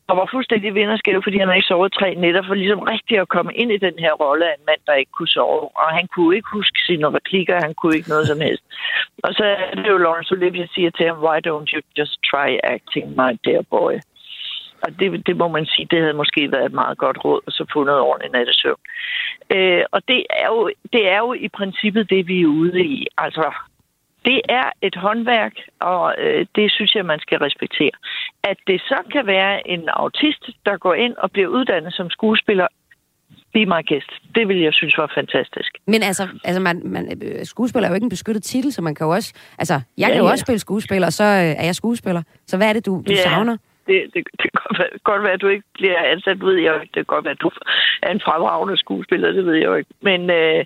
og 0.07 0.17
var 0.17 0.27
fuldstændig 0.31 0.75
vinderskæv, 0.75 1.23
fordi 1.23 1.37
han 1.37 1.55
ikke 1.55 1.67
sovet 1.67 1.93
tre 1.93 2.15
nætter, 2.15 2.43
for 2.47 2.53
ligesom 2.53 2.79
rigtig 2.79 3.15
at 3.19 3.27
komme 3.35 3.53
ind 3.53 3.71
i 3.71 3.77
den 3.77 3.95
her 3.99 4.13
rolle 4.23 4.45
af 4.49 4.53
en 4.57 4.65
mand, 4.67 4.81
der 4.87 4.93
ikke 4.93 5.11
kunne 5.17 5.35
sove. 5.37 5.67
Og 5.81 5.87
han 5.97 6.07
kunne 6.13 6.35
ikke 6.35 6.49
huske 6.53 6.79
sine 6.87 7.07
replikker, 7.17 7.65
han 7.65 7.73
kunne 7.73 7.95
ikke 7.95 8.09
noget 8.09 8.27
som 8.27 8.39
helst. 8.41 8.63
Og 9.23 9.33
så 9.33 9.43
er 9.43 9.75
det 9.75 9.87
jo 9.87 9.97
Lawrence 9.97 10.31
Olivier, 10.35 10.67
siger 10.75 10.91
til 10.91 11.05
ham, 11.07 11.23
why 11.27 11.37
don't 11.47 11.69
you 11.73 11.81
just 11.97 12.15
try 12.31 12.49
acting, 12.63 13.05
my 13.21 13.31
dear 13.45 13.61
boy? 13.75 13.93
Og 14.83 14.99
det, 14.99 15.27
det 15.27 15.37
må 15.37 15.47
man 15.47 15.65
sige, 15.65 15.87
det 15.91 15.99
havde 16.01 16.13
måske 16.13 16.51
været 16.51 16.65
et 16.65 16.73
meget 16.73 16.97
godt 16.97 17.17
råd, 17.25 17.41
og 17.45 17.51
så 17.51 17.65
få 17.73 17.83
noget 17.83 18.01
ordentligt 18.01 18.33
nattesøvn. 18.33 18.81
Øh, 19.55 19.83
og 19.91 20.01
det 20.07 20.25
er, 20.29 20.47
jo, 20.47 20.71
det 20.93 21.03
er 21.13 21.17
jo 21.17 21.33
i 21.33 21.47
princippet 21.47 22.09
det, 22.09 22.27
vi 22.27 22.41
er 22.41 22.47
ude 22.47 22.81
i. 22.85 23.07
Altså, 23.17 23.53
det 24.25 24.41
er 24.49 24.67
et 24.81 24.95
håndværk, 24.95 25.53
og 25.79 26.15
øh, 26.17 26.45
det 26.55 26.71
synes 26.71 26.95
jeg, 26.95 27.05
man 27.05 27.19
skal 27.19 27.37
respektere. 27.39 27.95
At 28.43 28.57
det 28.67 28.81
så 28.81 28.97
kan 29.11 29.27
være 29.27 29.67
en 29.69 29.83
autist, 29.89 30.43
der 30.65 30.77
går 30.77 30.93
ind 30.93 31.15
og 31.17 31.31
bliver 31.31 31.47
uddannet 31.47 31.93
som 31.93 32.09
skuespiller, 32.09 32.67
be 33.53 33.65
my 33.65 33.81
guest. 33.89 34.11
Det 34.35 34.47
vil 34.47 34.59
jeg 34.59 34.73
synes 34.73 34.97
var 34.97 35.11
fantastisk. 35.15 35.71
Men 35.87 36.03
altså, 36.03 36.27
altså 36.43 36.61
man, 36.61 36.81
man, 36.85 37.21
øh, 37.23 37.45
skuespiller 37.45 37.87
er 37.87 37.91
jo 37.91 37.95
ikke 37.95 38.03
en 38.03 38.09
beskyttet 38.09 38.43
titel, 38.43 38.71
så 38.73 38.81
man 38.81 38.95
kan 38.95 39.05
jo 39.05 39.11
også... 39.11 39.33
Altså, 39.59 39.73
jeg 39.73 39.81
Ja, 39.97 40.07
kan 40.07 40.17
jo 40.17 40.25
ja. 40.25 40.31
også 40.31 40.41
spille 40.45 40.59
skuespiller, 40.59 41.07
og 41.07 41.13
så 41.13 41.23
øh, 41.23 41.29
er 41.61 41.65
jeg 41.65 41.75
skuespiller. 41.75 42.21
Så 42.47 42.57
hvad 42.57 42.69
er 42.69 42.73
det, 42.73 42.85
du, 42.85 43.03
du 43.07 43.11
Ja. 43.11 43.15
savner? 43.15 43.57
Det, 43.87 43.97
det, 44.13 44.23
det 44.41 44.47
kan 44.53 44.61
godt 44.63 44.79
være, 44.79 44.89
godt 45.03 45.23
være, 45.23 45.33
at 45.33 45.41
du 45.41 45.47
ikke 45.47 45.67
bliver 45.73 45.99
ansat, 46.13 46.45
ved 46.45 46.55
jeg 46.55 46.73
jo 46.75 46.79
ikke. 46.81 46.93
Det 46.95 47.01
kan 47.01 47.15
godt 47.15 47.25
være, 47.25 47.37
at 47.37 47.41
du 47.41 47.51
er 48.01 48.11
en 48.11 48.25
fremragende 48.27 48.77
skuespiller, 48.77 49.31
det 49.31 49.45
ved 49.45 49.55
jeg 49.55 49.65
jo 49.65 49.75
ikke. 49.75 49.89
Men 50.01 50.21
øh, 50.29 50.65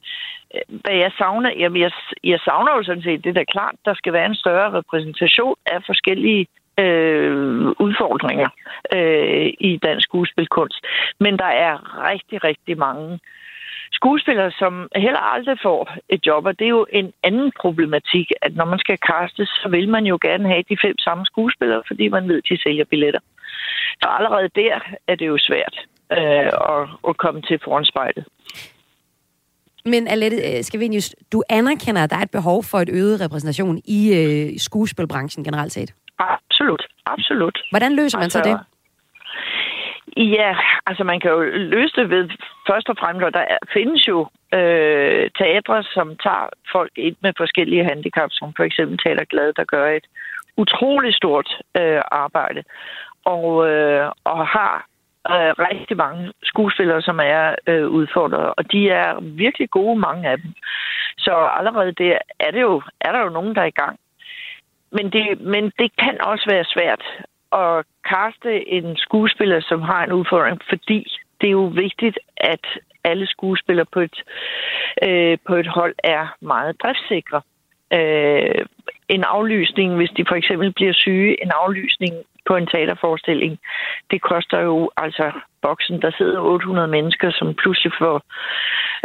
hvad 0.68 0.96
jeg 1.04 1.12
savner, 1.18 1.52
jamen 1.60 1.82
jeg, 1.82 1.92
jeg 2.24 2.40
savner 2.40 2.72
jo 2.76 2.84
sådan 2.84 3.04
set, 3.04 3.24
det 3.24 3.30
er 3.30 3.40
da 3.40 3.44
klart, 3.44 3.76
der 3.86 3.94
skal 3.94 4.14
være 4.14 4.26
en 4.26 4.36
større 4.36 4.74
repræsentation 4.80 5.56
af 5.66 5.80
forskellige 5.86 6.48
øh, 6.80 7.68
udfordringer 7.86 8.50
øh, 8.96 9.48
i 9.60 9.80
dansk 9.84 10.04
skuespilkunst. 10.08 10.86
Men 11.20 11.38
der 11.38 11.52
er 11.68 11.74
rigtig, 12.10 12.44
rigtig 12.44 12.78
mange 12.78 13.20
skuespillere, 14.02 14.52
som 14.62 14.74
heller 15.06 15.24
aldrig 15.36 15.58
får 15.68 15.82
et 16.10 16.22
job, 16.28 16.45
og 16.45 16.54
det 16.60 16.66
er 16.66 16.76
jo 16.80 16.86
en 16.99 17.10
anden 17.24 17.52
problematik, 17.62 18.28
at 18.41 18.56
når 18.60 18.66
man 18.66 18.80
skal 18.80 18.97
castes, 19.12 19.49
så 19.62 19.68
vil 19.76 19.89
man 19.89 20.06
jo 20.12 20.18
gerne 20.22 20.47
have 20.54 20.64
de 20.70 20.78
fem 20.86 20.97
samme 21.08 21.24
skuespillere, 21.26 21.82
fordi 21.89 22.06
man 22.16 22.28
ved, 22.30 22.38
at 22.38 22.49
de 22.49 22.62
sælger 22.64 22.86
billetter. 22.93 23.20
Så 24.02 24.08
allerede 24.18 24.49
der 24.56 24.74
er 25.08 25.16
det 25.16 25.28
jo 25.28 25.38
svært 25.49 25.76
øh, 26.18 26.49
at, 26.76 26.84
at 27.10 27.18
komme 27.18 27.41
til 27.41 27.60
foran 27.64 27.86
spejlet. 27.86 28.26
Men 29.86 30.08
Alette 30.08 30.38
øh, 30.38 30.64
Skavenius, 30.64 31.16
du 31.32 31.43
anerkender, 31.49 32.04
at 32.04 32.10
der 32.10 32.18
er 32.18 32.26
et 32.30 32.32
behov 32.32 32.64
for 32.64 32.78
et 32.78 32.89
øget 32.93 33.22
repræsentation 33.22 33.82
i 33.97 33.99
øh, 34.20 34.60
skuespilbranchen 34.60 35.43
generelt 35.43 35.72
set. 35.72 35.93
Absolut, 36.20 36.84
absolut. 37.06 37.58
Hvordan 37.72 37.95
løser 37.95 38.18
man 38.20 38.30
så 38.30 38.38
Altså, 38.38 38.52
det? 38.52 38.60
Ja, 40.18 40.57
altså 40.86 41.03
man 41.03 41.20
kan 41.20 41.32
jo 41.32 41.39
løse 41.41 41.95
det 41.95 42.09
ved 42.09 42.30
først 42.68 42.89
og 42.89 42.97
fremmest, 42.99 43.26
at 43.28 43.34
der 43.34 43.45
findes 43.74 44.07
jo 44.07 44.28
øh, 44.53 45.30
teatre, 45.38 45.84
som 45.84 46.18
tager 46.24 46.49
folk 46.72 46.91
ind 46.95 47.16
med 47.22 47.34
forskellige 47.38 47.84
handicap, 47.84 48.30
som 48.32 48.53
for 48.57 48.64
eksempel 48.64 48.97
Taler 48.97 49.24
Glad, 49.24 49.53
der 49.53 49.64
gør 49.64 49.88
et 49.89 50.07
utroligt 50.57 51.16
stort 51.16 51.49
øh, 51.78 52.01
arbejde, 52.12 52.64
og, 53.26 53.70
øh, 53.70 54.12
og 54.24 54.47
har 54.47 54.86
øh, 55.30 55.53
rigtig 55.70 55.97
mange 55.97 56.32
skuespillere, 56.43 57.01
som 57.01 57.20
er 57.24 57.55
øh, 57.68 57.88
udfordret, 57.88 58.53
og 58.57 58.72
de 58.72 58.89
er 58.89 59.20
virkelig 59.22 59.70
gode, 59.70 59.99
mange 59.99 60.30
af 60.30 60.38
dem. 60.38 60.53
Så 61.18 61.49
allerede 61.59 61.91
der 61.91 62.18
er, 62.39 62.51
det 62.51 62.62
jo, 62.62 62.82
er 63.01 63.12
der 63.12 63.20
jo 63.20 63.30
nogen, 63.30 63.55
der 63.55 63.62
er 63.62 63.66
i 63.66 63.80
gang. 63.84 63.99
Men 64.91 65.09
det, 65.09 65.41
men 65.41 65.72
det 65.80 65.91
kan 65.97 66.22
også 66.22 66.45
være 66.49 66.64
svært 66.64 67.03
at 67.54 67.86
kaste 68.06 68.70
en 68.70 68.97
skuespiller, 68.97 69.62
som 69.62 69.82
har 69.82 70.04
en 70.04 70.12
udfordring, 70.12 70.62
fordi 70.70 71.08
det 71.41 71.47
er 71.47 71.52
jo 71.52 71.66
vigtigt, 71.66 72.20
at 72.38 72.66
alle 73.04 73.28
skuespillere 73.28 73.86
på 73.93 73.99
et, 73.99 74.24
øh, 75.04 75.38
på 75.47 75.56
et 75.56 75.68
hold 75.68 75.95
er 76.04 76.36
meget 76.41 76.82
driftsikre. 76.84 77.41
Øh, 77.94 78.66
en 79.16 79.24
aflysning, 79.24 79.96
hvis 79.96 80.10
de 80.18 80.26
for 80.28 80.36
eksempel 80.36 80.74
bliver 80.74 80.94
syge, 80.94 81.44
en 81.44 81.52
aflysning 81.64 82.14
på 82.48 82.56
en 82.56 82.68
teaterforestilling, 82.68 83.60
det 84.12 84.22
koster 84.22 84.60
jo 84.60 84.92
altså 84.98 85.32
boksen. 85.62 86.02
Der 86.02 86.12
sidder 86.18 86.39
800 86.39 86.88
mennesker, 86.88 87.32
som 87.32 87.56
pludselig 87.56 87.94
får 88.00 88.18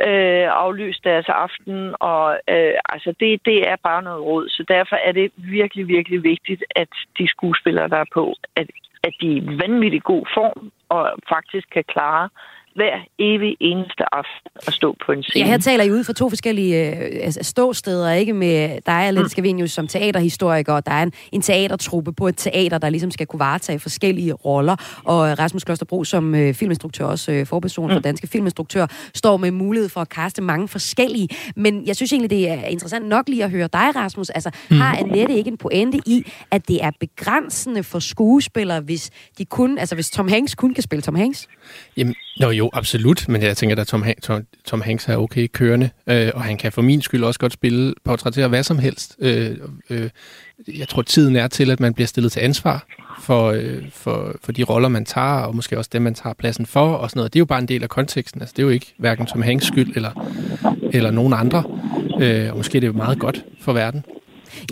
øh, 0.09 0.47
aflyst 0.65 1.05
deres 1.05 1.29
aften, 1.29 1.95
og 2.01 2.39
øh, 2.51 2.75
altså 2.89 3.15
det, 3.21 3.41
det 3.45 3.69
er 3.69 3.77
bare 3.89 4.03
noget 4.03 4.23
råd. 4.23 4.49
Så 4.49 4.65
derfor 4.69 4.97
er 4.97 5.13
det 5.13 5.33
virkelig, 5.37 5.89
virkelig 5.89 6.23
vigtigt, 6.23 6.65
at 6.77 6.89
de 7.19 7.29
skuespillere, 7.29 7.89
der 7.89 7.97
er 7.97 8.11
på, 8.15 8.35
at, 8.57 8.71
at 9.03 9.13
de 9.21 9.27
er 9.33 9.41
i 9.41 9.59
vanvittig 9.63 10.03
god 10.03 10.27
form, 10.35 10.73
og 10.89 11.13
faktisk 11.29 11.67
kan 11.71 11.85
klare 11.85 12.29
hver 12.77 12.97
evig 13.19 13.57
eneste 13.61 14.15
aften 14.15 14.51
at 14.67 14.73
stå 14.73 14.97
på 15.07 15.13
en 15.13 15.23
scene. 15.23 15.45
Ja, 15.45 15.51
her 15.51 15.59
taler 15.59 15.85
I 15.85 15.91
ud 15.91 16.05
fra 16.05 16.13
to 16.13 16.29
forskellige 16.29 16.91
øh, 16.97 17.19
altså 17.23 17.41
ståsteder, 17.43 18.13
ikke? 18.13 18.33
Med, 18.33 18.79
der 18.87 18.93
er 18.93 19.11
Mm. 19.11 19.17
lidt 19.17 19.31
Skavenius 19.31 19.71
som 19.71 19.87
teaterhistoriker, 19.89 20.73
og 20.73 20.87
der 20.87 20.93
er 20.93 21.03
en, 21.03 21.13
en 21.33 21.43
teatertruppe 21.43 22.13
på 22.13 22.29
et 22.29 22.37
teater, 22.37 22.79
der 22.79 22.89
ligesom 22.91 23.11
skal 23.11 23.27
kunne 23.27 23.41
varetage 23.41 23.79
forskellige 23.79 24.33
roller. 24.33 24.77
Og 25.05 25.39
Rasmus 25.39 25.65
Klosterbro 25.65 26.05
som 26.05 26.35
øh, 26.35 26.55
filminstruktør, 26.55 27.05
også 27.05 27.33
øh, 27.33 27.47
forperson 27.47 27.91
for 27.91 27.97
Mm. 27.97 28.03
Danske 28.03 28.27
Filminstruktør, 28.27 28.87
står 29.15 29.37
med 29.37 29.51
mulighed 29.51 29.89
for 29.89 30.01
at 30.01 30.09
kaste 30.09 30.43
mange 30.43 30.69
forskellige. 30.69 31.29
Men 31.57 31.87
jeg 31.87 31.97
synes 31.97 32.13
egentlig, 32.13 32.31
det 32.31 32.49
er 32.51 32.63
interessant 32.65 33.09
nok 33.09 33.29
lige 33.29 33.45
at 33.45 33.51
høre 33.51 33.69
dig, 33.73 33.97
Rasmus. 33.97 34.31
Altså, 34.31 34.51
Mm. 34.71 34.77
har 34.77 34.97
Annette 34.97 35.35
ikke 35.35 35.49
en 35.51 35.57
pointe 35.59 35.99
i, 36.07 36.25
at 36.51 36.69
det 36.69 36.85
er 36.85 36.91
begrænsende 37.01 37.83
for 37.83 37.99
skuespillere, 37.99 38.81
hvis 38.81 39.11
de 39.39 39.45
kun, 39.45 39.79
altså 39.79 39.95
hvis 39.95 40.11
Tom 40.11 40.29
Hanks 40.29 40.55
kun 40.55 40.75
kan 40.75 40.83
spille 40.83 41.03
Tom 41.03 41.15
Hanks? 41.15 41.49
Jamen, 41.97 42.15
Nå 42.41 42.51
jo, 42.51 42.71
absolut, 42.73 43.29
men 43.29 43.43
jeg 43.43 43.57
tænker, 43.57 43.77
at 43.81 43.87
Tom, 43.87 44.03
Han- 44.03 44.21
Tom, 44.23 44.43
Tom 44.65 44.81
Hanks 44.81 45.09
er 45.09 45.17
okay 45.17 45.47
kørende, 45.53 45.91
øh, 46.07 46.31
og 46.35 46.43
han 46.43 46.57
kan 46.57 46.73
for 46.73 46.83
min 46.83 47.03
skyld 47.03 47.25
også 47.25 47.41
godt 47.41 47.53
spille, 47.53 47.95
portrættere 48.05 48.49
hvad 48.49 48.63
som 48.63 48.79
helst. 48.79 49.17
Øh, 49.19 49.57
øh, 49.91 50.11
jeg 50.79 50.89
tror, 50.89 51.03
tiden 51.03 51.37
er 51.37 51.49
til, 51.49 51.71
at 51.71 51.81
man 51.81 51.95
bliver 51.95 52.07
stillet 52.07 52.33
til 52.33 52.41
ansvar 52.41 52.87
for, 53.21 53.51
øh, 53.51 53.83
for, 53.93 54.35
for 54.45 54.53
de 54.53 54.63
roller, 54.63 54.89
man 54.89 55.05
tager, 55.05 55.27
og 55.41 55.57
måske 55.57 55.79
også 55.79 55.91
dem, 55.93 56.03
man 56.03 56.15
tager 56.15 56.35
pladsen 56.35 56.67
for, 56.67 56.93
og 56.93 57.11
sådan 57.11 57.19
noget. 57.19 57.33
Det 57.33 57.39
er 57.39 57.41
jo 57.41 57.45
bare 57.47 57.59
en 57.59 57.69
del 57.69 57.83
af 57.83 57.89
konteksten. 57.89 58.41
Altså, 58.41 58.53
det 58.57 58.63
er 58.63 58.67
jo 58.67 58.71
ikke 58.73 58.95
hverken 58.99 59.27
Tom 59.27 59.43
Hanks 59.43 59.67
skyld 59.67 59.97
eller, 59.97 60.11
eller 60.93 61.11
nogen 61.11 61.33
andre. 61.33 61.65
Øh, 62.21 62.51
og 62.51 62.57
måske 62.57 62.79
er 62.79 62.81
det 62.81 62.89
jo 62.89 62.93
meget 62.93 63.19
godt 63.19 63.45
for 63.61 63.73
verden. 63.73 64.05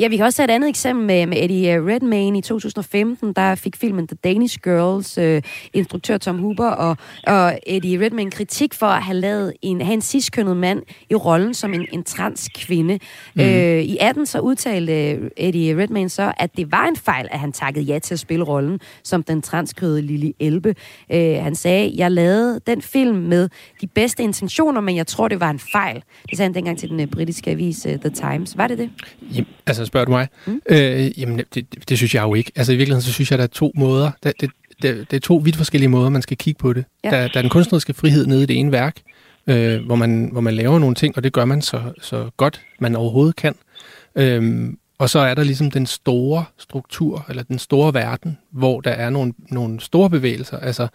Ja, 0.01 0.09
vi 0.09 0.17
kan 0.17 0.27
også 0.27 0.37
tage 0.37 0.45
et 0.45 0.51
andet 0.51 0.69
eksempel 0.69 1.07
med, 1.07 1.27
med 1.27 1.45
Eddie 1.45 1.75
øh, 1.75 1.87
Redmayne 1.87 2.39
i 2.39 2.41
2015. 2.41 3.33
Der 3.33 3.55
fik 3.55 3.77
filmen 3.77 4.07
The 4.07 4.17
Danish 4.25 4.59
Girls 4.65 5.19
øh, 5.19 5.43
instruktør 5.73 6.19
Tom 6.19 6.39
Huber 6.39 6.69
og, 6.69 6.97
og 7.27 7.59
Eddie 7.67 8.05
Redmayne 8.05 8.31
kritik 8.31 8.75
for 8.75 8.87
at 8.87 9.03
have 9.03 9.17
lavet 9.17 9.53
en, 9.63 9.81
have 9.81 9.95
en 9.95 10.01
ciskønnet 10.01 10.57
mand 10.57 10.83
i 11.11 11.15
rollen 11.15 11.55
som 11.55 11.75
en, 11.75 11.87
en 11.93 12.05
transkvinde. 12.05 12.99
Mm. 13.35 13.43
Øh, 13.43 13.83
I 13.83 13.97
18 14.01 14.27
så 14.27 14.39
udtalte 14.39 15.11
øh, 15.11 15.31
Eddie 15.37 15.83
Redmayne 15.83 16.09
så, 16.09 16.33
at 16.37 16.57
det 16.57 16.73
var 16.73 16.87
en 16.87 16.97
fejl, 16.97 17.29
at 17.31 17.39
han 17.39 17.53
takkede 17.53 17.85
ja 17.85 17.99
til 17.99 18.15
at 18.15 18.21
spille 18.21 18.45
rollen 18.45 18.81
som 19.03 19.23
den 19.23 19.43
transkødede 19.43 20.03
Lille 20.03 20.33
Elbe. 20.41 20.75
Øh, 21.13 21.35
han 21.43 21.55
sagde, 21.55 21.93
jeg 21.97 22.11
lavede 22.11 22.61
den 22.67 22.83
film 22.83 23.17
med 23.17 23.49
de 23.81 23.87
bedste 23.87 24.23
intentioner, 24.23 24.81
men 24.81 24.97
jeg 24.97 25.07
tror, 25.07 25.29
det 25.29 25.41
var 25.41 25.51
en 25.51 25.59
fejl. 25.59 26.03
Det 26.31 26.37
sagde 26.37 26.47
han 26.49 26.55
dengang 26.55 26.79
til 26.79 26.89
den 26.89 27.01
øh, 27.01 27.07
britiske 27.07 27.51
avis 27.51 27.87
uh, 27.87 27.93
The 27.93 28.11
Times. 28.11 28.57
Var 28.57 28.67
det 28.67 28.79
det? 28.79 28.91
Jamen, 29.35 29.47
altså 29.81 29.87
spørger 29.87 30.05
du 30.05 30.11
mig? 30.11 30.29
Mm. 30.47 30.61
Øh, 30.67 31.21
jamen, 31.21 31.39
det, 31.39 31.55
det, 31.55 31.89
det 31.89 31.97
synes 31.97 32.15
jeg 32.15 32.23
jo 32.23 32.35
ikke. 32.35 32.53
Altså 32.57 32.73
i 32.73 32.77
virkeligheden, 32.77 33.03
så 33.03 33.13
synes 33.13 33.31
jeg, 33.31 33.39
der 33.39 33.45
er 33.45 33.49
to 33.49 33.73
måder. 33.75 34.11
Det, 34.23 34.33
det, 34.41 34.51
det, 34.83 35.11
det 35.11 35.17
er 35.17 35.21
to 35.21 35.37
vidt 35.37 35.57
forskellige 35.57 35.89
måder, 35.89 36.09
man 36.09 36.23
skal 36.23 36.37
kigge 36.37 36.59
på 36.59 36.73
det. 36.73 36.85
Ja. 37.05 37.11
Der, 37.11 37.29
der 37.29 37.37
er 37.37 37.43
den 37.43 37.51
kunstneriske 37.51 37.95
frihed 37.95 38.27
nede 38.27 38.43
i 38.43 38.47
det 38.47 38.59
ene 38.59 38.73
værk, 38.73 38.97
øh, 39.47 39.87
hvor, 39.87 39.97
man, 39.97 40.29
hvor 40.33 40.41
man 40.41 40.55
laver 40.55 40.79
nogle 40.79 40.95
ting, 40.95 41.17
og 41.17 41.25
det 41.25 41.33
gør 41.33 41.45
man 41.45 41.63
så, 41.63 41.83
så 42.03 42.31
godt, 42.37 42.61
man 42.81 42.97
overhovedet 42.97 43.37
kan. 43.37 43.55
Øhm, 44.17 44.79
og 44.99 45.11
så 45.11 45.19
er 45.19 45.35
der 45.35 45.45
ligesom 45.45 45.71
den 45.71 45.87
store 45.87 46.45
struktur, 46.59 47.27
eller 47.29 47.43
den 47.43 47.59
store 47.59 47.95
verden, 47.95 48.39
hvor 48.51 48.81
der 48.81 48.91
er 48.91 49.11
nogle, 49.11 49.33
nogle 49.51 49.81
store 49.81 50.11
bevægelser. 50.11 50.59
Altså 50.59 50.89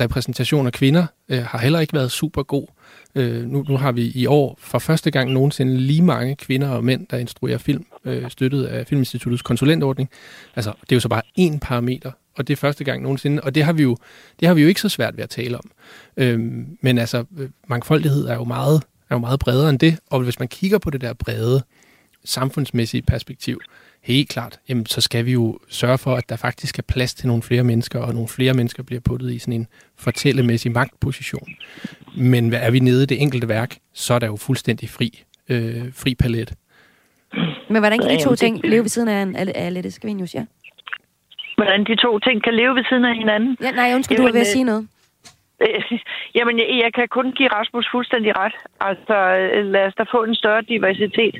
repræsentation 0.00 0.66
af 0.66 0.72
kvinder 0.72 1.06
øh, 1.28 1.44
har 1.44 1.58
heller 1.58 1.80
ikke 1.80 1.92
været 1.92 2.10
super 2.10 2.42
god. 2.42 2.66
Øh, 3.14 3.44
nu, 3.44 3.64
nu 3.68 3.76
har 3.76 3.92
vi 3.92 4.12
i 4.14 4.26
år 4.26 4.58
for 4.58 4.78
første 4.78 5.10
gang 5.10 5.32
nogensinde 5.32 5.76
lige 5.76 6.02
mange 6.02 6.36
kvinder 6.36 6.68
og 6.68 6.84
mænd, 6.84 7.06
der 7.10 7.16
instruerer 7.16 7.58
film, 7.58 7.86
øh, 8.04 8.30
støttet 8.30 8.64
af 8.64 8.86
Filminstituttets 8.86 9.42
konsulentordning. 9.42 10.10
Altså, 10.56 10.72
det 10.80 10.92
er 10.92 10.96
jo 10.96 11.00
så 11.00 11.08
bare 11.08 11.22
én 11.38 11.58
parameter, 11.58 12.10
og 12.36 12.48
det 12.48 12.52
er 12.52 12.56
første 12.56 12.84
gang 12.84 13.02
nogensinde, 13.02 13.42
og 13.42 13.54
det 13.54 13.64
har 13.64 13.72
vi 13.72 13.82
jo, 13.82 13.96
det 14.40 14.48
har 14.48 14.54
vi 14.54 14.62
jo 14.62 14.68
ikke 14.68 14.80
så 14.80 14.88
svært 14.88 15.16
ved 15.16 15.24
at 15.24 15.30
tale 15.30 15.58
om. 15.58 15.70
Øh, 16.16 16.40
men 16.82 16.98
altså, 16.98 17.24
øh, 17.38 17.48
mangfoldighed 17.68 18.26
er 18.26 18.34
jo, 18.34 18.44
meget, 18.44 18.82
er 19.10 19.14
jo 19.14 19.18
meget 19.18 19.40
bredere 19.40 19.70
end 19.70 19.78
det, 19.78 19.98
og 20.10 20.20
hvis 20.20 20.38
man 20.38 20.48
kigger 20.48 20.78
på 20.78 20.90
det 20.90 21.00
der 21.00 21.12
brede 21.12 21.62
samfundsmæssige 22.24 23.02
perspektiv, 23.02 23.60
helt 24.02 24.28
klart, 24.28 24.58
jamen, 24.68 24.86
så 24.86 25.00
skal 25.00 25.26
vi 25.26 25.32
jo 25.32 25.58
sørge 25.68 25.98
for, 25.98 26.14
at 26.16 26.28
der 26.28 26.36
faktisk 26.36 26.78
er 26.78 26.82
plads 26.82 27.14
til 27.14 27.26
nogle 27.26 27.42
flere 27.42 27.64
mennesker, 27.64 27.98
og 28.00 28.14
nogle 28.14 28.28
flere 28.28 28.54
mennesker 28.54 28.82
bliver 28.82 29.00
puttet 29.00 29.32
i 29.32 29.38
sådan 29.38 29.54
en 29.54 29.66
fortællemæssig 29.98 30.72
magtposition. 30.72 31.48
Men 32.16 32.48
hvad 32.48 32.58
er 32.62 32.70
vi 32.70 32.78
nede 32.78 33.02
i 33.02 33.06
det 33.06 33.22
enkelte 33.22 33.48
værk, 33.48 33.76
så 33.92 34.14
er 34.14 34.18
der 34.18 34.26
jo 34.26 34.36
fuldstændig 34.36 34.88
fri, 34.90 35.22
øh, 35.48 35.82
fri 35.94 36.14
palet. 36.14 36.52
Men 37.70 37.78
hvordan 37.82 37.98
kan 37.98 38.10
de 38.10 38.24
to 38.24 38.34
ting 38.34 38.60
leve 38.64 38.82
ved 38.82 38.88
siden 38.88 39.08
af, 39.08 39.22
en- 39.22 39.36
af, 39.36 39.74
Lette 39.74 39.90
Skavinius? 39.90 40.34
Ja. 40.34 40.44
Hvordan 41.56 41.84
de 41.84 41.96
to 41.96 42.18
ting 42.18 42.42
kan 42.44 42.54
leve 42.54 42.74
ved 42.74 42.84
siden 42.88 43.04
af 43.04 43.16
hinanden. 43.16 43.56
ja, 43.62 43.70
nej, 43.70 43.92
undskyld, 43.94 44.16
du 44.16 44.22
var 44.22 44.32
ved 44.32 44.40
at 44.40 44.46
sige 44.46 44.64
noget. 44.64 44.88
Øh, 45.62 45.98
Jamen, 46.36 46.58
jeg, 46.58 46.68
jeg 46.84 46.92
kan 46.94 47.08
kun 47.08 47.32
give 47.32 47.48
Rasmus 47.48 47.86
fuldstændig 47.94 48.32
ret. 48.38 48.56
Altså, 48.80 49.16
øh, 49.16 49.64
lad 49.74 49.86
os 49.86 49.94
da 49.94 50.04
få 50.14 50.24
en 50.24 50.34
større 50.34 50.62
diversitet 50.62 51.36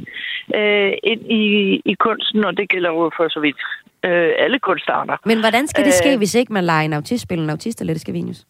øh, 0.55 0.93
ind 1.03 1.23
i, 1.33 1.45
i 1.85 1.95
kunsten, 1.95 2.45
og 2.45 2.57
det 2.57 2.68
gælder 2.68 2.91
jo 2.91 3.11
for 3.16 3.29
så 3.29 3.41
vidt 3.41 3.61
øh, 4.05 4.33
alle 4.39 4.59
kunstarter. 4.59 5.16
Men 5.25 5.41
hvordan 5.41 5.66
skal 5.66 5.85
det 5.85 5.95
ske, 5.95 6.12
Øh, 6.12 6.18
hvis 6.18 6.35
ikke 6.35 6.53
man 6.53 6.64
leger 6.64 6.85
en 6.85 6.93
autist 6.93 7.23
spille 7.23 7.45
en 7.45 7.51
autist 7.51 7.81
af 7.81 7.87
Lette 7.87 8.01
Skavinius? 8.01 8.45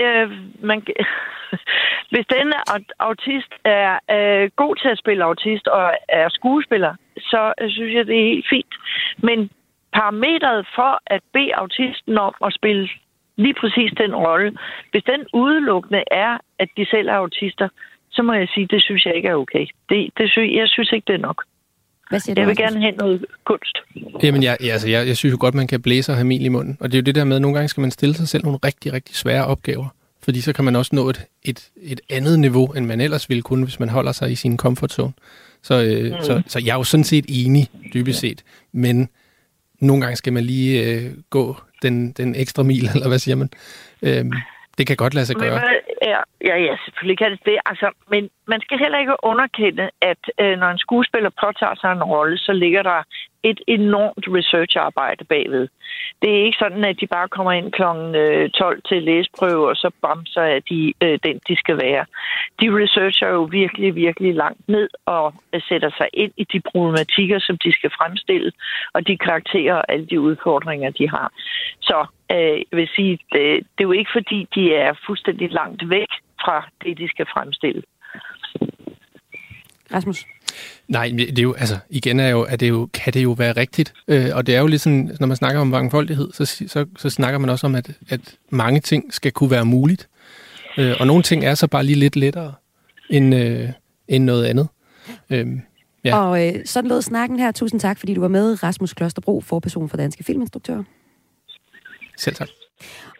øh, 0.00 0.30
man, 0.62 0.78
hvis 2.12 2.26
denne 2.36 2.56
aut- 2.74 2.94
autist 2.98 3.52
er 3.64 3.90
øh, 4.16 4.50
god 4.56 4.76
til 4.76 4.88
at 4.88 4.98
spille 4.98 5.24
autist 5.24 5.66
og 5.68 5.94
er 6.08 6.28
skuespiller, 6.28 6.94
så 7.18 7.52
øh, 7.60 7.70
synes 7.70 7.94
jeg, 7.94 8.06
det 8.06 8.16
er 8.20 8.30
helt 8.32 8.46
fint. 8.50 8.74
Men 9.18 9.50
parametret 9.92 10.66
for 10.74 10.92
at 11.06 11.22
bede 11.32 11.54
autisten 11.54 12.18
om 12.18 12.34
at 12.46 12.52
spille 12.54 12.88
lige 13.36 13.54
præcis 13.60 13.90
den 13.96 14.14
rolle, 14.14 14.52
hvis 14.90 15.02
den 15.02 15.20
udelukkende 15.34 16.02
er, 16.10 16.38
at 16.58 16.68
de 16.76 16.86
selv 16.86 17.08
er 17.08 17.12
autister, 17.12 17.68
så 18.10 18.22
må 18.22 18.32
jeg 18.32 18.48
sige, 18.54 18.66
det 18.66 18.82
synes 18.82 19.06
jeg 19.06 19.16
ikke 19.16 19.28
er 19.28 19.34
okay. 19.34 19.66
Det, 19.88 20.10
det 20.18 20.30
synes, 20.30 20.56
jeg 20.56 20.68
synes 20.68 20.92
ikke, 20.92 21.06
det 21.06 21.14
er 21.14 21.26
nok. 21.28 21.44
Hvad 22.10 22.20
siger 22.20 22.34
du, 22.34 22.40
Jeg 22.40 22.48
vil 22.48 22.56
Rasmus? 22.56 22.72
gerne 22.72 22.84
have 22.84 22.96
noget 22.96 23.26
kunst. 23.44 23.78
Jamen, 24.22 24.42
jeg, 24.42 24.56
ja, 24.60 24.72
altså, 24.72 24.88
jeg, 24.88 25.06
jeg 25.06 25.16
synes 25.16 25.32
jo 25.32 25.38
godt, 25.40 25.54
man 25.54 25.66
kan 25.66 25.82
blæse 25.82 26.12
og 26.12 26.16
have 26.16 26.26
mel 26.26 26.44
i 26.44 26.48
munden. 26.48 26.76
Og 26.80 26.92
det 26.92 26.98
er 26.98 27.02
jo 27.02 27.04
det 27.04 27.14
der 27.14 27.24
med, 27.24 27.36
at 27.36 27.42
nogle 27.42 27.54
gange 27.54 27.68
skal 27.68 27.80
man 27.80 27.90
stille 27.90 28.14
sig 28.14 28.28
selv 28.28 28.44
nogle 28.44 28.58
rigtig, 28.64 28.92
rigtig 28.92 29.16
svære 29.16 29.46
opgaver. 29.46 29.88
Fordi 30.22 30.40
så 30.40 30.52
kan 30.52 30.64
man 30.64 30.76
også 30.76 30.96
nå 30.96 31.08
et, 31.08 31.26
et, 31.42 31.70
et 31.82 32.00
andet 32.10 32.38
niveau, 32.38 32.66
end 32.66 32.86
man 32.86 33.00
ellers 33.00 33.28
ville 33.28 33.42
kunne, 33.42 33.64
hvis 33.64 33.80
man 33.80 33.88
holder 33.88 34.12
sig 34.12 34.30
i 34.30 34.34
sin 34.34 34.56
comfort 34.56 34.92
zone. 34.92 35.12
Så, 35.62 35.82
øh, 35.82 36.12
mm. 36.12 36.22
så, 36.22 36.42
så 36.46 36.62
jeg 36.64 36.72
er 36.72 36.76
jo 36.76 36.84
sådan 36.84 37.04
set 37.04 37.24
enig, 37.28 37.68
dybest 37.94 38.20
set. 38.20 38.42
Men 38.72 39.08
nogle 39.80 40.02
gange 40.02 40.16
skal 40.16 40.32
man 40.32 40.44
lige 40.44 40.84
øh, 40.84 41.10
gå 41.30 41.56
den, 41.82 42.12
den 42.12 42.34
ekstra 42.34 42.62
mil, 42.62 42.88
eller 42.94 43.08
hvad 43.08 43.18
siger 43.18 43.34
man? 43.34 43.50
Øhm, 44.02 44.32
det 44.78 44.86
kan 44.86 44.96
godt 44.96 45.14
lade 45.14 45.26
sig 45.26 45.36
gøre. 45.36 45.62
Ja, 46.10 46.20
ja, 46.48 46.56
ja, 46.66 46.74
selvfølgelig 46.84 47.18
kan 47.18 47.30
det 47.30 47.40
det. 47.44 47.58
Altså, 47.66 47.90
men 48.12 48.30
man 48.46 48.60
skal 48.60 48.78
heller 48.78 48.98
ikke 48.98 49.16
underkende, 49.22 49.90
at 50.00 50.22
øh, 50.40 50.58
når 50.58 50.70
en 50.70 50.84
skuespiller 50.86 51.30
påtager 51.44 51.74
sig 51.80 51.92
en 51.92 52.08
rolle, 52.14 52.38
så 52.38 52.52
ligger 52.52 52.82
der 52.82 53.02
et 53.42 53.60
enormt 53.66 54.24
researcharbejde 54.36 55.24
bagved. 55.24 55.68
Det 56.22 56.30
er 56.30 56.44
ikke 56.44 56.58
sådan, 56.58 56.84
at 56.84 57.00
de 57.00 57.06
bare 57.06 57.28
kommer 57.28 57.52
ind 57.52 57.72
kl. 57.72 57.82
12 57.82 58.76
øh, 58.76 58.82
til 58.88 59.02
læsprøve, 59.02 59.68
og 59.68 59.76
så 59.76 59.90
bam, 60.02 60.26
så 60.26 60.40
er 60.40 60.60
de 60.70 60.92
øh, 61.02 61.18
den, 61.24 61.40
de 61.48 61.56
skal 61.56 61.76
være. 61.76 62.04
De 62.60 62.66
researcher 62.80 63.28
jo 63.28 63.42
virkelig, 63.42 63.94
virkelig 63.94 64.34
langt 64.34 64.68
ned 64.68 64.88
og 65.06 65.34
øh, 65.54 65.60
sætter 65.68 65.90
sig 65.98 66.08
ind 66.12 66.32
i 66.36 66.44
de 66.52 66.60
problematikker, 66.70 67.38
som 67.38 67.58
de 67.64 67.72
skal 67.72 67.90
fremstille, 67.98 68.52
og 68.92 69.06
de 69.06 69.18
karakterer 69.18 69.74
og 69.74 69.84
alle 69.92 70.06
de 70.06 70.20
udfordringer, 70.20 70.90
de 70.90 71.08
har. 71.08 71.32
Så 71.80 72.06
øh, 72.30 72.58
jeg 72.70 72.76
vil 72.78 72.88
sige, 72.96 73.12
det, 73.32 73.44
det 73.74 73.80
er 73.84 73.88
jo 73.90 73.92
ikke 73.92 74.10
fordi, 74.12 74.48
de 74.54 74.74
er 74.74 74.92
fuldstændig 75.06 75.50
langt 75.50 75.90
væk 75.90 76.10
fra 76.44 76.68
det, 76.84 76.98
de 76.98 77.08
skal 77.08 77.26
fremstille. 77.34 77.82
Rasmus? 79.94 80.26
Nej, 80.88 81.12
det 81.16 81.38
er 81.38 81.42
jo, 81.42 81.52
altså, 81.52 81.78
igen 81.90 82.20
er 82.20 82.28
jo, 82.28 82.46
er 82.48 82.56
det 82.56 82.68
jo, 82.68 82.88
kan 82.94 83.12
det 83.12 83.22
jo 83.22 83.32
være 83.32 83.52
rigtigt. 83.52 83.94
Øh, 84.08 84.26
og 84.34 84.46
det 84.46 84.56
er 84.56 84.60
jo 84.60 84.66
lidt 84.66 84.80
sådan, 84.80 85.16
når 85.20 85.26
man 85.26 85.36
snakker 85.36 85.60
om 85.60 85.66
mangfoldighed, 85.66 86.32
så, 86.32 86.44
så, 86.44 86.86
så 86.96 87.10
snakker 87.10 87.38
man 87.38 87.50
også 87.50 87.66
om, 87.66 87.74
at, 87.74 87.90
at 88.08 88.20
mange 88.50 88.80
ting 88.80 89.14
skal 89.14 89.32
kunne 89.32 89.50
være 89.50 89.64
muligt. 89.64 90.08
Øh, 90.78 90.94
og 91.00 91.06
nogle 91.06 91.22
ting 91.22 91.44
er 91.44 91.54
så 91.54 91.68
bare 91.68 91.84
lige 91.84 91.98
lidt 91.98 92.16
lettere 92.16 92.54
end, 93.10 93.34
øh, 93.34 93.68
end 94.08 94.24
noget 94.24 94.46
andet. 94.46 94.68
Øh, 95.30 95.46
Ja. 96.04 96.18
Og 96.18 96.46
øh, 96.46 96.54
sådan 96.64 96.88
lød 96.88 97.02
snakken 97.02 97.38
her. 97.38 97.52
Tusind 97.52 97.80
tak, 97.80 97.98
fordi 97.98 98.14
du 98.14 98.20
var 98.20 98.28
med, 98.28 98.62
Rasmus 98.62 98.94
Klosterbro, 98.94 99.40
forperson 99.40 99.88
for 99.88 99.96
Danske 99.96 100.24
Filminstruktører 100.24 100.82
selv 102.20 102.36
tak. 102.36 102.48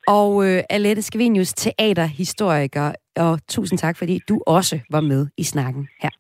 Og 0.09 0.47
øh, 0.47 0.63
Alette 0.71 1.03
Skavinius, 1.03 1.53
teaterhistoriker. 1.53 2.93
Og 3.17 3.39
tusind 3.49 3.79
tak, 3.79 3.97
fordi 3.97 4.21
du 4.29 4.41
også 4.47 4.81
var 4.91 5.01
med 5.01 5.27
i 5.37 5.45
snakken 5.45 5.89
her. 6.03 6.11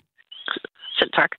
Selv 1.01 1.13
tak. 1.13 1.31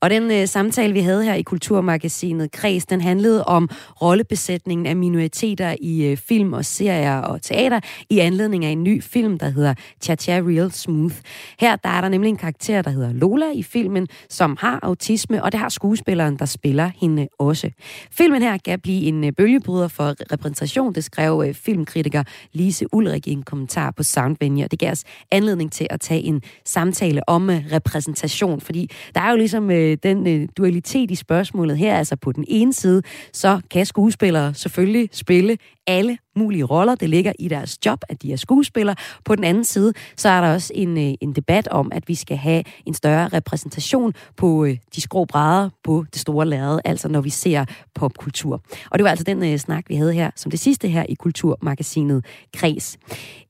Og 0.00 0.10
den 0.10 0.30
øh, 0.30 0.46
samtale, 0.48 0.92
vi 0.92 1.00
havde 1.00 1.24
her 1.24 1.34
i 1.34 1.42
Kulturmagasinet 1.42 2.52
Kreds, 2.52 2.86
den 2.86 3.00
handlede 3.00 3.44
om 3.44 3.70
rollebesætningen 4.02 4.86
af 4.86 4.96
minoriteter 4.96 5.76
i 5.80 6.06
øh, 6.06 6.16
film 6.16 6.52
og 6.52 6.64
serier 6.64 7.18
og 7.18 7.42
teater 7.42 7.80
i 8.10 8.18
anledning 8.18 8.64
af 8.64 8.70
en 8.70 8.82
ny 8.82 9.02
film, 9.02 9.38
der 9.38 9.48
hedder 9.48 9.74
Cha-Cha 10.04 10.32
Real 10.32 10.72
Smooth. 10.72 11.14
Her 11.60 11.76
der 11.76 11.88
er 11.88 12.00
der 12.00 12.08
nemlig 12.08 12.28
en 12.28 12.36
karakter, 12.36 12.82
der 12.82 12.90
hedder 12.90 13.12
Lola 13.12 13.46
i 13.54 13.62
filmen, 13.62 14.08
som 14.28 14.56
har 14.60 14.78
autisme, 14.82 15.42
og 15.44 15.52
det 15.52 15.60
har 15.60 15.68
skuespilleren, 15.68 16.36
der 16.36 16.44
spiller 16.44 16.90
hende 17.00 17.28
også. 17.38 17.70
Filmen 18.12 18.42
her 18.42 18.58
kan 18.64 18.80
blive 18.80 19.02
en 19.02 19.24
øh, 19.24 19.32
bølgebryder 19.32 19.88
for 19.88 20.32
repræsentation, 20.32 20.94
det 20.94 21.04
skrev 21.04 21.44
øh, 21.48 21.54
filmkritiker 21.54 22.22
Lise 22.52 22.94
Ulrik 22.94 23.26
i 23.26 23.32
en 23.32 23.42
kommentar 23.42 23.90
på 23.90 24.02
Soundvenue. 24.02 24.64
og 24.64 24.70
Det 24.70 24.78
gav 24.78 24.90
os 24.90 25.04
anledning 25.30 25.72
til 25.72 25.86
at 25.90 26.00
tage 26.00 26.20
en 26.20 26.42
samtale 26.64 27.28
om 27.28 27.50
øh, 27.50 27.64
repræsentation, 27.72 28.60
fordi 28.60 28.90
der 29.14 29.20
er 29.20 29.30
jo 29.30 29.36
ligesom 29.36 29.70
øh, 29.70 29.96
den 30.02 30.26
øh, 30.26 30.48
dualitet 30.56 31.10
i 31.10 31.14
spørgsmålet 31.14 31.78
her. 31.78 31.98
Altså 31.98 32.16
på 32.16 32.32
den 32.32 32.44
ene 32.48 32.72
side, 32.72 33.02
så 33.32 33.60
kan 33.70 33.86
skuespillere 33.86 34.54
selvfølgelig 34.54 35.08
spille 35.12 35.58
alle 35.86 36.18
mulige 36.36 36.64
roller. 36.64 36.94
Det 36.94 37.10
ligger 37.10 37.32
i 37.38 37.48
deres 37.48 37.86
job, 37.86 38.00
at 38.08 38.22
de 38.22 38.32
er 38.32 38.36
skuespillere. 38.36 38.96
På 39.24 39.36
den 39.36 39.44
anden 39.44 39.64
side, 39.64 39.92
så 40.16 40.28
er 40.28 40.40
der 40.40 40.54
også 40.54 40.72
en, 40.74 40.98
øh, 40.98 41.14
en 41.20 41.32
debat 41.32 41.68
om, 41.68 41.92
at 41.92 42.08
vi 42.08 42.14
skal 42.14 42.36
have 42.36 42.62
en 42.86 42.94
større 42.94 43.28
repræsentation 43.28 44.12
på 44.36 44.64
øh, 44.64 44.76
de 44.94 45.00
skrå 45.00 45.24
brædder 45.24 45.70
på 45.84 46.04
det 46.12 46.20
store 46.20 46.46
lærred, 46.46 46.80
altså 46.84 47.08
når 47.08 47.20
vi 47.20 47.30
ser 47.30 47.64
popkultur. 47.94 48.62
Og 48.90 48.98
det 48.98 49.04
var 49.04 49.10
altså 49.10 49.24
den 49.24 49.44
øh, 49.44 49.58
snak, 49.58 49.84
vi 49.88 49.94
havde 49.94 50.12
her 50.12 50.30
som 50.36 50.50
det 50.50 50.60
sidste 50.60 50.88
her 50.88 51.04
i 51.08 51.14
Kulturmagasinet 51.14 52.24
Kres. 52.54 52.98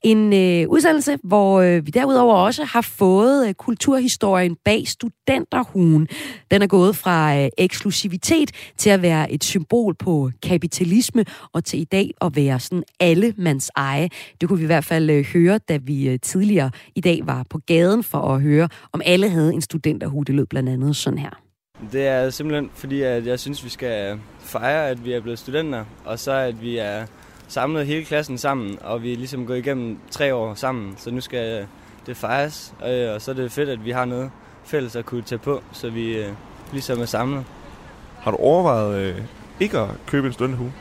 En 0.02 0.32
øh, 0.32 0.68
udsendelse, 0.68 1.18
hvor 1.22 1.60
øh, 1.60 1.86
vi 1.86 1.90
derudover 1.90 2.34
også 2.34 2.64
har 2.64 2.80
fået 2.80 3.48
øh, 3.48 3.54
kulturhistorien 3.54 4.56
bag 4.64 4.88
studenterhuen. 4.88 6.08
Den 6.50 6.62
er 6.62 6.66
gået 6.66 6.96
fra 6.96 7.36
øh, 7.38 7.48
eksklusivitet 7.58 8.50
til 8.76 8.90
at 8.90 9.02
være 9.02 9.32
et 9.32 9.44
symbol 9.44 9.94
på 9.94 10.30
kapitalisme, 10.42 11.24
og 11.52 11.64
til 11.64 11.80
i 11.80 11.84
dag 11.84 12.10
at 12.20 12.36
være 12.36 12.60
sådan 12.60 12.75
alle 13.00 13.34
mands 13.36 13.70
eje. 13.76 14.08
Det 14.40 14.48
kunne 14.48 14.58
vi 14.58 14.64
i 14.64 14.66
hvert 14.66 14.84
fald 14.84 15.10
øh, 15.10 15.24
høre, 15.24 15.58
da 15.58 15.76
vi 15.76 16.08
øh, 16.08 16.18
tidligere 16.22 16.70
i 16.94 17.00
dag 17.00 17.20
var 17.24 17.44
på 17.50 17.58
gaden 17.66 18.02
for 18.02 18.18
at 18.18 18.42
høre, 18.42 18.68
om 18.92 19.02
alle 19.04 19.28
havde 19.28 19.54
en 19.54 19.60
studenterhue. 19.60 20.24
Det 20.24 20.34
lød 20.34 20.46
blandt 20.46 20.68
andet 20.68 20.96
sådan 20.96 21.18
her. 21.18 21.30
Det 21.92 22.06
er 22.06 22.30
simpelthen 22.30 22.70
fordi, 22.74 23.02
at 23.02 23.26
jeg 23.26 23.40
synes, 23.40 23.64
vi 23.64 23.68
skal 23.68 24.18
fejre, 24.40 24.88
at 24.88 25.04
vi 25.04 25.12
er 25.12 25.20
blevet 25.20 25.38
studenter, 25.38 25.84
og 26.04 26.18
så 26.18 26.32
at 26.32 26.62
vi 26.62 26.78
er 26.78 27.06
samlet 27.48 27.86
hele 27.86 28.04
klassen 28.04 28.38
sammen, 28.38 28.78
og 28.80 29.02
vi 29.02 29.12
er 29.12 29.16
ligesom 29.16 29.46
gået 29.46 29.58
igennem 29.58 29.98
tre 30.10 30.34
år 30.34 30.54
sammen, 30.54 30.94
så 30.96 31.10
nu 31.10 31.20
skal 31.20 31.66
det 32.06 32.16
fejres, 32.16 32.74
øh, 32.88 33.14
og 33.14 33.22
så 33.22 33.30
er 33.30 33.34
det 33.34 33.52
fedt, 33.52 33.68
at 33.68 33.84
vi 33.84 33.90
har 33.90 34.04
noget 34.04 34.30
fælles 34.64 34.96
at 34.96 35.06
kunne 35.06 35.22
tage 35.22 35.38
på, 35.38 35.62
så 35.72 35.90
vi 35.90 36.18
øh, 36.18 36.32
ligesom 36.72 37.00
er 37.00 37.04
samlet. 37.04 37.44
Har 38.20 38.30
du 38.30 38.36
overvejet 38.36 39.00
øh, 39.00 39.22
ikke 39.60 39.78
at 39.78 39.88
købe 40.06 40.26
en 40.26 40.32
studenterhue? 40.32 40.72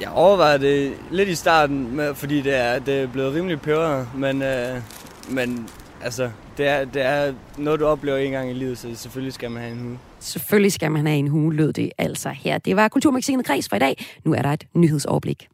Jeg 0.00 0.08
overvejede 0.08 0.58
det 0.66 0.92
lidt 1.10 1.28
i 1.28 1.34
starten, 1.34 1.96
med, 1.96 2.14
fordi 2.14 2.40
det 2.40 2.54
er, 2.54 2.78
det 2.78 3.02
er 3.02 3.06
blevet 3.06 3.34
rimelig 3.34 3.60
peberet, 3.60 4.08
men, 4.14 4.42
øh, 4.42 4.82
men 5.30 5.68
altså, 6.02 6.30
det 6.58 6.66
er, 6.66 6.84
det 6.84 7.02
er 7.02 7.32
noget, 7.56 7.80
du 7.80 7.86
oplever 7.86 8.16
en 8.18 8.32
gang 8.32 8.50
i 8.50 8.54
livet, 8.54 8.78
så 8.78 8.88
selvfølgelig 8.94 9.32
skal 9.32 9.50
man 9.50 9.62
have 9.62 9.72
en 9.72 9.80
hue. 9.80 9.98
Selvfølgelig 10.20 10.72
skal 10.72 10.90
man 10.90 11.06
have 11.06 11.18
en 11.18 11.28
hue, 11.28 11.54
lød 11.54 11.72
det 11.72 11.90
altså 11.98 12.28
her. 12.28 12.58
Det 12.58 12.76
var 12.76 12.88
Kulturmagasinet 12.88 13.46
Kreds 13.46 13.68
for 13.68 13.76
i 13.76 13.78
dag. 13.78 14.04
Nu 14.24 14.34
er 14.34 14.42
der 14.42 14.52
et 14.52 14.66
nyhedsoverblik. 14.74 15.48